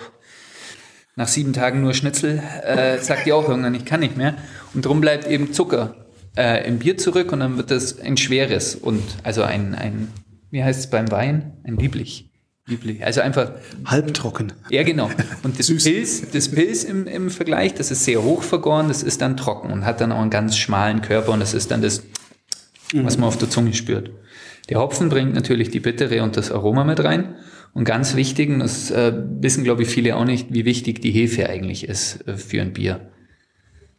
nach 1.15 1.29
sieben 1.29 1.53
Tagen 1.53 1.81
nur 1.81 1.93
Schnitzel, 1.93 2.43
äh, 2.63 2.99
sagt 2.99 3.25
die 3.25 3.31
auch 3.31 3.47
irgendwann, 3.47 3.75
ich 3.75 3.85
kann 3.85 4.01
nicht 4.01 4.17
mehr. 4.17 4.35
Und 4.73 4.85
drum 4.85 4.99
bleibt 4.99 5.25
eben 5.25 5.53
Zucker 5.53 6.05
äh, 6.35 6.67
im 6.67 6.79
Bier 6.79 6.97
zurück 6.97 7.31
und 7.31 7.39
dann 7.39 7.55
wird 7.55 7.71
das 7.71 8.01
ein 8.01 8.17
schweres 8.17 8.75
und 8.75 9.01
also 9.23 9.43
ein, 9.43 9.73
ein 9.73 10.09
wie 10.51 10.63
heißt 10.63 10.81
es 10.81 10.89
beim 10.89 11.09
Wein? 11.11 11.53
Ein 11.63 11.77
lieblich. 11.77 12.29
Lieblich. 12.67 13.03
Also 13.03 13.21
einfach. 13.21 13.51
Halbtrocken. 13.85 14.51
Ja, 14.69 14.83
genau. 14.83 15.09
Und 15.43 15.57
das 15.57 15.67
Pilz, 15.67 16.23
das 16.31 16.49
Pilz 16.49 16.83
im, 16.83 17.07
im 17.07 17.29
Vergleich, 17.29 17.73
das 17.73 17.91
ist 17.91 18.03
sehr 18.03 18.21
hoch 18.21 18.43
vergoren, 18.43 18.89
das 18.89 19.03
ist 19.03 19.21
dann 19.21 19.37
trocken 19.37 19.71
und 19.71 19.85
hat 19.85 20.01
dann 20.01 20.11
auch 20.11 20.19
einen 20.19 20.29
ganz 20.29 20.57
schmalen 20.57 21.01
Körper 21.01 21.31
und 21.31 21.39
das 21.39 21.53
ist 21.53 21.71
dann 21.71 21.81
das, 21.81 22.03
was 22.93 23.17
man 23.17 23.29
auf 23.29 23.37
der 23.37 23.49
Zunge 23.49 23.73
spürt. 23.73 24.11
Der 24.69 24.79
Hopfen 24.79 25.07
bringt 25.07 25.33
natürlich 25.33 25.69
die 25.69 25.79
Bittere 25.79 26.23
und 26.23 26.35
das 26.35 26.51
Aroma 26.51 26.83
mit 26.83 27.01
rein. 27.01 27.35
Und 27.73 27.85
ganz 27.85 28.15
wichtig, 28.15 28.49
und 28.49 28.59
das 28.59 28.91
äh, 28.91 29.13
wissen, 29.39 29.63
glaube 29.63 29.83
ich, 29.83 29.89
viele 29.89 30.15
auch 30.15 30.25
nicht, 30.25 30.51
wie 30.51 30.65
wichtig 30.65 31.01
die 31.01 31.11
Hefe 31.11 31.49
eigentlich 31.49 31.87
ist 31.87 32.27
äh, 32.27 32.35
für 32.35 32.61
ein 32.61 32.73
Bier. 32.73 33.11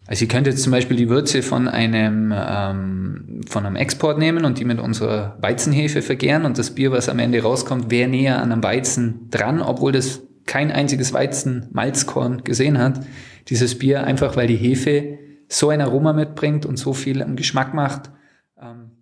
Also 0.08 0.24
ihr 0.24 0.28
könnt 0.28 0.46
jetzt 0.46 0.62
zum 0.62 0.72
Beispiel 0.72 0.96
die 0.96 1.10
Würze 1.10 1.42
von 1.42 1.68
einem, 1.68 2.32
ähm, 2.34 3.42
von 3.46 3.66
einem 3.66 3.76
Export 3.76 4.18
nehmen 4.18 4.46
und 4.46 4.58
die 4.58 4.64
mit 4.64 4.80
unserer 4.80 5.36
Weizenhefe 5.42 6.00
vergären 6.00 6.46
und 6.46 6.56
das 6.56 6.74
Bier, 6.74 6.90
was 6.92 7.10
am 7.10 7.18
Ende 7.18 7.42
rauskommt, 7.42 7.90
wäre 7.90 8.08
näher 8.08 8.42
an 8.42 8.50
einem 8.50 8.62
Weizen 8.62 9.28
dran, 9.30 9.60
obwohl 9.60 9.92
das 9.92 10.22
kein 10.46 10.72
einziges 10.72 11.12
Weizen-Malzkorn 11.12 12.42
gesehen 12.42 12.78
hat. 12.78 13.04
Dieses 13.48 13.78
Bier 13.78 14.04
einfach, 14.04 14.34
weil 14.34 14.46
die 14.46 14.56
Hefe 14.56 15.18
so 15.46 15.68
ein 15.68 15.82
Aroma 15.82 16.14
mitbringt 16.14 16.64
und 16.64 16.78
so 16.78 16.94
viel 16.94 17.22
am 17.22 17.36
Geschmack 17.36 17.74
macht. 17.74 18.10
Ähm, 18.58 18.92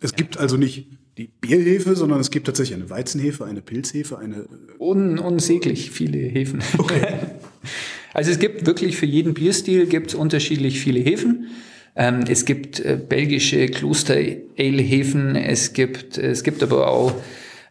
es 0.00 0.14
gibt 0.14 0.36
also 0.36 0.58
nicht 0.58 0.90
die 1.16 1.28
Bierhefe, 1.28 1.96
sondern 1.96 2.20
es 2.20 2.30
gibt 2.30 2.46
tatsächlich 2.46 2.76
eine 2.76 2.90
Weizenhefe, 2.90 3.46
eine 3.46 3.62
Pilzhefe, 3.62 4.18
eine. 4.18 4.46
Un 4.78 5.18
unsäglich 5.18 5.90
viele 5.90 6.18
Hefen. 6.18 6.62
Okay. 6.76 7.16
Also 8.14 8.30
es 8.30 8.38
gibt 8.38 8.64
wirklich 8.64 8.96
für 8.96 9.06
jeden 9.06 9.34
Bierstil 9.34 9.86
gibt 9.86 10.14
unterschiedlich 10.14 10.80
viele 10.80 11.00
Hefen. 11.00 11.48
Ähm, 11.96 12.24
es 12.28 12.44
gibt 12.44 12.80
äh, 12.80 12.96
belgische 12.96 13.66
Kloster-Ale-Hefen, 13.66 15.36
es 15.36 15.72
gibt, 15.72 16.16
es 16.18 16.42
gibt 16.42 16.62
aber 16.62 16.88
auch 16.88 17.12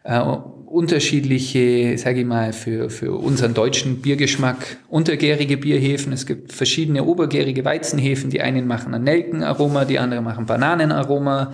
äh, 0.04 0.20
unterschiedliche, 0.66 1.96
sage 1.98 2.20
ich 2.20 2.26
mal, 2.26 2.52
für, 2.52 2.90
für 2.90 3.12
unseren 3.12 3.54
deutschen 3.54 4.02
Biergeschmack 4.02 4.78
untergärige 4.88 5.56
Bierhefen. 5.56 6.12
Es 6.12 6.26
gibt 6.26 6.52
verschiedene 6.52 7.04
obergärige 7.04 7.64
Weizenhefen. 7.64 8.30
Die 8.30 8.40
einen 8.40 8.66
machen 8.66 8.92
ein 8.94 9.04
Nelkenaroma, 9.04 9.84
die 9.84 9.98
anderen 9.98 10.24
machen 10.24 10.46
Bananenaroma. 10.46 11.52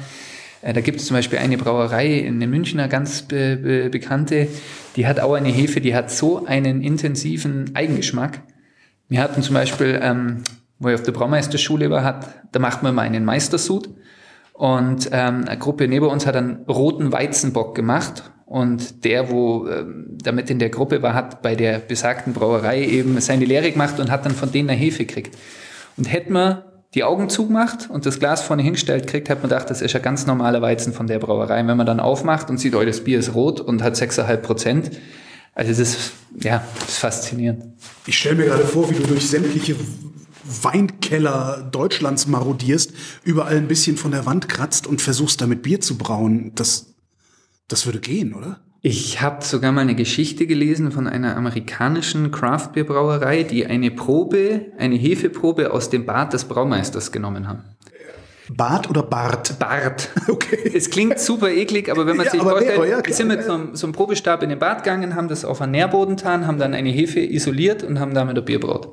Äh, 0.63 0.73
da 0.73 0.81
gibt 0.81 1.01
es 1.01 1.07
zum 1.07 1.17
Beispiel 1.17 1.39
eine 1.39 1.59
Brauerei 1.59 2.19
in 2.19 2.39
Münchner, 2.39 2.89
ganz 2.89 3.23
be 3.23 3.57
be 3.57 3.89
bekannte, 3.89 4.49
die 4.97 5.07
hat 5.07 5.21
auch 5.21 5.35
eine 5.35 5.49
Hefe, 5.49 5.81
die 5.81 5.95
hat 5.95 6.11
so 6.11 6.45
einen 6.45 6.83
intensiven 6.83 7.75
Eigengeschmack. 7.75 8.41
Wir 9.11 9.21
hatten 9.21 9.43
zum 9.43 9.55
Beispiel, 9.55 9.99
ähm, 10.01 10.45
wo 10.79 10.89
ich 10.89 10.95
auf 10.95 11.03
der 11.03 11.11
Braumeisterschule 11.11 11.91
war, 11.91 12.05
hat, 12.05 12.27
da 12.53 12.61
macht 12.61 12.85
man 12.85 12.95
mal 12.95 13.03
einen 13.03 13.25
Meistersud 13.25 13.91
und 14.53 15.11
ähm, 15.11 15.47
eine 15.49 15.59
Gruppe 15.59 15.89
neben 15.89 16.07
uns 16.07 16.27
hat 16.27 16.37
einen 16.37 16.65
roten 16.69 17.13
Weizenbock 17.13 17.75
gemacht 17.75 18.31
und 18.47 19.05
der, 19.05 19.29
wo 19.33 19.67
ähm, 19.67 20.17
damit 20.23 20.49
in 20.49 20.61
der 20.61 20.71
Gruppe 20.71 21.03
war, 21.03 21.15
hat 21.15 21.43
bei 21.43 21.57
der 21.57 21.81
besagten 21.81 22.33
Brauerei 22.35 22.85
eben 22.85 23.21
seine 23.21 23.47
Lehre 23.47 23.73
gemacht 23.73 23.99
und 23.99 24.13
hat 24.13 24.25
dann 24.25 24.33
von 24.33 24.53
denen 24.53 24.71
eine 24.71 24.79
Hefe 24.79 25.05
gekriegt. 25.05 25.37
Und 25.97 26.11
hätten 26.11 26.33
wir 26.33 26.67
die 26.95 27.03
Augen 27.03 27.29
zugemacht 27.29 27.91
und 27.91 28.07
das 28.07 28.21
Glas 28.21 28.43
vorne 28.43 28.63
hingestellt 28.63 29.09
kriegt, 29.09 29.29
hat 29.29 29.39
man 29.43 29.49
gedacht, 29.49 29.71
das 29.71 29.83
ist 29.83 29.93
ja 29.93 29.99
ganz 29.99 30.27
normaler 30.27 30.63
Weizen 30.63 30.93
von 30.93 31.09
der 31.09 31.19
Brauerei. 31.19 31.61
Und 31.61 31.67
wenn 31.67 31.77
man 31.77 31.87
dann 31.87 31.99
aufmacht 31.99 32.49
und 32.49 32.59
sieht, 32.59 32.77
oh, 32.77 32.85
das 32.85 33.03
Bier 33.03 33.19
ist 33.19 33.35
rot 33.35 33.61
und 33.61 33.83
hat 33.83 33.97
6,5 33.97 34.37
Prozent, 34.37 34.91
also 35.55 35.71
das 35.71 35.79
ist, 35.79 36.13
ja, 36.41 36.65
das 36.79 36.89
ist 36.91 36.99
faszinierend. 36.99 37.65
Ich 38.07 38.19
stelle 38.19 38.37
mir 38.37 38.45
gerade 38.47 38.65
vor, 38.65 38.89
wie 38.91 38.95
du 38.95 39.03
durch 39.07 39.29
sämtliche 39.29 39.77
Weinkeller 40.63 41.69
Deutschlands 41.71 42.27
marodierst, 42.27 42.93
überall 43.25 43.57
ein 43.57 43.69
bisschen 43.69 43.97
von 43.97 44.11
der 44.11 44.27
Wand 44.27 44.49
kratzt 44.49 44.87
und 44.87 45.01
versuchst 45.01 45.41
damit 45.41 45.63
Bier 45.63 45.81
zu 45.81 45.97
brauen. 45.99 46.53
Das, 46.55 46.95
das 47.69 47.87
würde 47.87 48.01
gehen, 48.01 48.35
oder? 48.35 48.61
Ich 48.83 49.21
habe 49.21 49.45
sogar 49.45 49.73
mal 49.73 49.83
eine 49.83 49.95
Geschichte 49.95 50.47
gelesen 50.47 50.91
von 50.91 51.07
einer 51.07 51.37
amerikanischen 51.37 52.31
Craft-Bier-Brauerei, 52.31 53.43
die 53.43 53.67
eine 53.67 53.91
Probe, 53.91 54.73
eine 54.79 54.97
Hefeprobe 54.97 55.71
aus 55.71 55.91
dem 55.91 56.07
Bad 56.07 56.33
des 56.33 56.45
Braumeisters 56.47 57.13
genommen 57.13 57.47
haben. 57.47 57.65
Bart 58.57 58.91
oder 58.91 59.03
Bart? 59.03 59.59
Bart. 59.59 60.11
Okay. 60.29 60.71
Es 60.75 60.91
klingt 60.91 61.19
super 61.19 61.51
eklig, 61.51 61.91
aber 61.91 62.07
wenn 62.07 62.17
man 62.17 62.27
ja, 62.27 62.33
sich 62.33 62.41
vorstellt, 62.41 62.81
wir 62.81 62.89
ja, 62.89 63.03
sind 63.09 63.29
mit 63.29 63.45
so 63.45 63.53
einem, 63.53 63.75
so 63.75 63.87
einem, 63.87 63.93
Probestab 63.93 64.43
in 64.43 64.51
den 64.51 64.59
Bad 64.59 64.85
gegangen, 64.85 65.15
haben 65.15 65.29
das 65.29 65.45
auf 65.45 65.61
einen 65.61 65.73
Nährboden 65.73 66.17
getan, 66.17 66.47
haben 66.47 66.59
dann 66.59 66.75
eine 66.75 66.91
Hefe 66.91 67.21
isoliert 67.21 67.83
und 67.83 67.99
haben 67.99 68.15
damit 68.15 68.39
ein 68.39 68.45
Bier 68.45 68.61
braut. 68.61 68.89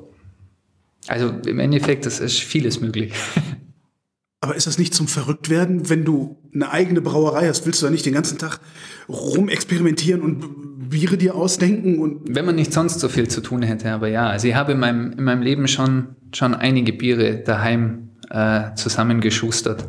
Also 1.06 1.32
im 1.46 1.58
Endeffekt, 1.58 2.06
das 2.06 2.20
ist 2.20 2.40
vieles 2.40 2.80
möglich. 2.80 3.12
Aber 4.40 4.54
ist 4.54 4.66
das 4.66 4.78
nicht 4.78 4.94
zum 4.94 5.08
Verrücktwerden, 5.08 5.90
wenn 5.90 6.04
du 6.04 6.38
eine 6.54 6.70
eigene 6.70 7.00
Brauerei 7.00 7.48
hast? 7.48 7.66
Willst 7.66 7.82
du 7.82 7.86
da 7.86 7.90
nicht 7.90 8.06
den 8.06 8.14
ganzen 8.14 8.38
Tag 8.38 8.60
rumexperimentieren 9.08 10.22
und 10.22 10.90
Biere 10.90 11.16
dir 11.16 11.34
ausdenken? 11.34 11.98
Und 11.98 12.34
wenn 12.34 12.44
man 12.44 12.54
nicht 12.54 12.72
sonst 12.72 13.00
so 13.00 13.08
viel 13.08 13.28
zu 13.28 13.40
tun 13.40 13.62
hätte, 13.62 13.90
aber 13.90 14.08
ja. 14.08 14.28
Also 14.28 14.46
ich 14.46 14.54
habe 14.54 14.72
in 14.72 14.78
meinem, 14.78 15.12
in 15.12 15.24
meinem 15.24 15.42
Leben 15.42 15.66
schon, 15.66 16.16
schon 16.32 16.54
einige 16.54 16.92
Biere 16.92 17.42
daheim 17.44 18.07
äh, 18.30 18.74
zusammengeschustert. 18.74 19.88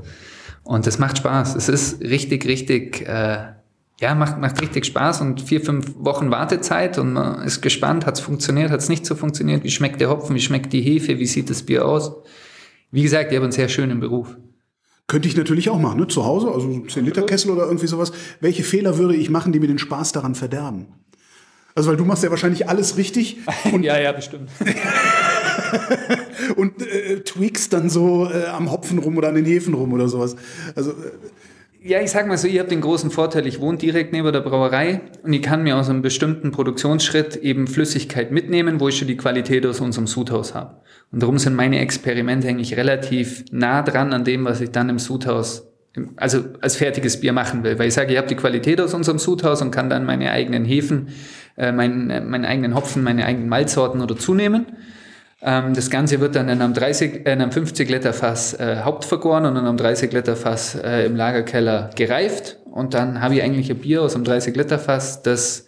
Und 0.63 0.85
es 0.87 0.99
macht 0.99 1.17
Spaß. 1.17 1.55
Es 1.55 1.69
ist 1.69 2.01
richtig, 2.01 2.45
richtig, 2.45 3.01
äh, 3.07 3.53
ja, 3.99 4.15
macht, 4.15 4.39
macht 4.39 4.61
richtig 4.61 4.85
Spaß 4.85 5.21
und 5.21 5.41
vier, 5.41 5.61
fünf 5.61 5.93
Wochen 5.97 6.31
Wartezeit 6.31 6.97
und 6.97 7.13
man 7.13 7.43
ist 7.43 7.61
gespannt, 7.61 8.05
hat 8.05 8.15
es 8.15 8.21
funktioniert, 8.21 8.71
hat 8.71 8.79
es 8.79 8.87
nicht 8.87 9.05
so 9.05 9.15
funktioniert, 9.15 9.63
wie 9.63 9.71
schmeckt 9.71 9.99
der 9.99 10.09
Hopfen, 10.09 10.35
wie 10.35 10.41
schmeckt 10.41 10.71
die 10.71 10.81
Hefe, 10.81 11.19
wie 11.19 11.25
sieht 11.25 11.49
das 11.49 11.63
Bier 11.63 11.85
aus. 11.85 12.11
Wie 12.91 13.03
gesagt, 13.03 13.31
ich 13.31 13.35
habe 13.35 13.45
einen 13.45 13.51
sehr 13.51 13.67
schönen 13.67 13.99
Beruf. 13.99 14.37
Könnte 15.07 15.27
ich 15.27 15.35
natürlich 15.35 15.69
auch 15.69 15.79
machen, 15.79 15.99
ne? 15.99 16.07
Zu 16.07 16.23
Hause, 16.23 16.51
also 16.51 16.67
10-Liter-Kessel 16.67 17.49
oder 17.49 17.65
irgendwie 17.65 17.87
sowas. 17.87 18.11
Welche 18.41 18.63
Fehler 18.63 18.99
würde 18.99 19.15
ich 19.15 19.31
machen, 19.31 19.51
die 19.51 19.59
mir 19.59 19.67
den 19.67 19.79
Spaß 19.79 20.11
daran 20.11 20.35
verderben? 20.35 20.85
Also, 21.73 21.89
weil 21.89 21.97
du 21.97 22.05
machst 22.05 22.23
ja 22.23 22.29
wahrscheinlich 22.29 22.69
alles 22.69 22.95
richtig. 22.95 23.37
ja, 23.81 23.99
ja, 23.99 24.11
bestimmt. 24.11 24.51
und 26.55 26.81
äh, 26.81 27.21
tweakst 27.21 27.73
dann 27.73 27.89
so 27.89 28.29
äh, 28.29 28.47
am 28.47 28.71
Hopfen 28.71 28.99
rum 28.99 29.17
oder 29.17 29.29
an 29.29 29.35
den 29.35 29.45
Hefen 29.45 29.73
rum 29.73 29.93
oder 29.93 30.07
sowas. 30.07 30.35
Also, 30.75 30.91
äh, 30.91 30.95
ja, 31.81 32.01
ich 32.01 32.11
sag 32.11 32.27
mal 32.27 32.37
so, 32.37 32.47
ich 32.47 32.59
habe 32.59 32.67
den 32.67 32.81
großen 32.81 33.09
Vorteil, 33.09 33.47
ich 33.47 33.61
wohne 33.61 33.77
direkt 33.77 34.11
neben 34.11 34.31
der 34.33 34.41
Brauerei 34.41 34.99
und 35.23 35.31
ich 35.31 35.41
kann 35.41 35.63
mir 35.63 35.77
aus 35.77 35.89
einem 35.89 36.01
bestimmten 36.01 36.51
Produktionsschritt 36.51 37.37
eben 37.37 37.67
Flüssigkeit 37.67 38.31
mitnehmen, 38.31 38.81
wo 38.81 38.89
ich 38.89 38.97
schon 38.97 39.07
die 39.07 39.15
Qualität 39.15 39.65
aus 39.65 39.79
unserem 39.79 40.05
Sudhaus 40.05 40.53
habe. 40.53 40.75
Und 41.11 41.23
darum 41.23 41.37
sind 41.37 41.55
meine 41.55 41.79
Experimente 41.79 42.49
eigentlich 42.49 42.75
relativ 42.75 43.45
nah 43.51 43.81
dran 43.81 44.11
an 44.11 44.25
dem, 44.25 44.43
was 44.43 44.59
ich 44.59 44.71
dann 44.71 44.89
im 44.89 44.99
Sudhaus, 44.99 45.67
also 46.17 46.43
als 46.59 46.75
fertiges 46.75 47.21
Bier 47.21 47.31
machen 47.31 47.63
will. 47.63 47.79
Weil 47.79 47.87
ich 47.87 47.93
sage, 47.93 48.11
ich 48.11 48.17
habe 48.17 48.27
die 48.27 48.35
Qualität 48.35 48.81
aus 48.81 48.93
unserem 48.93 49.17
Sudhaus 49.17 49.61
und 49.61 49.71
kann 49.71 49.89
dann 49.89 50.05
meine 50.05 50.31
eigenen 50.31 50.65
Hefen, 50.65 51.07
äh, 51.57 51.71
meinen, 51.71 52.09
äh, 52.09 52.19
meinen 52.19 52.45
eigenen 52.45 52.75
Hopfen, 52.75 53.03
meine 53.03 53.25
eigenen 53.25 53.47
Malzsorten 53.47 54.01
oder 54.01 54.17
zunehmen. 54.17 54.65
Ähm, 55.41 55.73
das 55.73 55.89
Ganze 55.89 56.19
wird 56.19 56.35
dann 56.35 56.49
in 56.49 56.61
einem, 56.61 56.73
30, 56.73 57.25
äh, 57.25 57.33
in 57.33 57.41
einem 57.41 57.51
50 57.51 57.89
Liter 57.89 58.13
Fass 58.13 58.53
äh, 58.53 58.81
hauptvergoren 58.83 59.45
und 59.45 59.55
in 59.55 59.65
einem 59.65 59.77
30 59.77 60.11
Liter 60.11 60.35
Fass 60.35 60.75
äh, 60.75 61.05
im 61.05 61.15
Lagerkeller 61.15 61.89
gereift. 61.95 62.57
Und 62.65 62.93
dann 62.93 63.21
habe 63.21 63.35
ich 63.35 63.43
eigentlich 63.43 63.69
ein 63.69 63.77
Bier 63.77 64.01
aus 64.01 64.15
einem 64.15 64.25
30 64.25 64.55
Liter 64.55 64.79
Fass, 64.79 65.21
das 65.21 65.65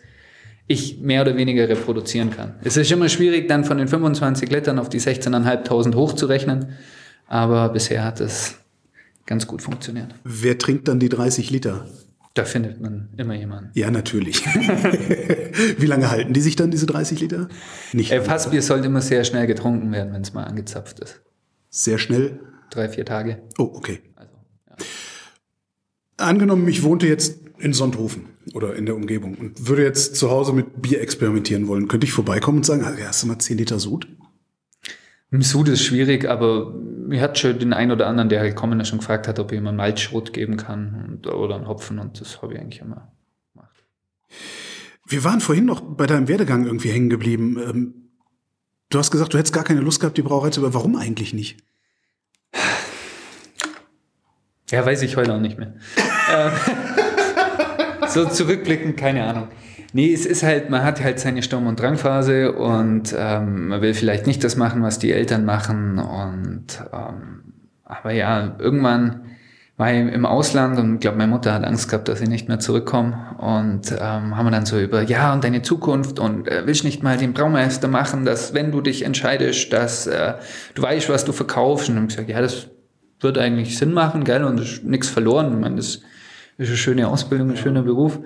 ich 0.68 1.00
mehr 1.00 1.22
oder 1.22 1.36
weniger 1.36 1.68
reproduzieren 1.68 2.32
kann. 2.32 2.56
Es 2.64 2.78
ist 2.78 2.92
immer 2.92 3.10
schwierig, 3.10 3.48
dann 3.48 3.64
von 3.64 3.78
den 3.78 3.88
25 3.88 4.50
Litern 4.50 4.80
auf 4.80 4.90
die 4.90 5.00
16.500 5.00 5.96
hochzurechnen. 5.96 6.78
Aber 7.28 7.70
bisher 7.70 8.04
hat 8.04 8.20
es 8.20 8.58
ganz 9.26 9.48
gut 9.48 9.62
funktioniert. 9.62 10.14
Wer 10.24 10.58
trinkt 10.58 10.88
dann 10.88 11.00
die 11.00 11.10
30 11.10 11.50
Liter? 11.50 11.86
Da 12.34 12.46
findet 12.46 12.80
man 12.80 13.10
immer 13.18 13.36
jemanden. 13.36 13.72
Ja, 13.74 13.92
natürlich. 13.92 14.46
Wie 15.78 15.86
lange 15.86 16.10
halten 16.10 16.32
die 16.32 16.40
sich 16.40 16.56
dann, 16.56 16.72
diese 16.72 16.86
30 16.86 17.20
Liter? 17.20 17.50
Nicht. 17.92 18.12
Äh, 18.12 18.22
Fassbier 18.22 18.62
sollte 18.62 18.88
immer 18.88 19.02
sehr 19.02 19.26
schnell 19.26 19.48
getrunken 19.48 19.92
werden, 19.92 20.14
wenn 20.14 20.22
es 20.22 20.34
mal 20.34 20.46
angezapft 20.46 21.00
ist. 21.02 21.22
Sehr 21.70 21.98
schnell? 21.98 22.40
Drei, 22.70 22.88
vier 22.88 23.06
Tage. 23.06 23.42
Oh, 23.58 23.72
okay. 23.74 24.00
Also, 24.16 24.34
ja. 24.70 24.76
Angenommen, 26.26 26.68
ich 26.70 26.84
wohnte 26.84 27.08
jetzt 27.08 27.40
in 27.60 27.74
Sonthofen 27.74 28.30
oder 28.54 28.76
in 28.76 28.86
der 28.86 28.96
Umgebung 28.96 29.36
und 29.36 29.68
würde 29.68 29.84
jetzt 29.84 30.16
zu 30.16 30.32
Hause 30.32 30.54
mit 30.54 30.82
Bier 30.82 31.02
experimentieren 31.02 31.68
wollen. 31.68 31.90
Könnte 31.90 32.08
ich 32.08 32.14
vorbeikommen 32.14 32.60
und 32.60 32.66
sagen, 32.66 32.86
hast 32.86 33.24
du 33.24 33.28
mal 33.28 33.40
10 33.40 33.58
Liter 33.58 33.80
Sud? 33.80 34.08
Im 35.32 35.42
Sud 35.42 35.70
ist 35.70 35.84
schwierig, 35.84 36.30
aber 36.30 36.74
mir 36.74 37.22
hat 37.22 37.40
schon 37.40 37.58
den 37.58 37.72
einen 37.72 37.92
oder 37.92 38.08
anderen, 38.08 38.28
der 38.28 38.42
halt 38.42 38.56
kommen, 38.56 38.84
schon 38.84 39.00
gefragt 39.00 39.30
hat, 39.30 39.40
ob 39.40 39.54
ich 39.54 39.58
ihm 39.58 39.68
einen 39.68 39.78
Malzschrot 39.78 40.34
geben 40.34 40.58
kann 40.58 41.06
und, 41.08 41.28
oder 41.28 41.56
einen 41.56 41.70
Hopfen 41.70 42.00
und 42.00 42.20
das 42.20 42.42
habe 42.42 42.54
ich 42.54 42.60
eigentlich 42.60 42.82
immer 42.82 43.14
gemacht. 43.54 43.86
Wir 45.08 45.24
waren 45.24 45.40
vorhin 45.40 45.66
noch 45.66 45.80
bei 45.80 46.06
deinem 46.06 46.28
Werdegang 46.28 46.66
irgendwie 46.66 46.92
hängen 46.92 47.10
geblieben. 47.10 47.58
Ähm, 47.58 47.94
du 48.90 49.00
hast 49.00 49.12
gesagt, 49.12 49.34
du 49.34 49.38
hättest 49.38 49.54
gar 49.54 49.64
keine 49.64 49.80
Lust 49.80 50.02
gehabt, 50.02 50.18
die 50.18 50.22
Brauerei 50.22 50.50
zu, 50.50 50.60
aber 50.60 50.74
warum 50.74 50.98
eigentlich 50.98 51.34
nicht? 51.34 51.64
Ja, 54.70 54.86
weiß 54.86 55.02
ich 55.02 55.16
heute 55.16 55.34
auch 55.34 55.40
nicht 55.40 55.58
mehr. 55.58 55.76
Äh, 56.32 56.52
so 58.08 58.26
zurückblickend, 58.26 58.96
keine 58.96 59.26
Ahnung. 59.26 59.48
Nee, 59.94 60.14
es 60.14 60.26
ist 60.26 60.44
halt, 60.44 60.70
man 60.70 60.84
hat 60.84 61.04
halt 61.04 61.20
seine 61.20 61.44
Sturm- 61.44 61.68
und 61.68 61.80
Drangphase 61.80 62.54
und 62.54 63.14
ähm, 63.18 63.68
man 63.68 63.82
will 63.82 63.94
vielleicht 63.94 64.26
nicht 64.26 64.44
das 64.44 64.56
machen, 64.56 64.82
was 64.84 65.00
die 65.00 65.12
Eltern 65.12 65.44
machen. 65.44 66.00
Und 66.00 66.82
ähm, 66.94 67.54
aber 67.84 68.12
ja, 68.14 68.56
irgendwann, 68.58 69.22
war 69.82 69.92
im 69.92 70.28
Ausland 70.28 70.78
und 70.78 70.94
ich 70.96 71.00
glaube, 71.00 71.18
meine 71.18 71.32
Mutter 71.32 71.54
hat 71.54 71.64
Angst 71.64 71.90
gehabt, 71.90 72.08
dass 72.08 72.22
ich 72.22 72.30
nicht 72.30 72.48
mehr 72.48 72.60
zurückkomme. 72.60 73.36
Und 73.40 73.92
ähm, 73.92 74.38
haben 74.38 74.46
wir 74.46 74.52
dann 74.52 74.68
so 74.68 74.80
über, 74.80 75.02
ja, 75.02 75.34
und 75.34 75.44
deine 75.44 75.64
Zukunft 75.64 76.20
und 76.20 76.48
äh, 76.48 76.68
willst 76.68 76.84
nicht 76.84 77.02
mal 77.02 77.18
den 77.18 77.34
Braumeister 77.34 77.88
machen, 77.88 78.24
dass 78.24 78.54
wenn 78.54 78.72
du 78.72 78.82
dich 78.82 79.04
entscheidest, 79.04 79.74
dass 79.74 80.06
äh, 80.06 80.36
du 80.76 80.84
weißt, 80.84 81.10
was 81.10 81.26
du 81.26 81.32
verkaufst. 81.32 81.90
Und 81.90 81.96
dann 81.96 82.04
ich 82.04 82.10
gesagt, 82.10 82.30
ja, 82.30 82.42
das 82.42 82.68
wird 83.22 83.40
eigentlich 83.40 83.76
Sinn 83.76 83.92
machen, 83.92 84.24
gell, 84.24 84.44
und 84.44 84.60
ist 84.60 84.84
nichts 84.84 85.10
verloren. 85.10 85.52
Ich 85.52 85.60
meine, 85.60 85.78
das 85.78 86.02
ist 86.60 86.68
eine 86.70 86.78
schöne 86.78 87.08
Ausbildung, 87.08 87.50
ein 87.50 87.58
schöner 87.58 87.82
Beruf. 87.82 88.20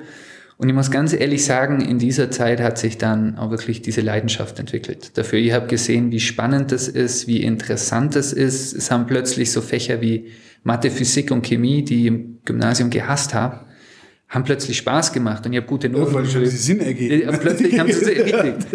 Und 0.58 0.70
ich 0.70 0.76
muss 0.76 0.90
ganz 0.90 1.12
ehrlich 1.12 1.44
sagen, 1.44 1.82
in 1.82 2.00
dieser 2.00 2.32
Zeit 2.32 2.62
hat 2.62 2.78
sich 2.78 2.98
dann 2.98 3.38
auch 3.38 3.52
wirklich 3.52 3.82
diese 3.82 4.02
Leidenschaft 4.02 4.58
entwickelt. 4.58 5.18
Dafür, 5.18 5.38
ich 5.38 5.52
habe 5.52 5.68
gesehen, 5.68 6.12
wie 6.12 6.22
spannend 6.22 6.72
das 6.72 6.88
ist, 6.88 7.28
wie 7.28 7.44
interessant 7.44 8.16
das 8.16 8.32
ist. 8.32 8.74
Es 8.74 8.90
haben 8.90 9.06
plötzlich 9.06 9.52
so 9.52 9.62
Fächer 9.62 10.00
wie 10.00 10.32
Mathe, 10.64 10.90
Physik 10.92 11.32
und 11.32 11.46
Chemie, 11.46 11.84
die 11.84 12.02
ich 12.02 12.06
im 12.08 12.40
Gymnasium 12.46 12.90
gehasst 12.90 13.34
habe, 13.34 13.66
haben 14.30 14.46
plötzlich 14.46 14.78
Spaß 14.78 15.12
gemacht 15.14 15.46
und 15.46 15.54
ich 15.54 15.58
habe 15.58 15.68
gute 15.68 15.90
Noten. 15.90 16.14
Ja, 16.14 16.20
weil 16.20 16.26
sie 16.26 16.58
Sinn 16.58 16.80
ergeben. 16.80 17.38
Plötzlich 17.40 17.78
haben 17.78 17.92
sie 17.92 18.00
es 18.00 18.08
erledigt. 18.34 18.68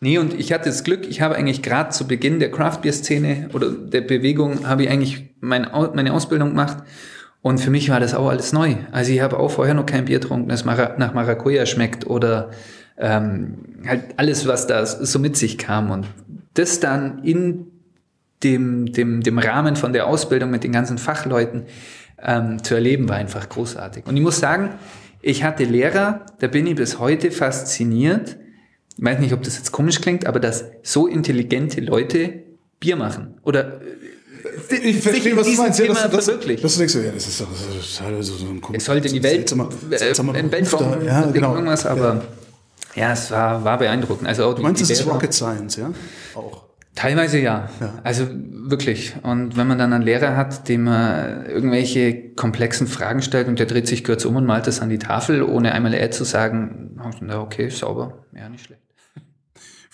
Nee, 0.00 0.18
und 0.18 0.38
ich 0.38 0.52
hatte 0.52 0.66
das 0.66 0.84
Glück, 0.84 1.06
ich 1.08 1.22
habe 1.22 1.34
eigentlich 1.36 1.62
gerade 1.62 1.90
zu 1.90 2.06
Beginn 2.06 2.38
der 2.38 2.50
Craft-Beer-Szene 2.50 3.48
oder 3.54 3.70
der 3.70 4.02
Bewegung, 4.02 4.68
habe 4.68 4.82
ich 4.82 4.90
eigentlich 4.90 5.34
mein, 5.40 5.66
meine 5.94 6.12
Ausbildung 6.12 6.50
gemacht. 6.50 6.78
Und 7.44 7.58
für 7.58 7.68
mich 7.68 7.90
war 7.90 8.00
das 8.00 8.14
auch 8.14 8.30
alles 8.30 8.54
neu. 8.54 8.76
Also 8.90 9.12
ich 9.12 9.20
habe 9.20 9.38
auch 9.38 9.50
vorher 9.50 9.74
noch 9.74 9.84
kein 9.84 10.06
Bier 10.06 10.18
getrunken, 10.18 10.48
das 10.48 10.64
nach 10.64 11.12
Maracuja 11.12 11.66
schmeckt 11.66 12.06
oder 12.06 12.52
ähm, 12.96 13.58
halt 13.86 14.14
alles, 14.16 14.46
was 14.48 14.66
da 14.66 14.86
so 14.86 15.18
mit 15.18 15.36
sich 15.36 15.58
kam. 15.58 15.90
Und 15.90 16.06
das 16.54 16.80
dann 16.80 17.22
in 17.22 17.66
dem, 18.42 18.90
dem, 18.92 19.22
dem 19.22 19.38
Rahmen 19.38 19.76
von 19.76 19.92
der 19.92 20.06
Ausbildung 20.06 20.50
mit 20.50 20.64
den 20.64 20.72
ganzen 20.72 20.96
Fachleuten 20.96 21.64
ähm, 22.22 22.64
zu 22.64 22.76
erleben, 22.76 23.10
war 23.10 23.16
einfach 23.16 23.46
großartig. 23.46 24.06
Und 24.06 24.16
ich 24.16 24.22
muss 24.22 24.38
sagen, 24.38 24.70
ich 25.20 25.44
hatte 25.44 25.64
Lehrer, 25.64 26.24
da 26.38 26.46
bin 26.46 26.66
ich 26.66 26.76
bis 26.76 26.98
heute 26.98 27.30
fasziniert, 27.30 28.38
ich 28.96 29.04
weiß 29.04 29.18
nicht, 29.18 29.34
ob 29.34 29.42
das 29.42 29.58
jetzt 29.58 29.70
komisch 29.70 30.00
klingt, 30.00 30.26
aber 30.26 30.40
dass 30.40 30.64
so 30.82 31.06
intelligente 31.06 31.82
Leute 31.82 32.42
Bier 32.80 32.96
machen. 32.96 33.34
Oder 33.42 33.82
äh, 33.82 33.84
ich 34.82 35.00
verstehe, 35.00 35.36
was 35.36 35.46
du 35.46 35.52
meinst. 35.54 35.78
Ja, 35.78 35.86
das, 35.86 36.10
das, 36.10 36.26
das, 36.26 36.60
das 36.60 36.76
denkst 36.76 36.92
du, 36.94 37.00
ja, 37.00 37.12
das 37.12 37.26
ist 37.26 37.40
doch 37.40 37.48
ist 37.50 38.00
halt 38.00 38.24
so, 38.24 38.34
ein 38.46 38.62
Es 38.74 38.84
sollte 38.84 39.08
in 39.08 39.14
die 39.14 39.22
Welt, 39.22 39.48
seltsamer, 39.48 39.68
seltsamer 39.90 40.34
äh, 40.34 40.52
Weltraum, 40.52 41.04
ja, 41.04 41.22
genau. 41.30 41.54
irgendwas, 41.54 41.86
aber 41.86 42.22
ja, 42.94 43.02
ja 43.02 43.12
es 43.12 43.30
war, 43.30 43.64
war 43.64 43.78
beeindruckend. 43.78 44.28
Also 44.28 44.44
auch 44.44 44.54
du 44.54 44.62
meinst, 44.62 44.82
es 44.82 44.90
ist 44.90 45.06
Rocket 45.06 45.32
Science, 45.32 45.76
ja? 45.76 45.90
Auch. 46.34 46.64
Teilweise 46.94 47.38
ja. 47.38 47.68
ja. 47.80 47.94
Also 48.04 48.28
wirklich. 48.30 49.14
Und 49.22 49.56
wenn 49.56 49.66
man 49.66 49.78
dann 49.78 49.92
einen 49.92 50.04
Lehrer 50.04 50.36
hat, 50.36 50.68
dem 50.68 50.84
man 50.84 51.46
irgendwelche 51.46 52.34
komplexen 52.34 52.86
Fragen 52.86 53.20
stellt 53.20 53.48
und 53.48 53.58
der 53.58 53.66
dreht 53.66 53.88
sich 53.88 54.04
kurz 54.04 54.24
um 54.24 54.36
und 54.36 54.46
malt 54.46 54.68
das 54.68 54.80
an 54.80 54.90
die 54.90 54.98
Tafel, 54.98 55.42
ohne 55.42 55.72
einmal 55.72 55.92
äh 55.92 56.10
zu 56.10 56.22
sagen, 56.24 57.00
okay, 57.30 57.68
sauber, 57.68 58.24
ja, 58.32 58.48
nicht 58.48 58.66
schlecht. 58.66 58.83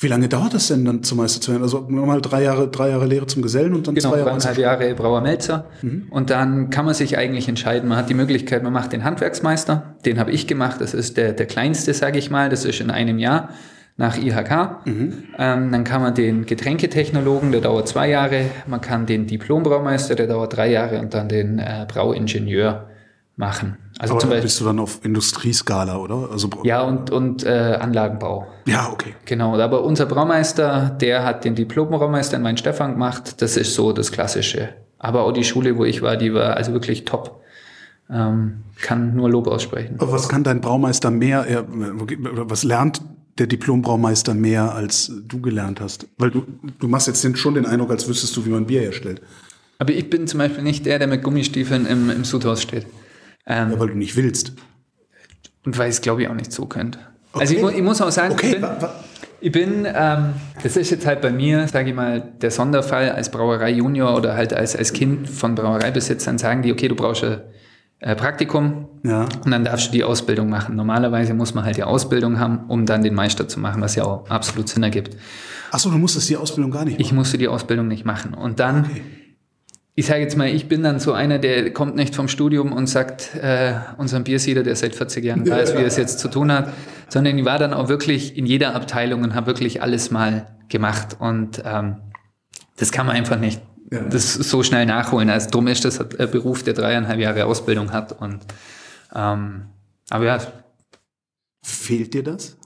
Wie 0.02 0.08
lange 0.08 0.28
dauert 0.28 0.54
das 0.54 0.68
denn 0.68 0.86
dann 0.86 1.02
zum 1.02 1.18
Meister 1.18 1.42
zu 1.42 1.52
werden? 1.52 1.62
Also 1.62 1.86
nochmal 1.86 2.22
drei 2.22 2.42
Jahre, 2.42 2.68
drei 2.68 2.88
Jahre 2.88 3.04
Lehre 3.04 3.26
zum 3.26 3.42
Gesellen 3.42 3.74
und 3.74 3.86
dann 3.86 3.94
genau, 3.94 4.12
zwei 4.12 4.18
Jahre. 4.20 4.38
Genau, 4.38 4.60
Jahre 4.60 4.94
Brauer 4.94 5.20
Melzer. 5.20 5.66
Mhm. 5.82 6.06
Und 6.08 6.30
dann 6.30 6.70
kann 6.70 6.86
man 6.86 6.94
sich 6.94 7.18
eigentlich 7.18 7.48
entscheiden. 7.48 7.86
Man 7.86 7.98
hat 7.98 8.08
die 8.08 8.14
Möglichkeit, 8.14 8.62
man 8.62 8.72
macht 8.72 8.94
den 8.94 9.04
Handwerksmeister. 9.04 9.96
Den 10.06 10.18
habe 10.18 10.30
ich 10.30 10.46
gemacht. 10.46 10.80
Das 10.80 10.94
ist 10.94 11.18
der, 11.18 11.34
der 11.34 11.44
kleinste, 11.44 11.92
sage 11.92 12.18
ich 12.18 12.30
mal. 12.30 12.48
Das 12.48 12.64
ist 12.64 12.80
in 12.80 12.90
einem 12.90 13.18
Jahr 13.18 13.50
nach 13.98 14.16
IHK. 14.16 14.86
Mhm. 14.86 15.12
Ähm, 15.38 15.70
dann 15.70 15.84
kann 15.84 16.00
man 16.00 16.14
den 16.14 16.46
Getränketechnologen, 16.46 17.52
der 17.52 17.60
dauert 17.60 17.86
zwei 17.86 18.08
Jahre. 18.08 18.46
Man 18.66 18.80
kann 18.80 19.04
den 19.04 19.26
Diplombraumeister, 19.26 20.14
der 20.14 20.28
dauert 20.28 20.56
drei 20.56 20.70
Jahre. 20.70 20.98
Und 21.00 21.12
dann 21.12 21.28
den 21.28 21.58
äh, 21.58 21.84
Brauingenieur 21.86 22.86
machen. 23.40 23.76
Also 23.98 24.12
Aber 24.12 24.20
zum 24.20 24.30
Beispiel, 24.30 24.44
bist 24.44 24.60
du 24.60 24.64
dann 24.64 24.78
auf 24.78 25.04
Industrieskala, 25.04 25.96
oder? 25.96 26.28
Also 26.30 26.48
ja, 26.62 26.82
und, 26.82 27.10
und 27.10 27.44
äh, 27.44 27.78
Anlagenbau. 27.80 28.46
Ja, 28.66 28.88
okay. 28.92 29.14
Genau, 29.24 29.58
aber 29.58 29.82
unser 29.82 30.06
Braumeister, 30.06 30.96
der 31.00 31.24
hat 31.24 31.44
den 31.44 31.56
Diplom-Braumeister 31.56 32.36
in 32.36 32.56
Stefan 32.56 32.92
gemacht. 32.92 33.42
Das 33.42 33.56
ist 33.56 33.74
so 33.74 33.92
das 33.92 34.12
Klassische. 34.12 34.68
Aber 34.98 35.22
auch 35.22 35.32
die 35.32 35.42
Schule, 35.42 35.76
wo 35.76 35.84
ich 35.84 36.02
war, 36.02 36.16
die 36.16 36.32
war 36.32 36.56
also 36.56 36.72
wirklich 36.72 37.04
top. 37.04 37.40
Ähm, 38.08 38.62
kann 38.80 39.16
nur 39.16 39.30
Lob 39.30 39.48
aussprechen. 39.48 39.96
Aber 39.98 40.12
was 40.12 40.28
kann 40.28 40.44
dein 40.44 40.60
Braumeister 40.60 41.10
mehr, 41.10 41.66
was 41.68 42.62
lernt 42.62 43.00
der 43.38 43.46
Diplom-Braumeister 43.46 44.34
mehr, 44.34 44.74
als 44.74 45.12
du 45.26 45.40
gelernt 45.40 45.80
hast? 45.80 46.06
Weil 46.18 46.30
du, 46.30 46.44
du 46.78 46.88
machst 46.88 47.06
jetzt 47.06 47.38
schon 47.38 47.54
den 47.54 47.66
Eindruck, 47.66 47.90
als 47.90 48.08
wüsstest 48.08 48.36
du, 48.36 48.44
wie 48.44 48.50
man 48.50 48.66
Bier 48.66 48.82
herstellt. 48.82 49.22
Aber 49.78 49.94
ich 49.94 50.10
bin 50.10 50.26
zum 50.26 50.38
Beispiel 50.38 50.62
nicht 50.62 50.84
der, 50.84 50.98
der 50.98 51.08
mit 51.08 51.22
Gummistiefeln 51.22 51.86
im, 51.86 52.10
im 52.10 52.24
Sudhaus 52.24 52.60
steht. 52.60 52.86
Ähm, 53.50 53.72
ja, 53.72 53.80
weil 53.80 53.88
du 53.88 53.94
nicht 53.94 54.16
willst. 54.16 54.52
Und 55.64 55.76
weil 55.76 55.88
ich 55.88 55.96
es, 55.96 56.00
glaube 56.00 56.22
ich, 56.22 56.28
auch 56.28 56.34
nicht 56.34 56.52
so 56.52 56.66
könnte. 56.66 57.00
Okay. 57.32 57.40
Also 57.40 57.54
ich, 57.54 57.76
ich, 57.76 57.82
muss 57.82 58.00
auch 58.00 58.10
sagen, 58.10 58.32
okay. 58.32 58.54
ich 58.54 58.60
bin, 58.60 58.68
ich 59.40 59.52
bin 59.52 59.88
ähm, 59.92 60.34
das 60.62 60.76
ist 60.76 60.90
jetzt 60.90 61.04
halt 61.04 61.20
bei 61.20 61.30
mir, 61.30 61.66
sage 61.66 61.90
ich 61.90 61.96
mal, 61.96 62.20
der 62.20 62.52
Sonderfall 62.52 63.10
als 63.10 63.30
Brauerei 63.30 63.70
Junior 63.70 64.16
oder 64.16 64.36
halt 64.36 64.52
als, 64.52 64.76
als 64.76 64.92
Kind 64.92 65.28
von 65.28 65.56
Brauereibesitzern 65.56 66.38
sagen 66.38 66.62
die, 66.62 66.72
okay, 66.72 66.86
du 66.86 66.94
brauchst 66.94 67.24
ein 67.24 67.40
äh, 67.98 68.14
Praktikum 68.14 68.88
ja. 69.02 69.26
und 69.44 69.50
dann 69.50 69.64
darfst 69.64 69.88
du 69.88 69.92
die 69.92 70.04
Ausbildung 70.04 70.48
machen. 70.48 70.76
Normalerweise 70.76 71.34
muss 71.34 71.52
man 71.52 71.64
halt 71.64 71.76
die 71.76 71.82
Ausbildung 71.82 72.38
haben, 72.38 72.66
um 72.68 72.86
dann 72.86 73.02
den 73.02 73.14
Meister 73.14 73.48
zu 73.48 73.58
machen, 73.58 73.82
was 73.82 73.96
ja 73.96 74.04
auch 74.04 74.30
absolut 74.30 74.68
Sinn 74.68 74.84
ergibt. 74.84 75.16
Achso, 75.72 75.90
du 75.90 75.98
musstest 75.98 76.28
die 76.28 76.36
Ausbildung 76.36 76.70
gar 76.70 76.84
nicht 76.84 76.94
machen? 76.94 77.02
Ich 77.02 77.12
musste 77.12 77.36
die 77.36 77.48
Ausbildung 77.48 77.88
nicht 77.88 78.04
machen. 78.04 78.34
Und 78.34 78.60
dann 78.60 78.84
okay 78.84 79.02
ich 79.94 80.06
sage 80.06 80.20
jetzt 80.20 80.36
mal, 80.36 80.48
ich 80.48 80.68
bin 80.68 80.82
dann 80.82 81.00
so 81.00 81.12
einer, 81.12 81.38
der 81.38 81.72
kommt 81.72 81.96
nicht 81.96 82.14
vom 82.14 82.28
Studium 82.28 82.72
und 82.72 82.86
sagt, 82.86 83.34
äh, 83.34 83.74
unserem 83.98 84.24
Biersieder, 84.24 84.62
der 84.62 84.76
seit 84.76 84.94
40 84.94 85.24
Jahren 85.24 85.44
da 85.44 85.58
ist, 85.58 85.74
wie 85.74 85.80
er 85.80 85.86
es 85.86 85.96
jetzt 85.96 86.20
zu 86.20 86.28
tun 86.28 86.52
hat, 86.52 86.72
sondern 87.08 87.36
ich 87.36 87.44
war 87.44 87.58
dann 87.58 87.74
auch 87.74 87.88
wirklich 87.88 88.36
in 88.36 88.46
jeder 88.46 88.74
Abteilung 88.74 89.22
und 89.22 89.34
habe 89.34 89.48
wirklich 89.48 89.82
alles 89.82 90.10
mal 90.10 90.46
gemacht. 90.68 91.16
Und 91.18 91.62
ähm, 91.64 91.96
das 92.76 92.92
kann 92.92 93.06
man 93.06 93.16
einfach 93.16 93.38
nicht 93.38 93.60
ja. 93.90 94.00
das 94.00 94.34
so 94.34 94.62
schnell 94.62 94.86
nachholen. 94.86 95.28
Also 95.28 95.50
drum 95.50 95.66
ist 95.66 95.84
das 95.84 96.00
ein 96.00 96.30
Beruf, 96.30 96.62
der 96.62 96.74
dreieinhalb 96.74 97.18
Jahre 97.18 97.44
Ausbildung 97.46 97.92
hat. 97.92 98.12
Und 98.12 98.40
ähm, 99.14 99.66
aber 100.08 100.24
ja. 100.24 100.38
Fehlt 101.62 102.14
dir 102.14 102.22
das? 102.22 102.56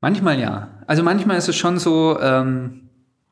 Manchmal 0.00 0.40
ja. 0.40 0.82
Also 0.86 1.02
manchmal 1.02 1.36
ist 1.36 1.48
es 1.48 1.56
schon 1.56 1.78
so, 1.78 2.18
ähm, 2.20 2.85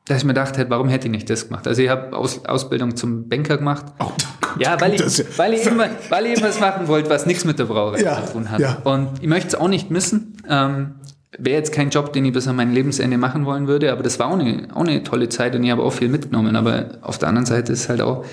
dass 0.07 0.19
ich 0.19 0.23
mir 0.23 0.33
gedacht 0.33 0.57
hätte, 0.57 0.69
warum 0.69 0.87
hätte 0.87 1.07
ich 1.07 1.11
nicht 1.11 1.29
das 1.29 1.47
gemacht? 1.47 1.67
Also 1.67 1.81
ich 1.81 1.89
habe 1.89 2.15
Aus, 2.15 2.45
Ausbildung 2.45 2.95
zum 2.95 3.27
Banker 3.27 3.57
gemacht. 3.57 3.85
Oh, 3.99 4.11
ja, 4.59 4.79
weil 4.79 4.93
ich, 4.93 5.01
weil, 5.37 5.53
ich 5.53 5.65
immer, 5.65 5.87
weil 6.09 6.27
ich 6.27 6.37
immer 6.37 6.47
was 6.47 6.59
machen 6.59 6.87
wollte, 6.87 7.09
was 7.09 7.25
nichts 7.25 7.43
mit 7.43 7.57
der 7.59 7.65
Brauerei 7.65 8.01
ja, 8.01 8.23
zu 8.23 8.33
tun 8.33 8.51
hat. 8.51 8.59
Ja. 8.59 8.77
Und 8.83 9.09
ich 9.21 9.27
möchte 9.27 9.47
es 9.49 9.55
auch 9.55 9.67
nicht 9.67 9.89
missen. 9.91 10.37
Ähm, 10.47 10.95
Wäre 11.37 11.57
jetzt 11.57 11.73
kein 11.73 11.89
Job, 11.89 12.13
den 12.13 12.23
ich 12.23 12.31
bis 12.31 12.47
an 12.47 12.55
mein 12.55 12.71
Lebensende 12.71 13.17
machen 13.17 13.45
wollen 13.45 13.67
würde, 13.67 13.91
aber 13.91 14.03
das 14.03 14.19
war 14.19 14.27
auch 14.27 14.39
eine, 14.39 14.69
auch 14.73 14.81
eine 14.81 15.03
tolle 15.03 15.27
Zeit 15.27 15.53
und 15.53 15.65
ich 15.65 15.71
habe 15.71 15.83
auch 15.83 15.91
viel 15.91 16.07
mitgenommen. 16.07 16.55
Aber 16.55 16.91
auf 17.01 17.17
der 17.17 17.27
anderen 17.27 17.45
Seite 17.45 17.73
ist 17.73 17.89
halt 17.89 17.99
auch, 17.99 18.23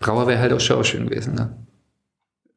Brauer 0.00 0.26
wäre 0.26 0.40
halt 0.40 0.52
auch 0.52 0.60
schon 0.60 0.78
auch 0.78 0.84
schön 0.84 1.08
gewesen. 1.08 1.34
Ne? 1.34 1.56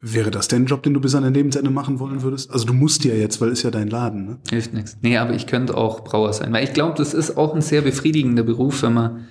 Wäre 0.04 0.32
das 0.32 0.48
denn 0.48 0.64
ein 0.64 0.66
Job, 0.66 0.82
den 0.82 0.96
du 0.96 1.00
bis 1.00 1.14
an 1.14 1.22
dein 1.22 1.36
Lebensende 1.36 1.70
machen 1.70 2.00
wollen 2.00 2.24
würdest? 2.24 2.50
Also 2.50 2.66
du 2.66 2.74
musst 2.74 3.06
ja 3.06 3.14
jetzt, 3.14 3.40
weil 3.40 3.50
ist 3.50 3.62
ja 3.62 3.70
dein 3.70 3.88
Laden. 3.88 4.26
Ne? 4.26 4.38
Hilft 4.50 4.74
nichts. 4.74 4.98
Nee, 5.02 5.18
aber 5.18 5.36
ich 5.36 5.46
könnte 5.46 5.78
auch 5.78 6.04
Brauer 6.04 6.34
sein. 6.34 6.52
Weil 6.52 6.64
ich 6.64 6.74
glaube, 6.74 6.96
das 6.98 7.14
ist 7.14 7.38
auch 7.38 7.54
ein 7.54 7.62
sehr 7.62 7.82
befriedigender 7.82 8.42
Beruf, 8.42 8.82
wenn 8.82 8.94
man 8.94 9.28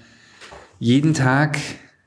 jeden 0.79 1.13
Tag 1.13 1.59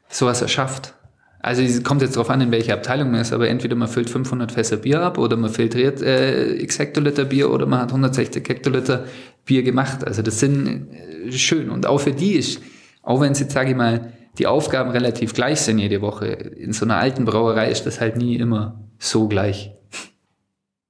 sowas 0.07 0.41
erschafft. 0.41 0.93
Also 1.39 1.61
es 1.61 1.83
kommt 1.83 2.01
jetzt 2.01 2.15
darauf 2.15 2.29
an, 2.29 2.39
in 2.39 2.51
welcher 2.51 2.75
Abteilung 2.75 3.11
man 3.11 3.19
ist, 3.19 3.33
aber 3.33 3.49
entweder 3.49 3.75
man 3.75 3.89
füllt 3.89 4.09
500 4.09 4.49
Fässer 4.53 4.77
Bier 4.77 5.01
ab 5.01 5.17
oder 5.17 5.35
man 5.35 5.49
filtriert 5.49 6.01
äh, 6.01 6.53
x 6.53 6.79
Hektoliter 6.79 7.25
Bier 7.25 7.51
oder 7.51 7.65
man 7.65 7.81
hat 7.81 7.89
160 7.89 8.47
Hektoliter 8.47 9.03
Bier 9.43 9.63
gemacht. 9.63 10.07
Also 10.07 10.21
das 10.21 10.39
sind 10.39 10.87
äh, 10.93 11.33
schön. 11.33 11.69
Und 11.69 11.85
auch 11.85 11.99
für 11.99 12.13
die 12.13 12.35
ist, 12.35 12.61
auch 13.01 13.19
wenn 13.19 13.33
es 13.33 13.41
jetzt, 13.41 13.51
sage 13.51 13.71
ich 13.71 13.75
mal, 13.75 14.13
die 14.37 14.47
Aufgaben 14.47 14.91
relativ 14.91 15.33
gleich 15.33 15.61
sind 15.61 15.79
jede 15.79 16.01
Woche. 16.01 16.27
In 16.27 16.73
so 16.73 16.85
einer 16.85 16.97
alten 16.97 17.25
Brauerei 17.25 17.69
ist 17.69 17.85
das 17.85 17.99
halt 17.99 18.17
nie 18.17 18.35
immer 18.35 18.83
so 18.97 19.27
gleich. 19.27 19.71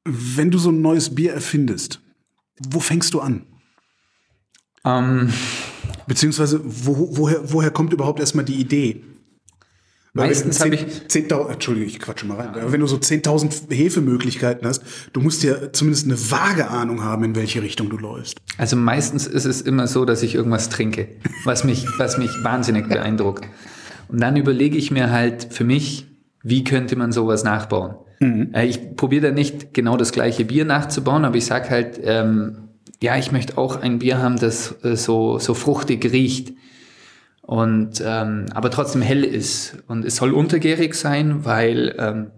Wenn 0.06 0.52
du 0.52 0.58
so 0.58 0.70
ein 0.70 0.82
neues 0.82 1.14
Bier 1.14 1.34
erfindest, 1.34 2.02
wo 2.70 2.80
fängst 2.80 3.14
du 3.14 3.20
an? 3.20 3.46
Ähm, 4.86 5.34
Beziehungsweise 6.08 6.62
wo, 6.64 7.18
woher, 7.18 7.52
woher 7.52 7.72
kommt 7.72 7.94
überhaupt 7.94 8.20
erstmal 8.20 8.46
die 8.46 8.60
Idee? 8.60 9.04
Meistens 10.16 10.60
habe 10.60 10.76
ich. 10.76 10.84
10.000, 10.84 11.54
Entschuldige, 11.54 11.88
ich 11.88 12.00
quatsche 12.00 12.28
mal 12.28 12.38
rein. 12.40 12.54
Ja. 12.56 12.72
Wenn 12.72 12.82
du 12.82 12.88
so 12.88 12.98
10.000 12.98 13.74
Hefemöglichkeiten 13.74 14.68
hast, 14.68 14.84
du 15.12 15.22
musst 15.22 15.44
ja 15.44 15.74
zumindest 15.74 16.06
eine 16.06 16.18
vage 16.32 16.70
Ahnung 16.70 17.04
haben, 17.04 17.24
in 17.24 17.36
welche 17.36 17.64
Richtung 17.64 17.90
du 17.90 17.98
läufst. 17.98 18.38
Also 18.60 18.76
meistens 18.76 19.26
ist 19.26 19.46
es 19.46 19.62
immer 19.62 19.88
so, 19.88 20.06
dass 20.06 20.22
ich 20.22 20.36
irgendwas 20.36 20.70
trinke, 20.70 21.08
was 21.46 21.64
mich, 21.64 21.88
was 21.98 22.20
mich 22.20 22.30
wahnsinnig 22.44 22.88
beeindruckt. 22.88 23.48
Und 24.08 24.22
dann 24.22 24.36
überlege 24.38 24.78
ich 24.78 24.92
mir 24.92 25.12
halt 25.12 25.48
für 25.50 25.64
mich, 25.64 26.06
wie 26.44 26.64
könnte 26.64 26.96
man 26.96 27.12
sowas 27.12 27.44
nachbauen? 27.44 27.96
Mhm. 28.20 28.50
Äh, 28.54 28.68
ich 28.68 28.96
probiere 28.96 29.30
da 29.30 29.32
nicht 29.32 29.74
genau 29.74 29.98
das 29.98 30.12
gleiche 30.12 30.46
Bier 30.46 30.66
nachzubauen, 30.66 31.26
aber 31.26 31.38
ich 31.38 31.46
sage 31.46 31.72
halt, 31.72 32.00
ähm, 32.04 32.70
ja, 33.02 33.18
ich 33.18 33.32
möchte 33.32 33.58
auch 33.58 33.82
ein 33.82 34.00
Bier 34.00 34.20
haben, 34.20 34.38
das 34.38 34.76
äh, 34.84 34.96
so, 34.96 35.40
so 35.40 35.56
fruchtig 35.56 36.06
riecht. 36.12 36.54
Und 37.46 38.02
ähm, 38.06 38.46
aber 38.54 38.72
trotzdem 38.72 39.02
hell 39.02 39.24
ist. 39.24 39.78
Und 39.88 40.06
es 40.06 40.16
soll 40.16 40.32
untergärig 40.32 40.96
sein, 40.96 41.44
weil 41.44 41.94
ähm, 42.00 42.32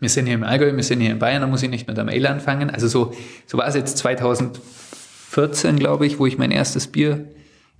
wir 0.00 0.08
sind 0.08 0.26
hier 0.26 0.34
im 0.34 0.42
Allgäu, 0.42 0.74
wir 0.74 0.82
sind 0.82 1.00
hier 1.00 1.12
in 1.12 1.20
Bayern, 1.20 1.40
da 1.42 1.46
muss 1.46 1.62
ich 1.62 1.70
nicht 1.70 1.86
mit 1.86 1.96
einem 1.98 2.08
Ale 2.08 2.28
anfangen. 2.28 2.68
Also 2.68 2.88
so, 2.88 3.12
so 3.46 3.58
war 3.58 3.68
es 3.68 3.76
jetzt 3.76 3.96
2014, 3.98 5.78
glaube 5.78 6.04
ich, 6.04 6.18
wo 6.18 6.26
ich 6.26 6.36
mein 6.36 6.50
erstes 6.50 6.88
Bier 6.88 7.28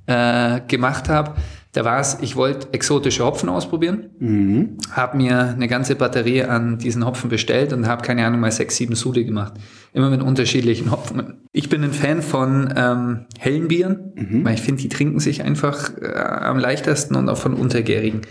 äh, 0.06 0.60
gemacht 0.68 1.08
habe. 1.08 1.34
Da 1.72 1.84
war 1.84 2.00
es, 2.00 2.18
ich 2.20 2.34
wollte 2.34 2.72
exotische 2.72 3.24
Hopfen 3.24 3.48
ausprobieren, 3.48 4.10
mhm. 4.18 4.78
habe 4.90 5.16
mir 5.16 5.50
eine 5.50 5.68
ganze 5.68 5.94
Batterie 5.94 6.42
an 6.42 6.78
diesen 6.78 7.06
Hopfen 7.06 7.30
bestellt 7.30 7.72
und 7.72 7.86
habe 7.86 8.02
keine 8.02 8.26
Ahnung 8.26 8.40
mal 8.40 8.50
sechs, 8.50 8.76
sieben 8.76 8.96
Sude 8.96 9.24
gemacht. 9.24 9.52
Immer 9.92 10.10
mit 10.10 10.20
unterschiedlichen 10.20 10.90
Hopfen. 10.90 11.34
Ich 11.52 11.68
bin 11.68 11.84
ein 11.84 11.92
Fan 11.92 12.22
von 12.22 12.74
ähm, 12.76 13.26
hellen 13.38 13.68
Bieren, 13.68 14.12
mhm. 14.16 14.44
weil 14.44 14.54
ich 14.54 14.62
finde, 14.62 14.82
die 14.82 14.88
trinken 14.88 15.20
sich 15.20 15.44
einfach 15.44 15.96
äh, 16.00 16.12
am 16.12 16.58
leichtesten 16.58 17.14
und 17.14 17.28
auch 17.28 17.38
von 17.38 17.54
untergärigen. 17.54 18.22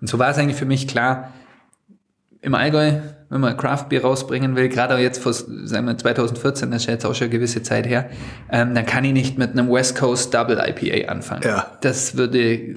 Und 0.00 0.08
so 0.08 0.18
war 0.18 0.30
es 0.30 0.38
eigentlich 0.38 0.56
für 0.56 0.66
mich 0.66 0.88
klar, 0.88 1.32
im 2.40 2.54
Allgäu 2.54 3.00
wenn 3.30 3.40
man 3.42 3.56
Craft 3.56 3.86
Beer 3.90 4.02
rausbringen 4.02 4.56
will, 4.56 4.68
gerade 4.68 4.96
jetzt 4.98 5.22
vor, 5.22 5.32
sagen 5.32 5.86
wir 5.86 5.98
2014, 5.98 6.70
das 6.70 6.82
ist 6.82 6.86
ja 6.86 6.94
jetzt 6.94 7.04
auch 7.04 7.14
schon 7.14 7.26
eine 7.26 7.32
gewisse 7.32 7.62
Zeit 7.62 7.86
her, 7.86 8.08
ähm, 8.50 8.74
dann 8.74 8.86
kann 8.86 9.04
ich 9.04 9.12
nicht 9.12 9.38
mit 9.38 9.50
einem 9.50 9.70
West 9.70 9.96
Coast 9.96 10.32
Double 10.32 10.58
IPA 10.58 11.10
anfangen. 11.10 11.42
Ja. 11.44 11.76
Das 11.82 12.16
würde 12.16 12.38
äh, 12.38 12.74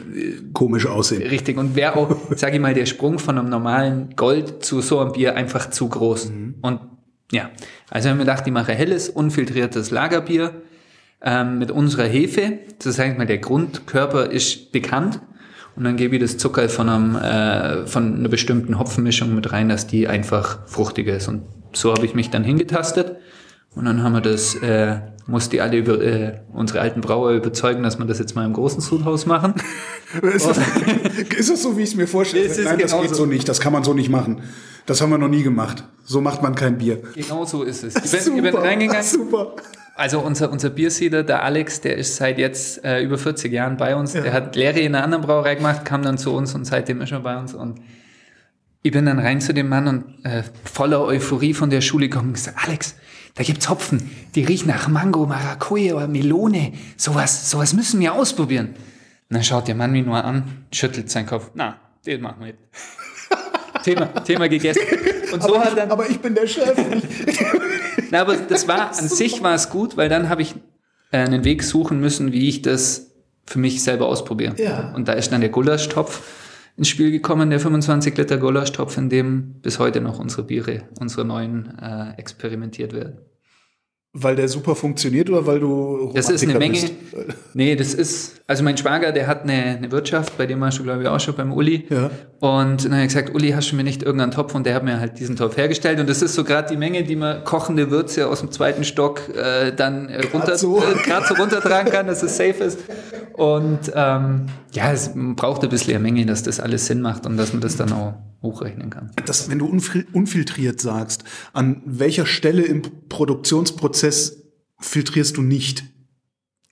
komisch 0.54 0.86
aussehen. 0.86 1.22
Richtig. 1.22 1.58
Und 1.58 1.76
wäre 1.76 1.95
auch, 1.95 2.16
sage 2.36 2.56
ich 2.56 2.62
mal, 2.62 2.74
der 2.74 2.86
Sprung 2.86 3.18
von 3.18 3.38
einem 3.38 3.49
normalen 3.49 4.16
Gold 4.16 4.66
zu 4.66 4.82
so 4.82 4.99
einem 4.99 5.14
Bier 5.14 5.36
einfach 5.36 5.70
zu 5.70 5.88
groß. 5.88 6.32
Mhm. 6.32 6.56
Und 6.62 6.80
ja, 7.32 7.49
also 7.89 8.10
haben 8.10 8.18
wir 8.18 8.26
gedacht, 8.26 8.45
ich 8.45 8.52
mache 8.52 8.74
helles, 8.74 9.08
unfiltriertes 9.08 9.89
Lagerbier 9.91 10.54
ähm, 11.22 11.60
mit 11.60 11.72
unserer 11.72 12.04
Hefe. 12.04 12.60
Das 12.84 12.99
heißt 12.99 13.18
mal, 13.18 13.26
der 13.26 13.38
Grundkörper 13.38 14.32
ist 14.32 14.74
bekannt 14.74 15.22
und 15.76 15.84
dann 15.84 15.95
gebe 15.95 16.15
ich 16.15 16.22
das 16.22 16.38
Zucker 16.38 16.67
von, 16.69 16.89
einem, 16.89 17.15
äh, 17.15 17.88
von 17.88 18.15
einer 18.15 18.30
bestimmten 18.30 18.78
Hopfenmischung 18.78 19.34
mit 19.34 19.51
rein, 19.51 19.69
dass 19.69 19.88
die 19.88 20.07
einfach 20.07 20.59
fruchtiger 20.67 21.15
ist. 21.15 21.28
Und 21.28 21.43
so 21.74 21.93
habe 21.93 22.05
ich 22.05 22.13
mich 22.13 22.30
dann 22.30 22.43
hingetastet. 22.43 23.17
Und 23.74 23.86
dann 23.86 24.03
haben 24.03 24.11
wir 24.11 24.22
das, 24.22 24.55
äh, 24.55 24.99
musste 25.28 25.51
die 25.51 25.61
alle 25.61 25.78
über, 25.78 26.01
äh, 26.01 26.41
unsere 26.51 26.82
alten 26.82 26.99
Brauer 26.99 27.32
überzeugen, 27.32 27.84
dass 27.84 27.97
wir 27.99 28.05
das 28.05 28.19
jetzt 28.19 28.36
mal 28.36 28.45
im 28.45 28.51
großen 28.51 28.82
Sudhaus 28.82 29.26
machen. 29.26 29.53
ist, 30.22 30.45
das, 30.45 30.57
ist 31.38 31.49
das 31.49 31.61
so, 31.63 31.78
wie 31.78 31.84
ich 31.84 31.89
es 31.89 31.95
mir 31.95 32.07
vorstelle? 32.07 32.49
Nein, 32.63 32.80
das 32.80 32.99
geht 32.99 33.15
so 33.15 33.26
nicht. 33.26 33.47
Das 33.47 33.61
kann 33.61 33.72
man 33.72 33.86
so 33.86 33.93
nicht 33.93 34.09
machen. 34.09 34.41
Das 34.86 34.99
haben 34.99 35.09
wir 35.09 35.17
noch 35.17 35.30
nie 35.30 35.43
gemacht. 35.43 35.86
So 36.03 36.19
macht 36.19 36.41
man 36.41 36.55
kein 36.55 36.80
Bier. 36.80 37.01
Genau 37.15 37.45
so 37.45 37.63
ist 37.63 37.86
es. 37.86 37.95
Ich 37.95 38.11
bin, 38.26 38.36
ich 38.36 38.41
bin 38.41 38.55
reingegangen. 38.55 39.03
Super. 39.03 39.55
Also 39.96 40.20
unser, 40.20 40.52
unser 40.52 40.70
Biersieder, 40.70 41.24
der 41.24 41.44
Alex, 41.44 41.82
der 41.82 41.98
ist 41.98 42.16
seit 42.16 42.38
jetzt 42.38 42.84
äh, 42.84 43.02
über 43.02 43.18
40 43.18 43.52
Jahren 43.52 43.78
bei 43.78 43.96
uns. 43.96 44.14
Ja. 44.14 44.22
Der 44.22 44.34
hat 44.34 44.56
Lehre 44.56 44.80
in 44.80 44.96
einer 44.96 45.04
anderen 45.04 45.24
Brauerei 45.24 45.56
gemacht, 45.56 45.86
kam 45.86 46.02
dann 46.02 46.18
zu 46.18 46.34
uns 46.34 46.56
und 46.56 46.66
seitdem 46.66 47.02
ist 47.02 47.12
er 47.12 47.20
bei 47.20 47.38
uns. 47.38 47.54
Und 47.54 47.82
ich 48.84 48.92
bin 48.92 49.06
dann 49.06 49.20
rein 49.20 49.42
zu 49.42 49.54
dem 49.54 49.70
Mann 49.70 49.88
und 49.88 50.26
äh, 50.26 50.44
voller 50.64 51.02
Euphorie 51.02 51.54
von 51.54 51.70
der 51.70 51.82
Schule 51.82 52.10
gekommen 52.10 52.30
und 52.30 52.34
gesagt, 52.34 52.58
Alex, 52.66 52.96
da 53.36 53.44
gibt's 53.44 53.70
Hopfen, 53.70 54.10
die 54.36 54.44
riechen 54.44 54.70
nach 54.70 54.88
Mango, 54.88 55.26
Maracuja 55.26 55.96
oder 55.96 56.08
Melone. 56.08 56.74
Sowas, 56.98 57.50
sowas 57.50 57.74
müssen 57.74 58.00
wir 58.00 58.14
ausprobieren. 58.14 58.70
Und 58.70 59.36
dann 59.36 59.44
schaut 59.44 59.68
der 59.68 59.76
Mann 59.76 59.92
mich 59.92 60.06
nur 60.06 60.24
an, 60.24 60.66
schüttelt 60.72 61.10
seinen 61.10 61.28
Kopf. 61.28 61.52
Na, 61.54 61.80
den 62.06 62.22
machen 62.22 62.38
wir 62.39 62.48
nicht. 62.48 62.60
Thema, 63.84 64.08
Thema 64.24 64.50
gegessen. 64.50 64.82
Und 65.32 65.44
so 65.44 65.56
aber, 65.56 65.66
hat 65.66 65.78
dann, 65.78 65.92
aber 65.92 66.10
ich 66.10 66.20
bin 66.20 66.36
der 66.36 66.48
Chef. 66.48 66.76
Na, 68.12 68.22
aber 68.22 68.36
das 68.36 68.68
war, 68.68 68.89
an 68.89 68.93
sich 69.09 69.41
war 69.41 69.55
es 69.55 69.70
gut, 69.70 69.97
weil 69.97 70.09
dann 70.09 70.30
habe 70.30 70.41
ich 70.41 70.55
äh, 71.12 71.18
einen 71.18 71.43
Weg 71.43 71.64
suchen 71.64 71.99
müssen, 71.99 72.32
wie 72.32 72.47
ich 72.47 72.62
das 72.62 73.12
für 73.45 73.59
mich 73.59 73.84
selber 73.84 74.07
ausprobiere. 74.07 74.55
Ja. 74.62 74.93
Und 74.95 75.07
da 75.07 75.14
ist 75.14 75.32
dann 75.32 75.41
der 75.41 75.49
Gulaschtopf 75.49 76.22
ins 76.78 76.88
Spiel 76.88 77.12
gekommen, 77.12 77.49
der 77.49 77.59
25 77.59 78.18
Liter 78.18 78.38
Gulaschtopf, 78.38 78.97
in 78.97 79.09
dem 79.09 79.55
bis 79.62 79.80
heute 79.80 80.01
noch 80.01 80.20
unsere 80.20 80.43
Biere, 80.43 80.84
unsere 80.99 81.26
neuen 81.26 81.78
äh, 81.80 82.14
experimentiert 82.18 82.93
werden. 82.93 83.18
Weil 84.14 84.36
der 84.36 84.49
super 84.49 84.76
funktioniert 84.76 85.30
oder 85.30 85.45
weil 85.47 85.62
du 85.62 86.12
Das 86.14 86.30
ist 86.30 86.43
eine 86.43 86.59
Menge. 86.59 86.82
Bist? 86.82 86.93
Nee, 87.53 87.78
das 87.78 87.93
ist, 87.93 88.41
also 88.45 88.62
mein 88.62 88.76
Schwager, 88.76 89.14
der 89.14 89.26
hat 89.26 89.43
eine, 89.43 89.53
eine 89.53 89.89
Wirtschaft, 89.89 90.38
bei 90.38 90.45
dem 90.45 90.59
warst 90.59 90.80
du, 90.80 90.84
glaube 90.84 91.03
ich, 91.03 91.07
auch 91.07 91.20
schon 91.22 91.34
beim 91.34 91.53
Uli. 91.53 91.88
Ja. 91.89 92.09
Und 92.41 92.84
dann 92.84 92.91
habe 92.91 93.03
ich 93.03 93.07
gesagt, 93.07 93.34
Uli, 93.34 93.51
hast 93.51 93.72
du 93.72 93.78
mir 93.78 93.86
nicht 93.86 94.03
irgendeinen 94.03 94.32
Topf? 94.32 94.53
Und 94.53 94.66
der 94.66 94.76
hat 94.76 94.84
mir 94.84 94.99
halt 94.99 95.18
diesen 95.18 95.38
Topf 95.38 95.55
hergestellt. 95.55 95.97
Und 96.01 96.09
das 96.09 96.22
ist 96.22 96.34
so 96.34 96.43
gerade 96.43 96.68
die 96.70 96.76
Menge, 96.76 97.03
die 97.03 97.16
man 97.16 97.45
kochende 97.45 97.89
Würze 97.89 98.28
aus 98.28 98.41
dem 98.41 98.51
zweiten 98.51 98.84
Stock 98.84 99.22
äh, 99.34 99.72
dann 99.72 100.09
äh, 100.09 100.26
runter, 100.34 100.57
so. 100.57 100.80
Äh, 100.80 101.22
so 101.30 101.36
runtertragen 101.36 101.89
kann, 101.89 102.07
dass 102.07 102.22
es 102.22 102.36
safe 102.36 102.66
ist. 102.66 102.80
Und 103.34 103.93
ähm, 103.95 104.47
ja, 104.74 104.91
es 104.91 105.12
braucht 105.16 105.64
ein 105.64 105.70
bisschen 105.70 105.95
eine 105.95 106.03
Menge, 106.03 106.26
dass 106.26 106.43
das 106.43 106.59
alles 106.59 106.86
Sinn 106.88 106.99
macht 107.01 107.26
und 107.26 107.38
dass 107.38 107.53
man 107.53 107.62
das 107.62 107.78
dann 107.78 107.93
auch 107.93 108.16
hochrechnen 108.41 108.89
kann. 108.89 109.12
Das, 109.26 109.49
wenn 109.49 109.59
du 109.59 109.68
unfiltriert 109.68 110.82
sagst, 110.82 111.24
an 111.53 111.82
welcher 111.86 112.26
Stelle 112.26 112.64
im 112.64 112.82
Produktionsprozess 113.07 114.01
filtrierst 114.80 115.38
du 115.38 115.41
nicht? 115.41 115.84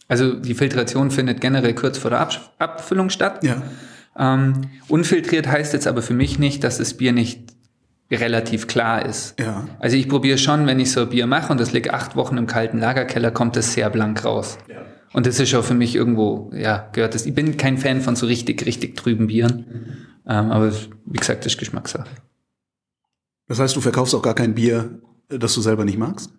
Also 0.07 0.33
die 0.33 0.55
Filtration 0.55 1.11
findet 1.11 1.39
generell 1.39 1.75
kurz 1.75 1.97
vor 1.97 2.09
der 2.09 2.19
Ab 2.19 2.53
Abfüllung 2.57 3.09
statt. 3.09 3.43
Ja. 3.43 3.61
Ähm, 4.17 4.61
unfiltriert 4.87 5.47
heißt 5.47 5.73
jetzt 5.73 5.87
aber 5.87 6.01
für 6.01 6.15
mich 6.15 6.39
nicht, 6.39 6.63
dass 6.63 6.77
das 6.77 6.95
Bier 6.95 7.11
nicht 7.11 7.53
relativ 8.11 8.67
klar 8.67 9.05
ist. 9.05 9.39
Ja. 9.39 9.67
Also 9.79 9.95
ich 9.95 10.09
probiere 10.09 10.39
schon, 10.39 10.65
wenn 10.65 10.79
ich 10.79 10.91
so 10.91 11.01
ein 11.01 11.09
Bier 11.09 11.27
mache 11.27 11.51
und 11.51 11.59
das 11.59 11.71
liegt 11.73 11.93
acht 11.93 12.15
Wochen 12.15 12.37
im 12.37 12.47
kalten 12.47 12.79
Lagerkeller, 12.79 13.29
kommt 13.31 13.55
das 13.55 13.73
sehr 13.73 13.89
blank 13.91 14.25
raus. 14.25 14.57
Ja. 14.67 14.81
Und 15.13 15.25
das 15.25 15.39
ist 15.39 15.53
auch 15.55 15.63
für 15.63 15.73
mich 15.73 15.95
irgendwo, 15.95 16.51
ja, 16.53 16.89
gehört 16.91 17.15
das. 17.15 17.25
Ich 17.25 17.33
bin 17.33 17.57
kein 17.57 17.77
Fan 17.77 18.01
von 18.01 18.15
so 18.15 18.25
richtig, 18.25 18.65
richtig 18.65 18.95
trüben 18.95 19.27
Bieren. 19.27 19.65
Mhm. 19.67 19.85
Ähm, 20.27 20.51
aber 20.51 20.71
wie 21.05 21.17
gesagt, 21.17 21.45
das 21.45 21.53
ist 21.53 21.59
Geschmackssache. 21.59 22.09
Das 23.47 23.59
heißt, 23.59 23.75
du 23.75 23.81
verkaufst 23.81 24.13
auch 24.13 24.21
gar 24.21 24.35
kein 24.35 24.53
Bier, 24.53 24.99
das 25.29 25.53
du 25.53 25.61
selber 25.61 25.85
nicht 25.85 25.97
magst? 25.97 26.31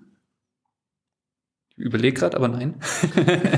Überlege 1.81 2.21
gerade, 2.21 2.37
aber 2.37 2.49
nein. 2.49 2.75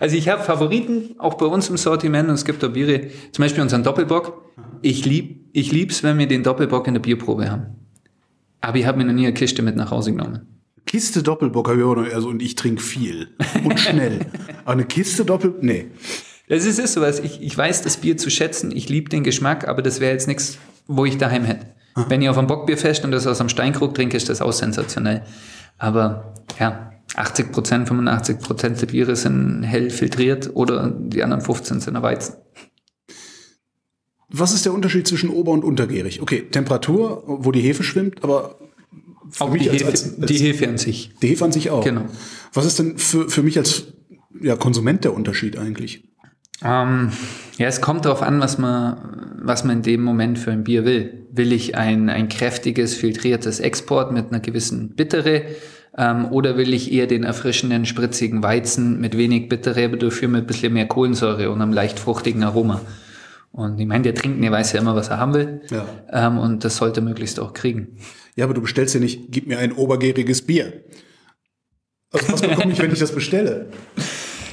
also 0.00 0.16
ich 0.16 0.28
habe 0.28 0.42
Favoriten, 0.42 1.14
auch 1.18 1.34
bei 1.34 1.46
uns 1.46 1.68
im 1.68 1.76
Sortiment. 1.76 2.28
Und 2.28 2.34
es 2.34 2.44
gibt 2.44 2.62
da 2.62 2.68
Biere, 2.68 3.08
zum 3.32 3.44
Beispiel 3.44 3.62
unseren 3.62 3.82
Doppelbock. 3.82 4.50
Ich 4.80 5.04
lieb, 5.04 5.48
ich 5.52 5.72
lieb's, 5.72 6.02
wenn 6.02 6.18
wir 6.18 6.26
den 6.26 6.42
Doppelbock 6.42 6.86
in 6.86 6.94
der 6.94 7.00
Bierprobe 7.00 7.50
haben. 7.50 7.76
Aber 8.60 8.78
ich 8.78 8.86
habe 8.86 8.98
mir 8.98 9.04
noch 9.04 9.12
nie 9.12 9.26
eine 9.26 9.34
Kiste 9.34 9.62
mit 9.62 9.76
nach 9.76 9.90
Hause 9.90 10.12
genommen. 10.12 10.46
Kiste 10.86 11.22
Doppelbock 11.22 11.68
habe 11.68 11.78
ich 11.78 11.84
auch 11.84 11.94
noch, 11.94 12.12
also 12.12 12.28
und 12.28 12.42
ich 12.42 12.54
trinke 12.54 12.82
viel 12.82 13.28
und 13.64 13.78
schnell. 13.78 14.20
aber 14.64 14.72
eine 14.72 14.84
Kiste 14.84 15.24
Doppelbock, 15.24 15.62
nee. 15.62 15.88
Das 16.48 16.66
ist 16.66 16.78
es 16.78 16.94
sowas. 16.94 17.20
Ich, 17.20 17.40
ich 17.40 17.56
weiß 17.56 17.82
das 17.82 17.98
Bier 17.98 18.16
zu 18.16 18.30
schätzen, 18.30 18.74
ich 18.74 18.88
liebe 18.88 19.08
den 19.08 19.24
Geschmack, 19.24 19.68
aber 19.68 19.82
das 19.82 20.00
wäre 20.00 20.12
jetzt 20.12 20.28
nichts, 20.28 20.58
wo 20.86 21.04
ich 21.04 21.18
daheim 21.18 21.44
hätte. 21.44 21.66
Aha. 21.94 22.06
Wenn 22.08 22.22
ich 22.22 22.28
auf 22.28 22.38
einem 22.38 22.46
Bockbierfest 22.46 23.04
und 23.04 23.10
das 23.10 23.26
aus 23.26 23.40
einem 23.40 23.48
Steinkrug 23.48 23.94
trinke, 23.94 24.16
ist 24.16 24.28
das 24.28 24.40
auch 24.40 24.52
sensationell. 24.52 25.22
Aber 25.78 26.34
ja, 26.58 26.92
80 27.14 27.52
Prozent, 27.52 27.88
85 27.88 28.38
Prozent 28.38 28.80
der 28.80 28.86
Biere 28.86 29.16
sind 29.16 29.62
hell 29.62 29.90
filtriert 29.90 30.50
oder 30.54 30.90
die 30.90 31.22
anderen 31.22 31.42
15 31.42 31.80
sind 31.80 31.96
ein 31.96 32.02
Weizen. 32.02 32.36
Was 34.28 34.54
ist 34.54 34.64
der 34.64 34.72
Unterschied 34.72 35.06
zwischen 35.06 35.28
ober- 35.28 35.52
und 35.52 35.62
untergärig? 35.62 36.22
Okay, 36.22 36.46
Temperatur, 36.50 37.22
wo 37.26 37.52
die 37.52 37.60
Hefe 37.60 37.82
schwimmt, 37.82 38.24
aber 38.24 38.56
auch 39.38 39.54
die 39.54 39.70
Hefe, 39.70 39.86
als, 39.86 40.18
als, 40.18 40.26
die 40.26 40.38
Hefe 40.38 40.68
an 40.68 40.78
sich. 40.78 41.10
Die 41.22 41.28
Hefe 41.28 41.44
an 41.44 41.52
sich 41.52 41.70
auch. 41.70 41.84
Genau. 41.84 42.06
Was 42.52 42.64
ist 42.64 42.78
denn 42.78 42.98
für, 42.98 43.28
für 43.28 43.42
mich 43.42 43.58
als 43.58 43.92
ja, 44.40 44.56
Konsument 44.56 45.04
der 45.04 45.14
Unterschied 45.14 45.58
eigentlich? 45.58 46.04
Ähm, 46.64 47.12
ja, 47.58 47.66
es 47.66 47.80
kommt 47.80 48.04
darauf 48.04 48.22
an, 48.22 48.40
was 48.40 48.58
man, 48.58 49.36
was 49.42 49.64
man 49.64 49.78
in 49.78 49.82
dem 49.82 50.02
Moment 50.02 50.38
für 50.38 50.52
ein 50.52 50.64
Bier 50.64 50.84
will. 50.84 51.26
Will 51.30 51.52
ich 51.52 51.76
ein, 51.76 52.08
ein 52.08 52.28
kräftiges, 52.28 52.94
filtriertes 52.94 53.60
Export 53.60 54.12
mit 54.12 54.30
einer 54.30 54.40
gewissen 54.40 54.94
Bittere 54.94 55.42
ähm, 55.96 56.26
oder 56.26 56.56
will 56.56 56.72
ich 56.72 56.92
eher 56.92 57.06
den 57.06 57.24
erfrischenden, 57.24 57.86
spritzigen 57.86 58.42
Weizen 58.42 59.00
mit 59.00 59.16
wenig 59.16 59.48
Bittere, 59.48 59.84
aber 59.84 59.96
dafür 59.96 60.28
mit 60.28 60.42
ein 60.42 60.46
bisschen 60.46 60.72
mehr 60.72 60.86
Kohlensäure 60.86 61.50
und 61.50 61.60
einem 61.60 61.72
leicht 61.72 61.98
fruchtigen 61.98 62.42
Aroma? 62.42 62.80
Und 63.52 63.78
ich 63.78 63.86
meine, 63.86 64.02
der 64.02 64.14
Trinken, 64.14 64.40
der 64.40 64.50
weiß 64.50 64.72
ja 64.72 64.80
immer, 64.80 64.96
was 64.96 65.08
er 65.08 65.18
haben 65.18 65.34
will. 65.34 65.60
Ja. 65.70 65.86
Ähm, 66.10 66.38
und 66.38 66.64
das 66.64 66.76
sollte 66.76 67.02
möglichst 67.02 67.38
auch 67.38 67.52
kriegen. 67.52 67.98
Ja, 68.34 68.46
aber 68.46 68.54
du 68.54 68.62
bestellst 68.62 68.94
ja 68.94 69.00
nicht, 69.00 69.30
gib 69.30 69.46
mir 69.46 69.58
ein 69.58 69.72
obergäriges 69.72 70.42
Bier. 70.42 70.84
Also 72.12 72.32
was 72.32 72.40
bekomme 72.40 72.72
ich, 72.72 72.80
wenn 72.80 72.92
ich 72.92 72.98
das 72.98 73.14
bestelle? 73.14 73.68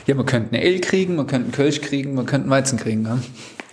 Ja, 0.10 0.16
man 0.16 0.26
könnte 0.26 0.56
eine 0.56 0.66
Ale 0.66 0.80
kriegen, 0.80 1.16
man 1.16 1.28
könnte 1.28 1.46
einen 1.46 1.52
Kölsch 1.52 1.82
kriegen, 1.82 2.16
man 2.16 2.26
könnte 2.26 2.46
einen 2.46 2.50
Weizen 2.50 2.80
kriegen. 2.80 3.04
Ja? 3.04 3.20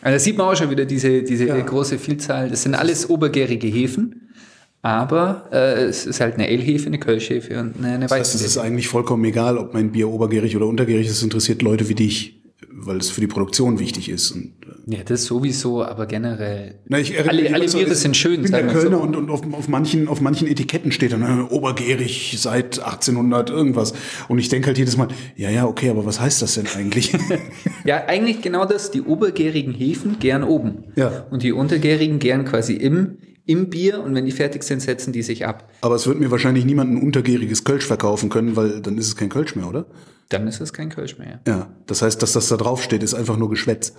Also 0.02 0.16
da 0.16 0.18
sieht 0.18 0.36
man 0.36 0.46
auch 0.46 0.54
schon 0.54 0.68
wieder 0.68 0.84
diese, 0.84 1.22
diese 1.22 1.46
ja. 1.46 1.58
große 1.58 1.98
Vielzahl. 1.98 2.50
Das 2.50 2.62
sind 2.62 2.74
alles 2.74 3.08
obergärige 3.08 3.66
Hefen, 3.66 4.34
aber 4.82 5.48
äh, 5.50 5.84
es 5.84 6.04
ist 6.04 6.20
halt 6.20 6.34
eine 6.34 6.44
Ale-Hefe, 6.44 6.88
eine 6.88 6.98
Kölschhefe 6.98 7.58
und 7.58 7.78
eine, 7.78 7.94
eine 7.94 8.06
das 8.06 8.12
heißt, 8.12 8.34
Es 8.34 8.42
ist 8.42 8.58
eigentlich 8.58 8.86
vollkommen 8.88 9.24
egal, 9.24 9.56
ob 9.56 9.72
mein 9.72 9.92
Bier 9.92 10.10
obergärig 10.10 10.54
oder 10.54 10.66
untergärig 10.66 11.06
ist. 11.06 11.12
Es 11.12 11.22
interessiert 11.22 11.62
Leute 11.62 11.88
wie 11.88 11.94
dich, 11.94 12.42
weil 12.70 12.98
es 12.98 13.08
für 13.08 13.22
die 13.22 13.28
Produktion 13.28 13.78
wichtig 13.78 14.10
ist. 14.10 14.32
Und, 14.32 14.52
Ja, 14.88 15.02
das 15.04 15.24
sowieso, 15.24 15.82
aber 15.82 16.06
generell. 16.06 16.76
Na, 16.86 17.00
ich 17.00 17.18
alle 17.18 17.42
mich 17.42 17.52
alle 17.52 17.68
so, 17.68 17.78
Biere 17.78 17.90
ich 17.90 17.98
sind 17.98 18.16
schön, 18.16 18.42
bin 18.42 18.52
der 18.52 18.68
Kölner 18.68 18.98
so. 18.98 19.02
und, 19.02 19.16
und 19.16 19.30
auf, 19.30 19.40
auf, 19.52 19.66
manchen, 19.66 20.06
auf 20.06 20.20
manchen 20.20 20.46
Etiketten 20.46 20.92
steht 20.92 21.12
dann 21.12 21.22
äh, 21.22 21.52
obergärig 21.52 22.36
seit 22.38 22.78
1800 22.78 23.50
irgendwas. 23.50 23.94
Und 24.28 24.38
ich 24.38 24.48
denke 24.48 24.68
halt 24.68 24.78
jedes 24.78 24.96
Mal, 24.96 25.08
ja, 25.34 25.50
ja, 25.50 25.66
okay, 25.66 25.90
aber 25.90 26.06
was 26.06 26.20
heißt 26.20 26.40
das 26.40 26.54
denn 26.54 26.68
eigentlich? 26.76 27.12
Ja, 27.84 28.04
eigentlich 28.06 28.42
genau 28.42 28.64
das. 28.64 28.92
Die 28.92 29.02
obergärigen 29.02 29.72
Hefen 29.72 30.18
gern 30.20 30.44
oben. 30.44 30.84
Ja. 30.94 31.26
Und 31.30 31.42
die 31.42 31.52
untergärigen 31.52 32.20
gern 32.20 32.44
quasi 32.44 32.74
im, 32.74 33.18
im 33.44 33.70
Bier. 33.70 34.00
Und 34.02 34.14
wenn 34.14 34.24
die 34.24 34.32
fertig 34.32 34.62
sind, 34.62 34.82
setzen 34.82 35.12
die 35.12 35.22
sich 35.22 35.46
ab. 35.46 35.68
aber 35.80 35.96
es 35.96 36.06
wird 36.06 36.20
mir 36.20 36.30
wahrscheinlich 36.30 36.64
niemand 36.64 36.92
ein 36.92 37.02
untergäriges 37.02 37.64
Kölsch 37.64 37.86
verkaufen 37.86 38.28
können, 38.28 38.54
weil 38.54 38.80
dann 38.82 38.98
ist 38.98 39.08
es 39.08 39.16
kein 39.16 39.30
Kölsch 39.30 39.56
mehr, 39.56 39.68
oder? 39.68 39.86
Dann 40.28 40.46
ist 40.46 40.60
es 40.60 40.72
kein 40.72 40.90
Kölsch 40.90 41.18
mehr. 41.18 41.40
Ja, 41.46 41.70
das 41.86 42.02
heißt, 42.02 42.20
dass 42.22 42.32
das 42.32 42.48
da 42.48 42.56
drauf 42.56 42.82
steht, 42.82 43.02
ist 43.02 43.14
einfach 43.14 43.36
nur 43.36 43.50
Geschwätz. 43.50 43.92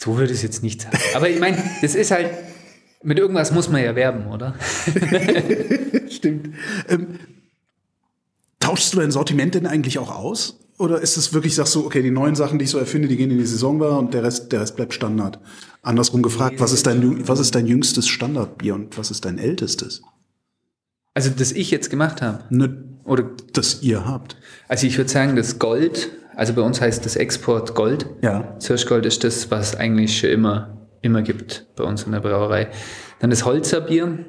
So 0.00 0.16
würde 0.16 0.32
ich 0.32 0.38
es 0.38 0.42
jetzt 0.42 0.62
nicht 0.62 0.82
sagen. 0.82 0.96
Aber 1.14 1.28
ich 1.28 1.40
meine, 1.40 1.56
das 1.82 1.94
ist 1.94 2.10
halt, 2.10 2.30
mit 3.02 3.18
irgendwas 3.18 3.52
muss 3.52 3.68
man 3.68 3.82
ja 3.82 3.94
werben, 3.94 4.26
oder? 4.28 4.54
Stimmt. 6.08 6.50
Ähm, 6.88 7.18
tauschst 8.60 8.94
du 8.94 8.98
dein 8.98 9.10
Sortiment 9.10 9.54
denn 9.54 9.66
eigentlich 9.66 9.98
auch 9.98 10.14
aus? 10.14 10.60
Oder 10.78 11.00
ist 11.00 11.16
es 11.16 11.32
wirklich, 11.32 11.56
sagst 11.56 11.74
du, 11.74 11.84
okay, 11.84 12.02
die 12.02 12.12
neuen 12.12 12.36
Sachen, 12.36 12.58
die 12.60 12.64
ich 12.64 12.70
so 12.70 12.78
erfinde, 12.78 13.08
die 13.08 13.16
gehen 13.16 13.32
in 13.32 13.38
die 13.38 13.46
Saison 13.46 13.80
war 13.80 13.98
und 13.98 14.14
der 14.14 14.22
Rest, 14.22 14.52
der 14.52 14.60
Rest 14.60 14.76
bleibt 14.76 14.94
Standard? 14.94 15.40
Andersrum 15.82 16.22
gefragt, 16.22 16.60
was 16.60 16.72
ist 16.72 16.86
dein, 16.86 17.26
was 17.26 17.40
ist 17.40 17.54
dein 17.56 17.66
jüngstes 17.66 18.06
Standardbier 18.06 18.74
und 18.74 18.96
was 18.96 19.10
ist 19.10 19.24
dein 19.24 19.38
ältestes? 19.38 20.02
Also, 21.14 21.30
das 21.30 21.50
ich 21.50 21.72
jetzt 21.72 21.90
gemacht 21.90 22.22
habe. 22.22 22.44
Ne, 22.50 22.84
Oder, 23.04 23.30
das 23.52 23.82
ihr 23.82 24.04
habt. 24.06 24.36
also 24.68 24.86
ich 24.86 24.96
würde 24.96 25.10
sagen, 25.10 25.34
das 25.34 25.58
Gold, 25.58 26.10
also 26.38 26.52
bei 26.52 26.62
uns 26.62 26.80
heißt 26.80 27.04
das 27.04 27.16
Export 27.16 27.74
Gold. 27.74 28.06
Ja. 28.22 28.52
Das 28.54 28.68
Hirschgold 28.68 29.04
ist 29.04 29.24
das, 29.24 29.50
was 29.50 29.74
eigentlich 29.74 30.16
schon 30.16 30.30
immer, 30.30 30.86
immer 31.02 31.20
gibt 31.22 31.66
bei 31.74 31.82
uns 31.82 32.04
in 32.04 32.12
der 32.12 32.20
Brauerei. 32.20 32.68
Dann 33.18 33.30
das 33.30 33.44
Holzerbier. 33.44 34.26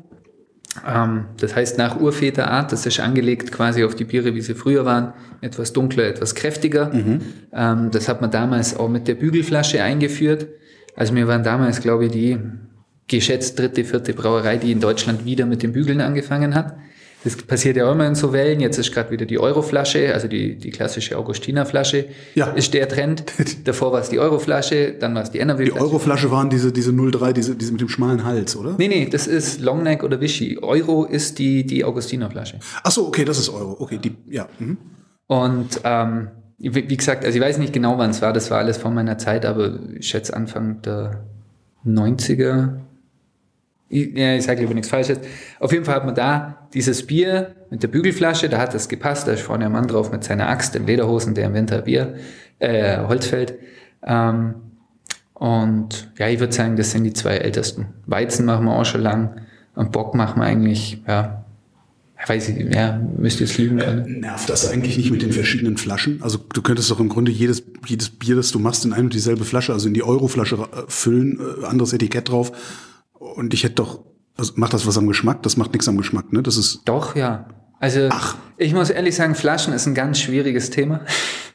Ähm, 0.88 1.26
das 1.40 1.56
heißt 1.56 1.78
nach 1.78 2.00
Urväterart, 2.00 2.72
das 2.72 2.88
ist 2.88 3.00
angelegt 3.00 3.52
quasi 3.52 3.84
auf 3.84 3.94
die 3.94 4.06
Biere, 4.06 4.34
wie 4.34 4.42
sie 4.42 4.56
früher 4.56 4.86
waren. 4.86 5.14
Etwas 5.42 5.72
dunkler, 5.72 6.06
etwas 6.06 6.34
kräftiger. 6.34 6.92
Ähm, 7.54 7.92
das 7.92 8.10
hat 8.10 8.22
man 8.22 8.32
damals 8.32 8.76
auch 8.76 8.90
mit 8.90 9.08
der 9.08 9.14
Bügelflasche 9.14 9.84
eingeführt. 9.84 10.48
Also 10.96 11.14
wir 11.14 11.28
waren 11.28 11.44
damals, 11.44 11.80
glaube 11.80 12.06
ich, 12.06 12.12
die 12.12 12.40
geschätzt 13.08 13.60
dritte, 13.60 13.84
vierte 13.84 14.14
Brauerei, 14.14 14.58
die 14.58 14.72
in 14.72 14.80
Deutschland 14.80 15.26
wieder 15.26 15.46
mit 15.46 15.62
dem 15.62 15.74
Bügeln 15.74 16.02
angefangen 16.02 16.56
hat. 16.56 16.76
Das 17.24 17.36
passiert 17.36 17.76
ja 17.76 17.86
auch 17.88 17.92
immer 17.92 18.08
in 18.08 18.16
so 18.16 18.32
Wellen. 18.32 18.62
Jetzt 18.62 18.78
ist 18.78 18.94
gerade 18.94 19.12
wieder 19.12 19.26
die 19.26 19.40
Euroflasche, 19.40 20.14
also 20.14 20.30
die, 20.30 20.56
die 20.58 20.70
klassische 20.70 21.18
Augustinerflasche, 21.18 22.06
Ja. 22.36 22.52
ist 22.52 22.74
der 22.74 22.88
Trend. 22.88 23.26
Davor 23.66 23.92
war 23.92 24.00
es 24.00 24.10
die 24.10 24.20
Euroflasche, 24.20 24.94
dann 24.98 25.16
war 25.16 25.24
es 25.24 25.32
die 25.32 25.40
NRW. 25.40 25.66
Die 25.66 25.74
Euroflasche 25.74 26.32
waren 26.32 26.50
diese, 26.50 26.72
diese 26.72 26.94
03, 26.94 27.34
diese, 27.34 27.56
diese 27.56 27.74
mit 27.74 27.82
dem 27.82 27.90
schmalen 27.90 28.24
Hals, 28.24 28.56
oder? 28.56 28.76
Nee, 28.78 28.88
nee, 28.88 29.06
das 29.12 29.28
ist 29.28 29.60
Longneck 29.60 30.04
oder 30.04 30.22
Vichy. 30.22 30.60
Euro 30.62 31.04
ist 31.04 31.40
die, 31.40 31.66
die 31.66 31.84
Augustinerflasche. 31.84 32.60
Ach 32.84 32.92
so, 32.92 33.08
okay, 33.08 33.26
das 33.26 33.38
ist 33.38 33.50
Euro. 33.50 33.76
Okay, 33.80 33.98
die, 34.02 34.16
ja. 34.30 34.48
Mhm. 34.60 34.78
Und 35.28 35.82
ähm, 35.84 36.30
wie 36.58 36.74
wie 36.90 36.98
gesagt, 36.98 37.26
also 37.26 37.38
ich 37.38 37.44
weiß 37.44 37.58
nicht 37.58 37.74
genau, 37.74 37.98
wann 37.98 38.12
es 38.12 38.22
war, 38.22 38.32
das 38.34 38.50
war 38.50 38.60
alles 38.60 38.78
vor 38.78 38.92
meiner 38.92 39.18
Zeit, 39.18 39.46
aber 39.46 39.78
ich 39.98 40.08
schätze 40.08 40.34
Anfang 40.36 40.82
der 40.82 41.24
90er. 41.86 42.80
Ich, 43.90 44.16
ja, 44.16 44.36
ich 44.36 44.44
sage 44.44 44.62
lieber 44.62 44.74
nichts 44.74 44.90
Falsches. 44.90 45.20
Auf 45.60 45.72
jeden 45.72 45.84
Fall 45.84 45.96
hat 45.96 46.06
man 46.06 46.16
da 46.16 46.68
dieses 46.74 47.06
Bier 47.06 47.56
mit 47.72 47.82
der 47.84 47.88
Bügelflasche, 47.88 48.48
da 48.48 48.60
hat 48.60 48.74
das 48.74 48.88
gepasst, 48.88 49.28
da 49.28 49.32
ist 49.32 49.42
vorne 49.42 49.66
ein 49.66 49.72
Mann 49.72 49.88
drauf 49.88 50.12
mit 50.12 50.24
seiner 50.24 50.48
Axt 50.48 50.76
in 50.76 50.86
Lederhosen, 50.86 51.34
der 51.34 51.48
im 51.48 51.54
Winter 51.54 51.82
Bier, 51.82 52.16
äh, 52.60 53.00
Holz 53.00 53.26
fällt. 53.26 53.56
Ähm, 54.06 54.56
und 55.34 56.12
ja, 56.18 56.28
ich 56.28 56.40
würde 56.40 56.54
sagen, 56.54 56.76
das 56.76 56.92
sind 56.92 57.04
die 57.04 57.14
zwei 57.14 57.38
ältesten. 57.38 57.88
Weizen 58.06 58.46
machen 58.46 58.66
wir 58.66 58.74
auch 58.74 58.86
schon 58.86 59.02
lang 59.02 59.42
und 59.76 59.92
Bock 59.92 60.14
machen 60.14 60.42
wir 60.42 60.46
eigentlich, 60.46 61.02
ja, 61.08 61.46
weiß 62.28 62.50
ich, 62.50 62.74
ja, 62.74 63.02
müsste 63.18 63.46
jetzt 63.46 63.58
lügen 63.58 63.78
können. 63.78 64.20
Nervt 64.20 64.50
das 64.50 64.70
eigentlich 64.70 64.98
nicht 64.98 65.10
mit 65.10 65.22
den 65.22 65.32
verschiedenen 65.32 65.78
Flaschen? 65.78 66.22
Also 66.22 66.38
du 66.54 66.62
könntest 66.62 66.92
doch 66.92 67.00
im 67.00 67.08
Grunde 67.10 67.32
jedes, 67.32 67.64
jedes 67.88 68.10
Bier, 68.10 68.36
das 68.36 68.52
du 68.52 68.60
machst, 68.60 68.84
in 68.84 68.94
eine 68.94 69.06
und 69.06 69.14
dieselbe 69.14 69.46
Flasche, 69.46 69.72
also 69.72 69.88
in 69.88 69.94
die 69.94 70.04
Euroflasche 70.04 70.56
äh, 70.56 70.84
füllen, 70.88 71.40
äh, 71.40 71.66
anderes 71.66 71.94
Etikett 71.94 72.30
drauf. 72.30 72.52
Und 73.20 73.54
ich 73.54 73.64
hätte 73.64 73.76
doch, 73.76 74.00
also 74.38 74.54
macht 74.56 74.74
das 74.74 74.88
was 74.88 74.98
am 74.98 75.08
Geschmack? 75.08 75.44
Das 75.44 75.58
macht 75.58 75.74
nichts 75.74 75.88
am 75.88 75.98
Geschmack, 75.98 76.32
ne? 76.34 76.42
Das 76.42 76.58
ist, 76.58 76.82
Doch, 76.86 77.16
ja. 77.16 77.48
Also 77.80 78.10
ich 78.58 78.74
muss 78.74 78.90
ehrlich 78.90 79.16
sagen, 79.16 79.36
Flaschen 79.36 79.74
ist 79.74 79.86
ein 79.86 79.94
ganz 79.96 80.20
schwieriges 80.20 80.70
Thema, 80.70 81.02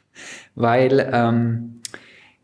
weil 0.55 1.07
ähm, 1.11 1.81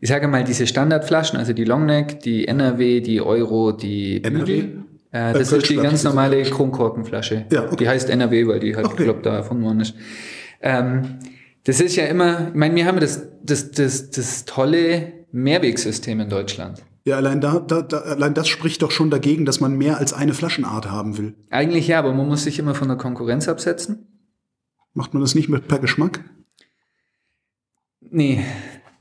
ich 0.00 0.08
sage 0.08 0.28
mal, 0.28 0.44
diese 0.44 0.66
Standardflaschen, 0.66 1.38
also 1.38 1.52
die 1.52 1.64
Longneck, 1.64 2.20
die 2.20 2.46
NRW, 2.48 3.00
die 3.00 3.20
Euro, 3.20 3.72
die 3.72 4.22
NRW? 4.22 4.58
Äh, 5.12 5.32
das 5.32 5.52
Äh, 5.52 5.58
ist 5.58 5.68
die 5.70 5.76
ganz 5.76 6.02
normale 6.04 6.42
Kronkorkenflasche. 6.42 7.46
Ja, 7.52 7.64
okay. 7.66 7.76
Die 7.76 7.88
heißt 7.88 8.08
NRW, 8.10 8.46
weil 8.46 8.60
die 8.60 8.74
halt 8.74 8.86
Okay. 8.86 8.96
gekloppt 8.98 9.26
da 9.26 9.36
erfunden 9.36 9.64
worden 9.64 9.80
ist. 9.80 9.94
Ähm, 10.60 11.18
das 11.64 11.80
ist 11.80 11.94
ja 11.96 12.06
immer, 12.06 12.48
ich 12.48 12.54
meine, 12.54 12.74
wir 12.74 12.86
haben 12.86 12.98
das, 12.98 13.22
das, 13.44 13.70
das, 13.70 14.10
das 14.10 14.44
tolle 14.44 15.12
Mehrwegsystem 15.32 16.18
in 16.20 16.28
Deutschland. 16.28 16.82
Ja, 17.04 17.16
allein 17.16 17.40
da, 17.40 17.58
da, 17.58 17.82
da, 17.82 17.98
allein 17.98 18.34
das 18.34 18.48
spricht 18.48 18.82
doch 18.82 18.90
schon 18.90 19.10
dagegen, 19.10 19.44
dass 19.44 19.60
man 19.60 19.76
mehr 19.76 19.98
als 19.98 20.12
eine 20.12 20.34
Flaschenart 20.34 20.90
haben 20.90 21.18
will. 21.18 21.34
Eigentlich 21.50 21.88
ja, 21.88 21.98
aber 21.98 22.12
man 22.12 22.28
muss 22.28 22.44
sich 22.44 22.58
immer 22.58 22.74
von 22.74 22.88
der 22.88 22.96
Konkurrenz 22.96 23.48
absetzen. 23.48 24.06
Macht 24.94 25.14
man 25.14 25.22
das 25.22 25.34
nicht 25.34 25.48
mit 25.48 25.68
per 25.68 25.78
Geschmack? 25.78 26.20
Nee, 28.00 28.44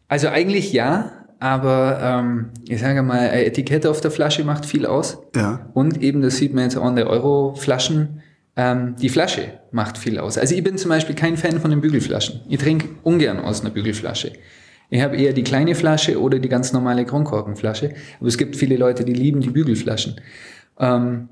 also 0.08 0.30
eigentlich 0.30 0.72
ja, 0.74 1.26
aber 1.40 2.00
ähm, 2.02 2.52
ich 2.68 2.80
sage 2.80 3.04
mal, 3.04 3.20
eine 3.20 3.46
Etikette 3.46 3.90
auf 3.90 4.02
der 4.02 4.12
Flasche 4.12 4.44
macht 4.44 4.66
viel 4.66 4.86
aus. 4.86 5.20
Ja. 5.36 5.70
Und 5.74 6.02
eben, 6.02 6.22
das 6.22 6.38
sieht 6.38 6.54
man 6.54 6.64
jetzt 6.66 6.78
auch 6.78 6.86
an 6.86 6.96
der 6.96 7.08
Euro-Flaschen, 7.08 8.22
ähm, 8.56 8.96
die 9.02 9.10
Flasche 9.10 9.60
macht 9.72 9.98
viel 9.98 10.20
aus. 10.20 10.38
Also 10.38 10.56
ich 10.56 10.64
bin 10.64 10.78
zum 10.78 10.90
Beispiel 10.90 11.16
kein 11.16 11.38
Fan 11.38 11.60
von 11.60 11.72
den 11.72 11.82
Bügelflaschen. 11.82 12.42
Ich 12.50 12.60
trinke 12.60 12.90
ungern 13.04 13.40
aus 13.40 13.62
einer 13.62 13.70
Bügelflasche. 13.70 14.34
Ich 14.92 15.02
habe 15.02 15.16
eher 15.16 15.32
die 15.32 15.44
kleine 15.44 15.74
Flasche 15.74 16.20
oder 16.22 16.38
die 16.38 16.50
ganz 16.50 16.74
normale 16.74 17.06
Kronkorkenflasche. 17.06 17.94
Aber 18.20 18.28
es 18.28 18.38
gibt 18.38 18.58
viele 18.58 18.76
Leute, 18.76 19.06
die 19.06 19.14
lieben 19.14 19.40
die 19.40 19.50
Bügelflaschen. 19.50 20.20
Ähm, 20.78 21.30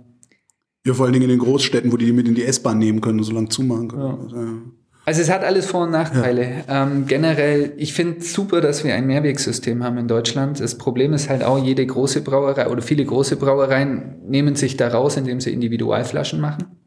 Ja, 0.85 0.93
vor 0.93 1.05
allen 1.05 1.13
Dingen 1.13 1.25
in 1.25 1.29
den 1.29 1.39
Großstädten, 1.39 1.91
wo 1.91 1.97
die 1.97 2.05
die 2.05 2.13
mit 2.13 2.27
in 2.27 2.35
die 2.35 2.45
S-Bahn 2.45 2.79
nehmen 2.79 3.01
können 3.01 3.19
und 3.19 3.25
so 3.25 3.33
lang 3.33 3.49
zumachen 3.49 3.89
können. 3.89 4.29
Ja. 4.33 4.71
Also 5.05 5.21
es 5.21 5.29
hat 5.29 5.43
alles 5.43 5.65
Vor- 5.65 5.83
und 5.83 5.91
Nachteile. 5.91 6.63
Ähm, 6.69 7.05
generell, 7.05 7.73
ich 7.75 7.93
finde 7.93 8.21
super, 8.21 8.61
dass 8.61 8.85
wir 8.85 8.93
ein 8.95 9.07
Mehrwegsystem 9.07 9.83
haben 9.83 9.97
in 9.97 10.07
Deutschland. 10.07 10.61
Das 10.61 10.77
Problem 10.77 11.11
ist 11.13 11.29
halt 11.29 11.43
auch, 11.43 11.61
jede 11.61 11.85
große 11.85 12.21
Brauerei 12.21 12.69
oder 12.69 12.81
viele 12.81 13.03
große 13.03 13.35
Brauereien 13.35 14.21
nehmen 14.25 14.55
sich 14.55 14.77
da 14.77 14.87
raus, 14.87 15.17
indem 15.17 15.41
sie 15.41 15.51
Individualflaschen 15.51 16.39
machen. 16.39 16.78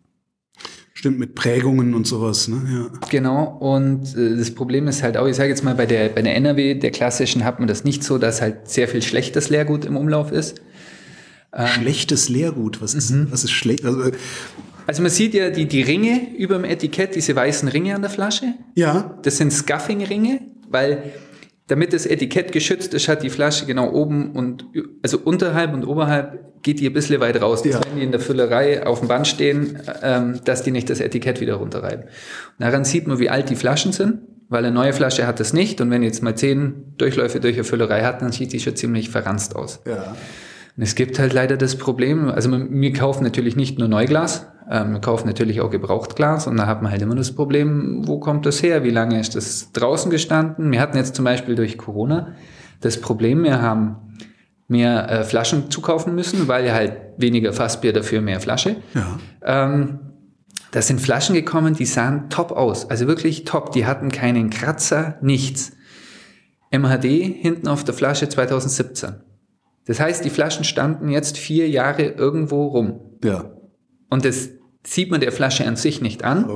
Stimmt, 1.03 1.19
mit 1.19 1.35
Prägungen 1.35 1.95
und 1.95 2.07
sowas, 2.07 2.47
ne? 2.47 2.63
Ja. 2.73 2.99
Genau. 3.11 3.57
Und 3.59 4.17
äh, 4.17 4.37
das 4.37 4.55
Problem 4.55 4.87
ist 4.87 5.03
halt 5.03 5.17
auch, 5.17 5.27
ich 5.27 5.35
sage 5.35 5.49
jetzt 5.49 5.65
mal, 5.65 5.75
bei 5.75 5.85
der, 5.85 6.11
bei 6.11 6.23
der 6.23 6.37
NRW, 6.37 6.75
der 6.77 6.93
klassischen, 6.93 7.43
hat 7.43 7.59
man 7.59 7.67
das 7.67 7.83
nicht 7.83 8.05
so, 8.05 8.19
dass 8.19 8.41
halt 8.41 8.69
sehr 8.69 8.87
viel 8.87 9.03
schlechtes 9.03 9.51
Leergut 9.51 9.85
im 9.85 9.97
Umlauf 9.97 10.31
ist. 10.31 10.63
Schlechtes 11.67 12.29
Leergut, 12.29 12.81
was 12.81 12.95
ist, 12.95 13.13
was 13.33 13.43
ist 13.43 13.51
schlecht? 13.51 13.85
Also, 13.85 14.01
äh, 14.01 14.13
Also 14.87 15.03
man 15.03 15.11
sieht 15.11 15.35
ja 15.35 15.51
die, 15.51 15.67
die 15.67 15.83
Ringe 15.83 16.37
über 16.39 16.55
dem 16.55 16.65
Etikett, 16.65 17.17
diese 17.17 17.35
weißen 17.35 17.69
Ringe 17.69 17.97
an 17.97 18.03
der 18.03 18.11
Flasche. 18.11 18.55
ja, 18.77 19.19
Das 19.25 19.39
sind 19.39 19.53
Scuffing-Ringe, 19.53 20.39
weil 20.71 21.03
damit 21.67 21.93
das 21.95 22.07
Etikett 22.07 22.53
geschützt 22.53 22.95
ist, 22.95 23.09
hat 23.09 23.25
die 23.25 23.31
Flasche 23.31 23.67
genau 23.67 23.91
oben 23.91 24.31
und 24.37 24.67
also 25.03 25.19
unterhalb 25.19 25.75
und 25.75 25.85
oberhalb 25.85 26.52
geht 26.63 26.81
die 26.81 26.87
ein 26.87 26.93
bisschen 26.93 27.21
weit 27.21 27.41
raus. 27.41 27.65
Ja. 27.65 27.73
Dass 27.73 27.87
wenn 27.89 27.97
die 27.97 28.03
in 28.03 28.11
der 28.11 28.21
Füllerei 28.21 28.87
auf 28.87 29.01
dem 29.01 29.09
Band 29.09 29.27
stehen, 29.27 29.79
ähm, 30.03 30.41
dass 30.45 30.63
die 30.63 30.71
nicht 30.71 30.89
das 30.91 31.01
Etikett 31.01 31.41
wieder 31.41 31.55
runterreiben. 31.55 32.05
Und 32.05 32.11
daran 32.59 32.85
sieht 32.85 33.07
man, 33.07 33.19
wie 33.19 33.31
alt 33.31 33.51
die 33.51 33.57
Flaschen 33.57 33.93
sind, 33.93 34.21
weil 34.49 34.65
eine 34.65 34.75
neue 34.75 34.93
Flasche 34.93 35.27
hat 35.27 35.41
das 35.41 35.53
nicht. 35.53 35.81
Und 35.81 35.91
wenn 35.91 36.03
jetzt 36.03 36.23
mal 36.23 36.35
zehn 36.35 36.95
Durchläufe 36.99 37.41
durch 37.41 37.55
eine 37.55 37.65
Füllerei 37.65 38.03
hat, 38.03 38.23
dann 38.23 38.33
sieht 38.33 38.53
die 38.53 38.61
schon 38.61 38.77
ziemlich 38.77 39.11
verranzt 39.11 39.57
aus. 39.57 39.81
ja. 39.87 40.15
Und 40.77 40.83
es 40.83 40.95
gibt 40.95 41.19
halt 41.19 41.35
leider 41.35 41.59
das 41.59 41.77
Problem, 41.77 42.31
also 42.31 42.51
wir 42.51 42.93
kaufen 42.95 43.25
natürlich 43.25 43.57
nicht 43.57 43.79
nur 43.79 43.89
Neuglas, 43.89 44.47
ähm, 44.71 44.95
wir 44.95 45.01
kaufen 45.01 45.27
natürlich 45.27 45.61
auch 45.61 45.71
Gebrauchtglas 45.71 46.47
und 46.47 46.57
da 46.57 46.67
hat 46.67 46.81
man 46.81 46.91
halt 46.91 47.03
immer 47.03 47.15
das 47.15 47.33
Problem, 47.33 48.07
wo 48.07 48.19
kommt 48.19 48.47
das 48.47 48.63
her, 48.63 48.83
wie 48.83 48.91
lange 48.91 49.21
ist 49.21 49.37
das 49.37 49.73
draußen 49.73 50.11
gestanden? 50.11 50.73
Wir 50.73 50.81
hatten 50.81 50.97
jetzt 50.97 51.15
zum 51.15 51.27
Beispiel 51.27 51.57
durch 51.57 51.77
Corona 51.77 52.35
das 52.81 52.99
Problem, 53.01 53.45
wir 53.45 53.61
haben 53.61 53.97
mehr 54.69 55.11
äh, 55.11 55.25
Flaschen 55.25 55.71
zukaufen 55.71 56.15
müssen, 56.15 56.49
weil 56.49 56.73
halt 56.73 56.97
weniger 57.17 57.53
Fassbier 57.53 57.93
dafür 57.93 58.21
mehr 58.21 58.41
Flasche. 58.41 58.77
Ja. 58.95 59.19
Ähm, 59.45 60.01
da 60.71 60.81
sind 60.81 61.01
Flaschen 61.01 61.35
gekommen, 61.35 61.75
die 61.75 61.85
sahen 61.85 62.31
top 62.31 62.51
aus, 62.53 62.89
also 62.89 63.07
wirklich 63.07 63.45
top, 63.45 63.73
die 63.73 63.85
hatten 63.85 64.11
keinen 64.11 64.49
Kratzer, 64.49 65.19
nichts. 65.21 65.73
MHD 66.71 67.05
hinten 67.05 67.69
auf 67.69 67.85
der 67.85 67.93
Flasche 67.93 68.29
2017. 68.29 69.17
Das 69.85 70.01
heißt, 70.01 70.25
die 70.25 70.31
Flaschen 70.31 70.65
standen 70.65 71.11
jetzt 71.11 71.37
vier 71.37 71.69
Jahre 71.69 72.05
irgendwo 72.05 72.69
rum. 72.69 73.01
Ja. 73.23 73.51
Und 74.09 74.25
das 74.25 74.49
sieht 74.85 75.11
man 75.11 75.21
der 75.21 75.31
Flasche 75.31 75.65
an 75.67 75.77
sich 75.77 76.01
nicht 76.01 76.25
an, 76.25 76.51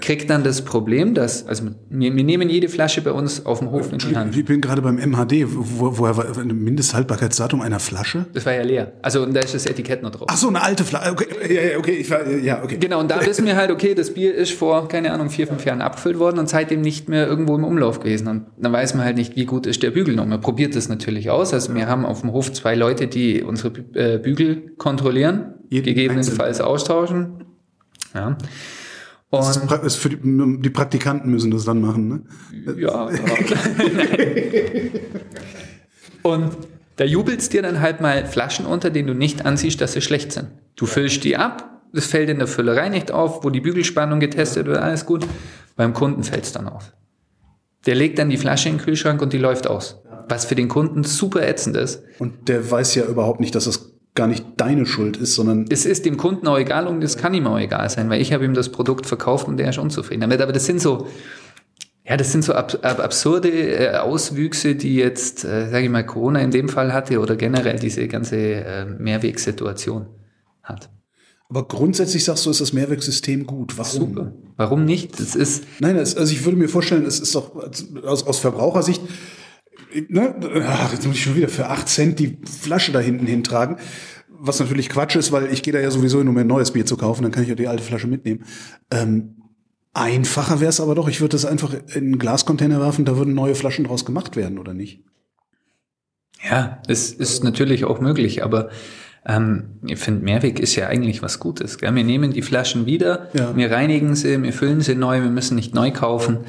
kriegt 0.00 0.30
dann 0.30 0.44
das 0.44 0.62
Problem, 0.62 1.14
dass, 1.14 1.46
also 1.48 1.64
wir, 1.90 2.14
wir 2.14 2.24
nehmen 2.24 2.48
jede 2.48 2.68
Flasche 2.68 3.00
bei 3.00 3.10
uns 3.10 3.44
auf 3.44 3.58
dem 3.58 3.72
Hof 3.72 3.92
in 3.92 3.98
die 3.98 4.14
Hand. 4.14 4.36
Ich 4.36 4.44
bin 4.44 4.60
gerade 4.60 4.82
beim 4.82 4.96
MHD. 4.96 5.46
Wo, 5.48 5.98
woher 5.98 6.16
war 6.16 6.38
ein 6.38 6.46
Mindesthaltbarkeitsdatum 6.46 7.60
einer 7.60 7.80
Flasche? 7.80 8.26
Das 8.34 8.46
war 8.46 8.54
ja 8.54 8.62
leer. 8.62 8.92
Also 9.02 9.22
und 9.22 9.34
da 9.34 9.40
ist 9.40 9.54
das 9.54 9.66
Etikett 9.66 10.02
noch 10.02 10.12
drauf. 10.12 10.28
Ach 10.30 10.36
so, 10.36 10.46
eine 10.46 10.62
alte 10.62 10.84
Flasche. 10.84 11.10
Okay, 11.10 11.26
ja, 11.52 11.62
ja, 11.62 11.78
okay, 11.78 11.96
ich 11.96 12.08
war, 12.08 12.28
ja, 12.28 12.62
okay. 12.62 12.76
Genau, 12.78 13.00
und 13.00 13.10
da 13.10 13.24
wissen 13.26 13.44
wir 13.46 13.56
halt, 13.56 13.72
okay, 13.72 13.94
das 13.94 14.14
Bier 14.14 14.32
ist 14.32 14.52
vor, 14.52 14.86
keine 14.86 15.12
Ahnung, 15.12 15.28
vier, 15.30 15.48
fünf 15.48 15.64
Jahren 15.64 15.80
abgefüllt 15.80 16.20
worden 16.20 16.38
und 16.38 16.48
seitdem 16.48 16.82
nicht 16.82 17.08
mehr 17.08 17.26
irgendwo 17.26 17.56
im 17.56 17.64
Umlauf 17.64 17.98
gewesen. 17.98 18.28
Und 18.28 18.46
dann 18.58 18.72
weiß 18.72 18.94
man 18.94 19.04
halt 19.04 19.16
nicht, 19.16 19.34
wie 19.34 19.44
gut 19.44 19.66
ist 19.66 19.82
der 19.82 19.90
Bügel 19.90 20.14
noch. 20.14 20.26
Man 20.26 20.40
probiert 20.40 20.76
das 20.76 20.88
natürlich 20.88 21.30
aus. 21.30 21.52
Also 21.52 21.74
wir 21.74 21.88
haben 21.88 22.06
auf 22.06 22.20
dem 22.20 22.30
Hof 22.30 22.52
zwei 22.52 22.76
Leute, 22.76 23.08
die 23.08 23.42
unsere 23.42 23.72
äh, 23.94 24.18
Bügel 24.18 24.72
kontrollieren, 24.76 25.54
Jeden 25.68 25.84
gegebenenfalls 25.84 26.60
austauschen. 26.60 27.42
Ja. 28.16 28.36
Das 29.30 29.58
Und 29.58 29.70
pra- 29.70 29.84
ist 29.84 29.96
für 29.96 30.08
die, 30.08 30.16
die 30.62 30.70
Praktikanten 30.70 31.30
müssen 31.30 31.50
das 31.50 31.64
dann 31.64 31.80
machen, 31.80 32.08
ne? 32.08 32.22
ja. 32.78 33.08
Und 36.22 36.56
da 36.96 37.04
jubelst 37.04 37.52
dir 37.52 37.62
dann 37.62 37.80
halt 37.80 38.00
mal 38.00 38.24
Flaschen 38.26 38.66
unter, 38.66 38.90
denen 38.90 39.08
du 39.08 39.14
nicht 39.14 39.44
ansiehst, 39.44 39.80
dass 39.80 39.92
sie 39.92 40.00
schlecht 40.00 40.32
sind. 40.32 40.48
Du 40.76 40.86
füllst 40.86 41.24
die 41.24 41.36
ab, 41.36 41.82
das 41.92 42.06
fällt 42.06 42.28
in 42.30 42.38
der 42.38 42.46
Füllerei 42.48 42.88
nicht 42.88 43.10
auf, 43.12 43.44
wo 43.44 43.50
die 43.50 43.60
Bügelspannung 43.60 44.20
getestet 44.20 44.66
wird, 44.66 44.78
alles 44.78 45.04
gut. 45.06 45.26
Beim 45.76 45.92
Kunden 45.92 46.22
fällt 46.24 46.44
es 46.44 46.52
dann 46.52 46.68
auf. 46.68 46.92
Der 47.84 47.94
legt 47.94 48.18
dann 48.18 48.30
die 48.30 48.38
Flasche 48.38 48.68
in 48.70 48.76
den 48.78 48.84
Kühlschrank 48.84 49.20
und 49.22 49.32
die 49.32 49.38
läuft 49.38 49.66
aus. 49.68 50.00
Was 50.28 50.44
für 50.46 50.54
den 50.56 50.68
Kunden 50.68 51.04
super 51.04 51.46
ätzend 51.46 51.76
ist. 51.76 52.02
Und 52.18 52.48
der 52.48 52.68
weiß 52.68 52.94
ja 52.96 53.04
überhaupt 53.04 53.38
nicht, 53.40 53.54
dass 53.54 53.64
das 53.66 53.92
gar 54.16 54.26
nicht 54.26 54.44
deine 54.56 54.86
Schuld 54.86 55.16
ist, 55.16 55.34
sondern 55.34 55.66
Es 55.68 55.86
ist 55.86 56.04
dem 56.04 56.16
Kunden 56.16 56.48
auch 56.48 56.58
egal 56.58 56.86
und 56.86 57.04
es 57.04 57.16
kann 57.16 57.34
ihm 57.34 57.46
auch 57.46 57.58
egal 57.58 57.88
sein, 57.90 58.10
weil 58.10 58.20
ich 58.20 58.32
habe 58.32 58.44
ihm 58.44 58.54
das 58.54 58.70
Produkt 58.70 59.06
verkauft 59.06 59.46
und 59.46 59.58
der 59.58 59.70
ist 59.70 59.78
unzufrieden 59.78 60.22
damit. 60.22 60.40
Aber 60.40 60.52
das 60.52 60.66
sind 60.66 60.80
so, 60.80 61.06
ja, 62.04 62.16
das 62.16 62.32
sind 62.32 62.44
so 62.44 62.54
ab, 62.54 62.78
ab, 62.82 63.00
absurde 63.00 63.50
äh, 63.50 63.96
Auswüchse, 63.96 64.74
die 64.74 64.96
jetzt, 64.96 65.44
äh, 65.44 65.68
sage 65.70 65.84
ich 65.84 65.90
mal, 65.90 66.04
Corona 66.04 66.40
in 66.40 66.50
dem 66.50 66.68
Fall 66.68 66.92
hatte 66.92 67.20
oder 67.20 67.36
generell 67.36 67.78
diese 67.78 68.08
ganze 68.08 68.36
äh, 68.36 68.84
Mehrwegsituation 68.84 70.06
hat. 70.62 70.90
aber 71.48 71.68
grundsätzlich 71.68 72.24
sagst 72.24 72.46
du, 72.46 72.50
ist 72.50 72.60
das 72.60 72.72
Mehrwegsystem 72.72 73.46
gut. 73.46 73.76
Warum? 73.76 74.00
Super. 74.00 74.32
Warum 74.56 74.84
nicht? 74.84 75.20
Das 75.20 75.34
ist, 75.34 75.64
Nein, 75.80 75.96
das, 75.96 76.16
also 76.16 76.32
ich 76.32 76.44
würde 76.44 76.56
mir 76.58 76.68
vorstellen, 76.68 77.04
es 77.04 77.20
ist 77.20 77.34
doch 77.34 77.54
aus, 78.04 78.26
aus 78.26 78.38
Verbrauchersicht, 78.38 79.02
ne, 80.08 80.34
ach, 80.66 80.92
jetzt 80.92 81.06
muss 81.06 81.16
ich 81.16 81.22
schon 81.22 81.36
wieder 81.36 81.48
für 81.48 81.68
8 81.68 81.88
Cent 81.88 82.18
die 82.18 82.38
Flasche 82.44 82.92
da 82.92 83.00
hinten 83.00 83.26
hintragen. 83.26 83.76
Was 84.38 84.60
natürlich 84.60 84.88
Quatsch 84.90 85.16
ist, 85.16 85.32
weil 85.32 85.50
ich 85.52 85.62
gehe 85.62 85.72
da 85.72 85.80
ja 85.80 85.90
sowieso 85.90 86.18
hin, 86.18 86.28
um 86.28 86.34
mir 86.34 86.42
ein 86.42 86.46
neues 86.46 86.72
Bier 86.72 86.84
zu 86.84 86.96
kaufen, 86.96 87.22
dann 87.22 87.32
kann 87.32 87.42
ich 87.42 87.48
ja 87.48 87.54
die 87.54 87.68
alte 87.68 87.82
Flasche 87.82 88.06
mitnehmen. 88.06 88.44
Ähm, 88.90 89.36
einfacher 89.94 90.60
wäre 90.60 90.68
es 90.68 90.80
aber 90.80 90.94
doch, 90.94 91.08
ich 91.08 91.20
würde 91.20 91.32
das 91.32 91.46
einfach 91.46 91.72
in 91.72 92.04
einen 92.04 92.18
Glascontainer 92.18 92.78
werfen, 92.80 93.04
da 93.06 93.16
würden 93.16 93.32
neue 93.34 93.54
Flaschen 93.54 93.84
draus 93.86 94.04
gemacht 94.04 94.36
werden, 94.36 94.58
oder 94.58 94.74
nicht? 94.74 95.02
ja, 96.48 96.82
es 96.86 97.12
ist 97.12 97.42
natürlich 97.44 97.84
auch 97.84 98.00
möglich, 98.00 98.44
aber 98.44 98.68
ähm, 99.26 99.80
ich 99.86 99.98
finde, 99.98 100.22
Mehrweg 100.24 100.60
ist 100.60 100.76
ja 100.76 100.86
eigentlich 100.86 101.22
was 101.22 101.40
Gutes. 101.40 101.78
Gell? 101.78 101.94
Wir 101.94 102.04
nehmen 102.04 102.32
die 102.32 102.42
Flaschen 102.42 102.86
wieder, 102.86 103.30
Ja. 103.32 103.56
wir 103.56 103.70
reinigen 103.70 104.14
sie, 104.14 104.40
wir 104.42 104.52
füllen 104.52 104.80
sie 104.82 104.94
neu, 104.94 105.22
wir 105.22 105.30
müssen 105.30 105.56
nicht 105.56 105.74
neu 105.74 105.90
kaufen. 105.90 106.40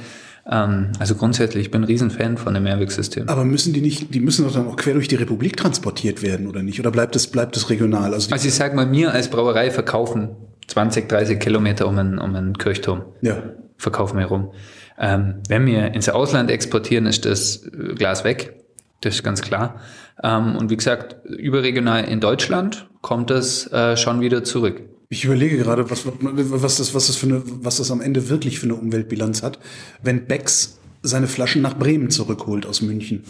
Ähm, 0.49 0.91
also 0.99 1.15
grundsätzlich, 1.15 1.65
ich 1.65 1.71
bin 1.71 1.81
ein 1.81 1.85
Riesenfan 1.85 2.37
von 2.37 2.53
dem 2.53 2.63
Mehrwegsystem. 2.63 3.27
Aber 3.27 3.43
müssen 3.43 3.73
die 3.73 3.81
nicht, 3.81 4.13
die 4.13 4.19
müssen 4.19 4.45
doch 4.45 4.53
dann 4.53 4.67
auch 4.67 4.75
quer 4.75 4.93
durch 4.93 5.07
die 5.07 5.15
Republik 5.15 5.57
transportiert 5.57 6.21
werden, 6.21 6.47
oder 6.47 6.63
nicht? 6.63 6.79
Oder 6.79 6.91
bleibt 6.91 7.15
es, 7.15 7.27
bleibt 7.27 7.57
es 7.57 7.69
regional? 7.69 8.13
Also, 8.13 8.31
Also 8.31 8.47
ich 8.47 8.53
sag 8.53 8.73
mal, 8.73 8.91
wir 8.91 9.13
als 9.13 9.29
Brauerei 9.29 9.71
verkaufen 9.71 10.29
20, 10.67 11.09
30 11.09 11.39
Kilometer 11.39 11.87
um 11.87 11.97
einen, 11.97 12.19
um 12.19 12.35
einen 12.35 12.57
Kirchturm. 12.57 13.03
ja. 13.21 13.37
Verkaufen 13.79 14.17
wir 14.17 14.25
rum. 14.25 14.53
Ähm, 14.97 15.35
wenn 15.49 15.67
wir 15.67 15.93
ins 15.93 16.09
Ausland 16.09 16.49
exportieren, 16.49 17.05
ist 17.05 17.25
das 17.25 17.61
Glas 17.95 18.23
weg. 18.23 18.55
Das 19.01 19.13
ist 19.13 19.23
ganz 19.23 19.43
klar. 19.43 19.79
Ähm, 20.23 20.55
und 20.55 20.71
wie 20.71 20.77
gesagt, 20.77 21.17
überregional 21.25 22.05
in 22.05 22.19
Deutschland 22.19 22.89
kommt 23.01 23.29
das 23.29 23.71
äh, 23.71 23.95
schon 23.95 24.19
wieder 24.19 24.43
zurück. 24.43 24.81
Ich 25.09 25.23
überlege 25.23 25.57
gerade, 25.57 25.89
was, 25.89 26.03
was, 26.05 26.77
das, 26.77 26.93
was, 26.93 27.07
das 27.07 27.15
für 27.15 27.27
eine, 27.27 27.41
was 27.45 27.77
das 27.77 27.91
am 27.91 28.01
Ende 28.01 28.27
wirklich 28.29 28.59
für 28.59 28.65
eine 28.65 28.75
Umweltbilanz 28.75 29.41
hat, 29.41 29.57
wenn 30.03 30.25
Becks 30.25 30.79
seine 31.01 31.27
Flaschen 31.27 31.61
nach 31.61 31.77
Bremen 31.77 32.09
zurückholt 32.09 32.65
aus 32.65 32.81
München. 32.81 33.23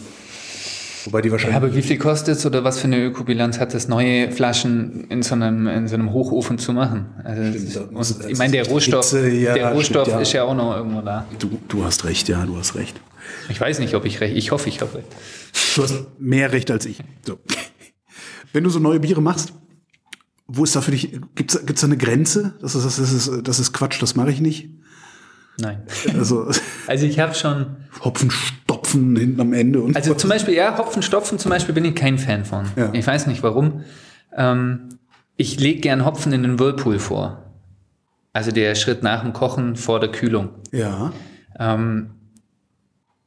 Wobei 1.04 1.22
die 1.22 1.28
Ja, 1.28 1.32
wahrscheinlich. 1.32 1.56
aber 1.56 1.74
wie 1.74 1.82
viel 1.82 1.96
kostet 1.96 2.36
es 2.36 2.44
oder 2.44 2.64
was 2.64 2.80
für 2.80 2.88
eine 2.88 3.02
Ökobilanz 3.04 3.60
hat 3.60 3.74
es, 3.74 3.86
neue 3.86 4.32
Flaschen 4.32 5.06
in 5.08 5.22
so 5.22 5.36
einem, 5.36 5.68
in 5.68 5.86
so 5.86 5.94
einem 5.94 6.12
Hochofen 6.12 6.58
zu 6.58 6.72
machen? 6.72 7.06
Also 7.22 7.58
Stimmt, 7.58 7.94
und 7.94 8.30
ich 8.30 8.38
meine, 8.38 8.52
der 8.52 8.66
Rohstoff, 8.66 9.10
Hitze, 9.10 9.28
ja, 9.30 9.54
der 9.54 9.72
Rohstoff 9.72 10.02
stimmt, 10.02 10.16
ja. 10.16 10.20
ist 10.20 10.32
ja 10.32 10.42
auch 10.44 10.54
noch 10.54 10.76
irgendwo 10.76 11.00
da. 11.00 11.26
du, 11.38 11.58
du 11.68 11.84
hast 11.84 12.04
recht, 12.04 12.28
ja, 12.28 12.44
du 12.44 12.56
hast 12.56 12.74
recht. 12.74 13.00
Ich 13.48 13.60
weiß 13.60 13.78
nicht, 13.78 13.94
ob 13.94 14.04
ich 14.04 14.20
recht, 14.20 14.36
ich 14.36 14.50
hoffe, 14.50 14.68
ich 14.68 14.80
habe 14.80 14.96
recht. 14.96 15.06
Du 15.76 15.82
hast 15.82 15.94
mehr 16.18 16.50
Recht 16.50 16.70
als 16.70 16.86
ich. 16.86 16.98
So. 17.24 17.38
Wenn 18.52 18.64
du 18.64 18.70
so 18.70 18.80
neue 18.80 18.98
Biere 19.00 19.22
machst, 19.22 19.52
wo 20.48 20.64
ist 20.64 20.74
da 20.74 20.80
für 20.80 20.90
dich, 20.90 21.20
gibt's 21.34 21.64
gibt's 21.64 21.82
da 21.82 21.86
eine 21.86 21.96
Grenze? 21.98 22.54
Das 22.60 22.74
ist, 22.74 22.84
das 22.84 22.98
ist, 22.98 23.30
das 23.46 23.58
ist 23.58 23.72
Quatsch, 23.72 24.00
das 24.02 24.16
mache 24.16 24.30
ich 24.30 24.40
nicht. 24.40 24.70
Nein. 25.60 25.82
Also 26.16 26.50
Also 26.86 27.06
ich 27.06 27.18
habe 27.18 27.34
schon, 27.34 27.76
Hopfen 28.02 28.30
stopfen 28.30 29.14
hinten 29.16 29.40
am 29.40 29.52
Ende 29.52 29.80
und 29.80 29.94
also 29.94 30.14
zum 30.14 30.30
Beispiel, 30.30 30.54
ja, 30.54 30.76
Hopfenstopfen 30.78 31.38
zum 31.38 31.50
Beispiel 31.50 31.74
bin 31.74 31.84
ich 31.84 31.94
kein 31.94 32.18
Fan 32.18 32.44
von. 32.44 32.66
Ja. 32.76 32.90
Ich 32.92 33.06
weiß 33.06 33.26
nicht 33.26 33.42
warum. 33.42 33.84
Ähm, 34.34 34.98
ich 35.36 35.60
lege 35.60 35.80
gern 35.80 36.04
Hopfen 36.04 36.32
in 36.32 36.42
den 36.42 36.58
Whirlpool 36.58 36.98
vor. 36.98 37.44
Also 38.32 38.50
der 38.52 38.74
Schritt 38.74 39.02
nach 39.02 39.22
dem 39.22 39.32
Kochen 39.32 39.76
vor 39.76 40.00
der 40.00 40.10
Kühlung. 40.10 40.50
ja. 40.72 41.12
Ähm, 41.58 42.10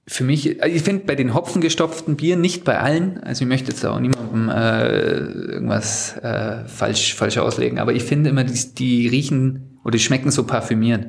für 0.07 0.23
mich, 0.23 0.61
also 0.61 0.75
ich 0.75 0.81
finde 0.81 1.05
bei 1.05 1.15
den 1.15 1.33
hopfengestopften 1.33 2.15
Bieren, 2.15 2.41
nicht 2.41 2.63
bei 2.63 2.79
allen, 2.79 3.19
also 3.19 3.43
ich 3.43 3.47
möchte 3.47 3.71
jetzt 3.71 3.85
auch 3.85 3.99
niemandem 3.99 4.49
äh, 4.49 5.17
irgendwas 5.53 6.17
äh, 6.17 6.65
falsch, 6.65 7.13
falsch 7.13 7.37
auslegen, 7.37 7.79
aber 7.79 7.93
ich 7.93 8.03
finde 8.03 8.31
immer, 8.31 8.43
die, 8.43 8.75
die 8.75 9.07
riechen 9.07 9.79
oder 9.83 9.93
die 9.93 9.99
schmecken 9.99 10.31
so 10.31 10.43
parfümiert. 10.43 11.05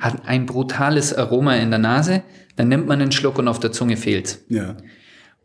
Hat 0.00 0.26
ein 0.26 0.46
brutales 0.46 1.14
Aroma 1.14 1.54
in 1.54 1.70
der 1.70 1.78
Nase, 1.78 2.22
dann 2.56 2.68
nimmt 2.68 2.86
man 2.86 3.00
einen 3.00 3.12
Schluck 3.12 3.38
und 3.38 3.48
auf 3.48 3.60
der 3.60 3.72
Zunge 3.72 3.96
fehlt's. 3.96 4.44
Ja. 4.48 4.76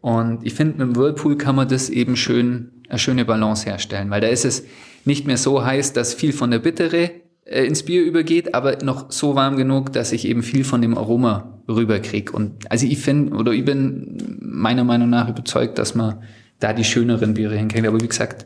Und 0.02 0.46
ich 0.46 0.54
finde, 0.54 0.86
mit 0.86 0.96
dem 0.96 0.96
Whirlpool 0.96 1.38
kann 1.38 1.56
man 1.56 1.68
das 1.68 1.90
eben 1.90 2.16
schön, 2.16 2.72
eine 2.90 3.00
schöne 3.00 3.26
Balance 3.26 3.66
herstellen, 3.66 4.10
weil 4.10 4.22
da 4.22 4.28
ist 4.28 4.46
es 4.46 4.64
nicht 5.06 5.26
mehr 5.28 5.38
so 5.38 5.64
heiß, 5.64 5.94
dass 5.94 6.14
viel 6.14 6.34
von 6.34 6.52
der 6.52 6.60
Bittere 6.60 7.12
ins 7.50 7.84
Bier 7.84 8.04
übergeht, 8.04 8.54
aber 8.54 8.78
noch 8.84 9.12
so 9.12 9.36
warm 9.36 9.56
genug, 9.58 9.94
dass 9.94 10.12
ich 10.12 10.26
eben 10.28 10.44
viel 10.44 10.64
von 10.64 10.82
dem 10.82 10.98
Aroma 10.98 11.62
rüberkriege. 11.70 12.32
Und 12.34 12.70
also 12.72 12.86
ich 12.86 13.00
finde, 13.00 13.36
oder 13.36 13.52
ich 13.54 13.64
bin 13.66 14.38
meiner 14.42 14.84
Meinung 14.84 15.10
nach 15.10 15.30
überzeugt, 15.30 15.78
dass 15.78 15.96
man 15.96 16.22
da 16.60 16.74
die 16.74 16.84
schöneren 16.84 17.34
Biere 17.34 17.56
hinkriegt. 17.56 17.88
Aber 17.88 18.02
wie 18.02 18.08
gesagt, 18.08 18.46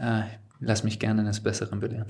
äh, 0.00 0.22
lass 0.60 0.84
mich 0.84 0.98
gerne 0.98 1.20
eines 1.22 1.40
Besseren 1.40 1.80
belehren. 1.80 2.06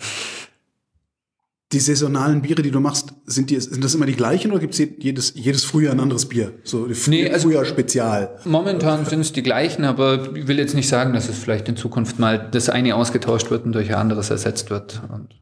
Die 1.73 1.81
saisonalen 1.81 2.43
Biere, 2.43 2.63
die 2.63 2.71
du 2.71 2.79
machst, 2.79 3.13
sind, 3.27 3.51
die, 3.51 3.59
sind 3.59 3.83
das 3.83 3.95
immer 3.97 4.07
die 4.07 4.13
gleichen 4.15 4.53
oder 4.53 4.61
gibt 4.61 4.75
es 4.75 4.89
jedes, 4.99 5.33
jedes 5.35 5.65
Frühjahr 5.65 5.93
ein 5.95 5.99
anderes 6.01 6.27
Bier? 6.29 6.53
So 6.63 6.87
die 6.87 6.95
Nee, 7.11 7.29
also- 7.31 7.49
Frühjahr 7.49 7.65
Spezial. 7.65 8.37
Momentan 8.45 9.05
sind 9.07 9.21
es 9.21 9.33
die 9.33 9.43
gleichen, 9.43 9.85
aber 9.85 10.37
ich 10.37 10.47
will 10.47 10.59
jetzt 10.59 10.75
nicht 10.75 10.89
sagen, 10.89 11.15
dass 11.15 11.29
es 11.29 11.37
vielleicht 11.39 11.69
in 11.69 11.77
Zukunft 11.77 12.21
mal 12.21 12.49
das 12.53 12.69
eine 12.69 12.95
ausgetauscht 12.95 13.51
wird 13.51 13.65
und 13.65 13.73
durch 13.73 13.89
ein 13.89 13.97
anderes 13.97 14.31
ersetzt 14.31 14.71
wird. 14.71 15.03
Und 15.13 15.35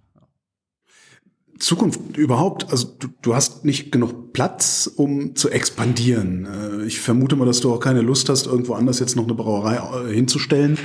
Zukunft 1.63 2.17
überhaupt, 2.17 2.71
also 2.73 2.89
du, 2.99 3.09
du 3.23 3.35
hast 3.37 3.65
nicht 3.65 3.93
genug 3.93 4.33
Platz, 4.33 4.91
um 4.95 5.37
zu 5.37 5.49
expandieren. 5.49 6.47
Äh, 6.47 6.87
Ich 6.87 7.01
vermute 7.01 7.37
mal, 7.37 7.45
dass 7.45 7.61
du 7.61 7.73
auch 7.73 7.79
keine 7.79 8.03
Lust 8.03 8.29
hast, 8.29 8.47
irgendwo 8.47 8.75
anders 8.75 8.99
jetzt 8.99 9.15
noch 9.15 9.25
eine 9.25 9.35
Brauerei 9.35 9.77
äh, 9.77 10.13
hinzustellen, 10.13 10.77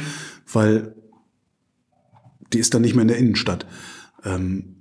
weil 0.52 0.94
die 2.54 2.60
ist 2.60 2.74
dann 2.74 2.84
nicht 2.84 2.94
mehr 2.94 3.02
in 3.02 3.08
der 3.08 3.18
Innenstadt. 3.18 3.66
Ähm, 4.24 4.76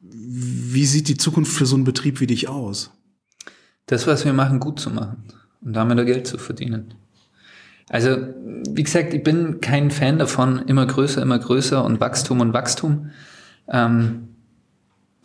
Wie 0.00 0.86
sieht 0.86 1.08
die 1.08 1.16
Zukunft 1.16 1.52
für 1.52 1.66
so 1.66 1.74
einen 1.74 1.84
Betrieb 1.84 2.20
wie 2.20 2.26
dich 2.28 2.48
aus? 2.48 2.92
das, 3.86 4.06
was 4.06 4.24
wir 4.24 4.32
machen, 4.32 4.60
gut 4.60 4.78
zu 4.78 4.90
machen 4.90 5.24
und 5.62 5.72
damit 5.72 5.98
auch 5.98 6.04
Geld 6.04 6.24
zu 6.24 6.38
verdienen. 6.38 6.94
Also, 7.88 8.18
wie 8.68 8.84
gesagt, 8.84 9.12
ich 9.14 9.24
bin 9.24 9.60
kein 9.60 9.90
Fan 9.90 10.16
davon, 10.16 10.60
immer 10.68 10.86
größer, 10.86 11.20
immer 11.20 11.40
größer 11.40 11.84
und 11.84 11.98
Wachstum 11.98 12.38
und 12.38 12.52
Wachstum. 12.52 13.10
Ähm, 13.68 14.28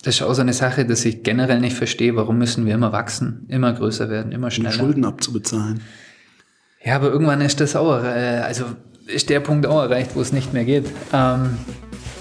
das 0.06 0.16
ist 0.16 0.22
auch 0.22 0.36
so 0.36 0.42
eine 0.42 0.54
Sache, 0.54 0.86
dass 0.86 1.04
ich 1.04 1.24
generell 1.24 1.60
nicht 1.60 1.76
verstehe, 1.76 2.16
warum 2.16 2.38
müssen 2.38 2.68
wir 2.68 2.76
immer 2.76 2.92
wachsen, 2.92 3.48
immer 3.48 3.74
größer 3.74 4.08
werden, 4.08 4.32
immer 4.32 4.48
Um 4.48 4.52
schneller. 4.52 4.72
Schulden 4.72 5.04
abzubezahlen. 5.04 5.82
Ja, 6.84 6.98
aber 6.98 7.08
irgendwann 7.10 7.42
ist 7.42 7.60
das 7.60 7.76
auch, 7.76 8.04
äh, 8.04 8.42
also 8.46 8.66
ist 9.08 9.30
der 9.32 9.40
Punkt 9.40 9.66
auch 9.66 9.82
erreicht, 9.82 10.12
wo 10.14 10.22
es 10.22 10.32
nicht 10.32 10.54
mehr 10.54 10.64
geht. 10.64 10.86
Ähm, 11.12 11.58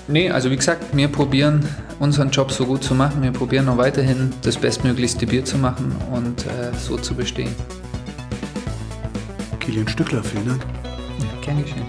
nee, 0.09 0.31
also 0.31 0.51
wie 0.51 0.57
gesagt, 0.57 0.97
wir 0.97 1.09
probieren 1.09 1.63
unseren 2.01 2.31
Job 2.31 2.53
so 2.53 2.65
gut 2.65 2.83
zu 2.83 2.95
machen. 2.95 3.23
Wir 3.23 3.33
probieren 3.33 3.69
auch 3.69 3.77
weiterhin 3.77 4.33
das 4.41 4.57
bestmöglichste 4.57 5.27
Bier 5.27 5.45
zu 5.45 5.59
machen 5.59 5.95
und 6.11 6.47
äh, 6.47 6.73
so 6.79 6.97
zu 6.97 7.15
bestehen. 7.15 7.55
Kilian 9.61 9.89
Stückler, 9.89 10.25
vielen 10.25 10.49
Dank. 10.49 10.63
Ja, 11.21 11.41
gern 11.43 11.63
geschehen. 11.63 11.85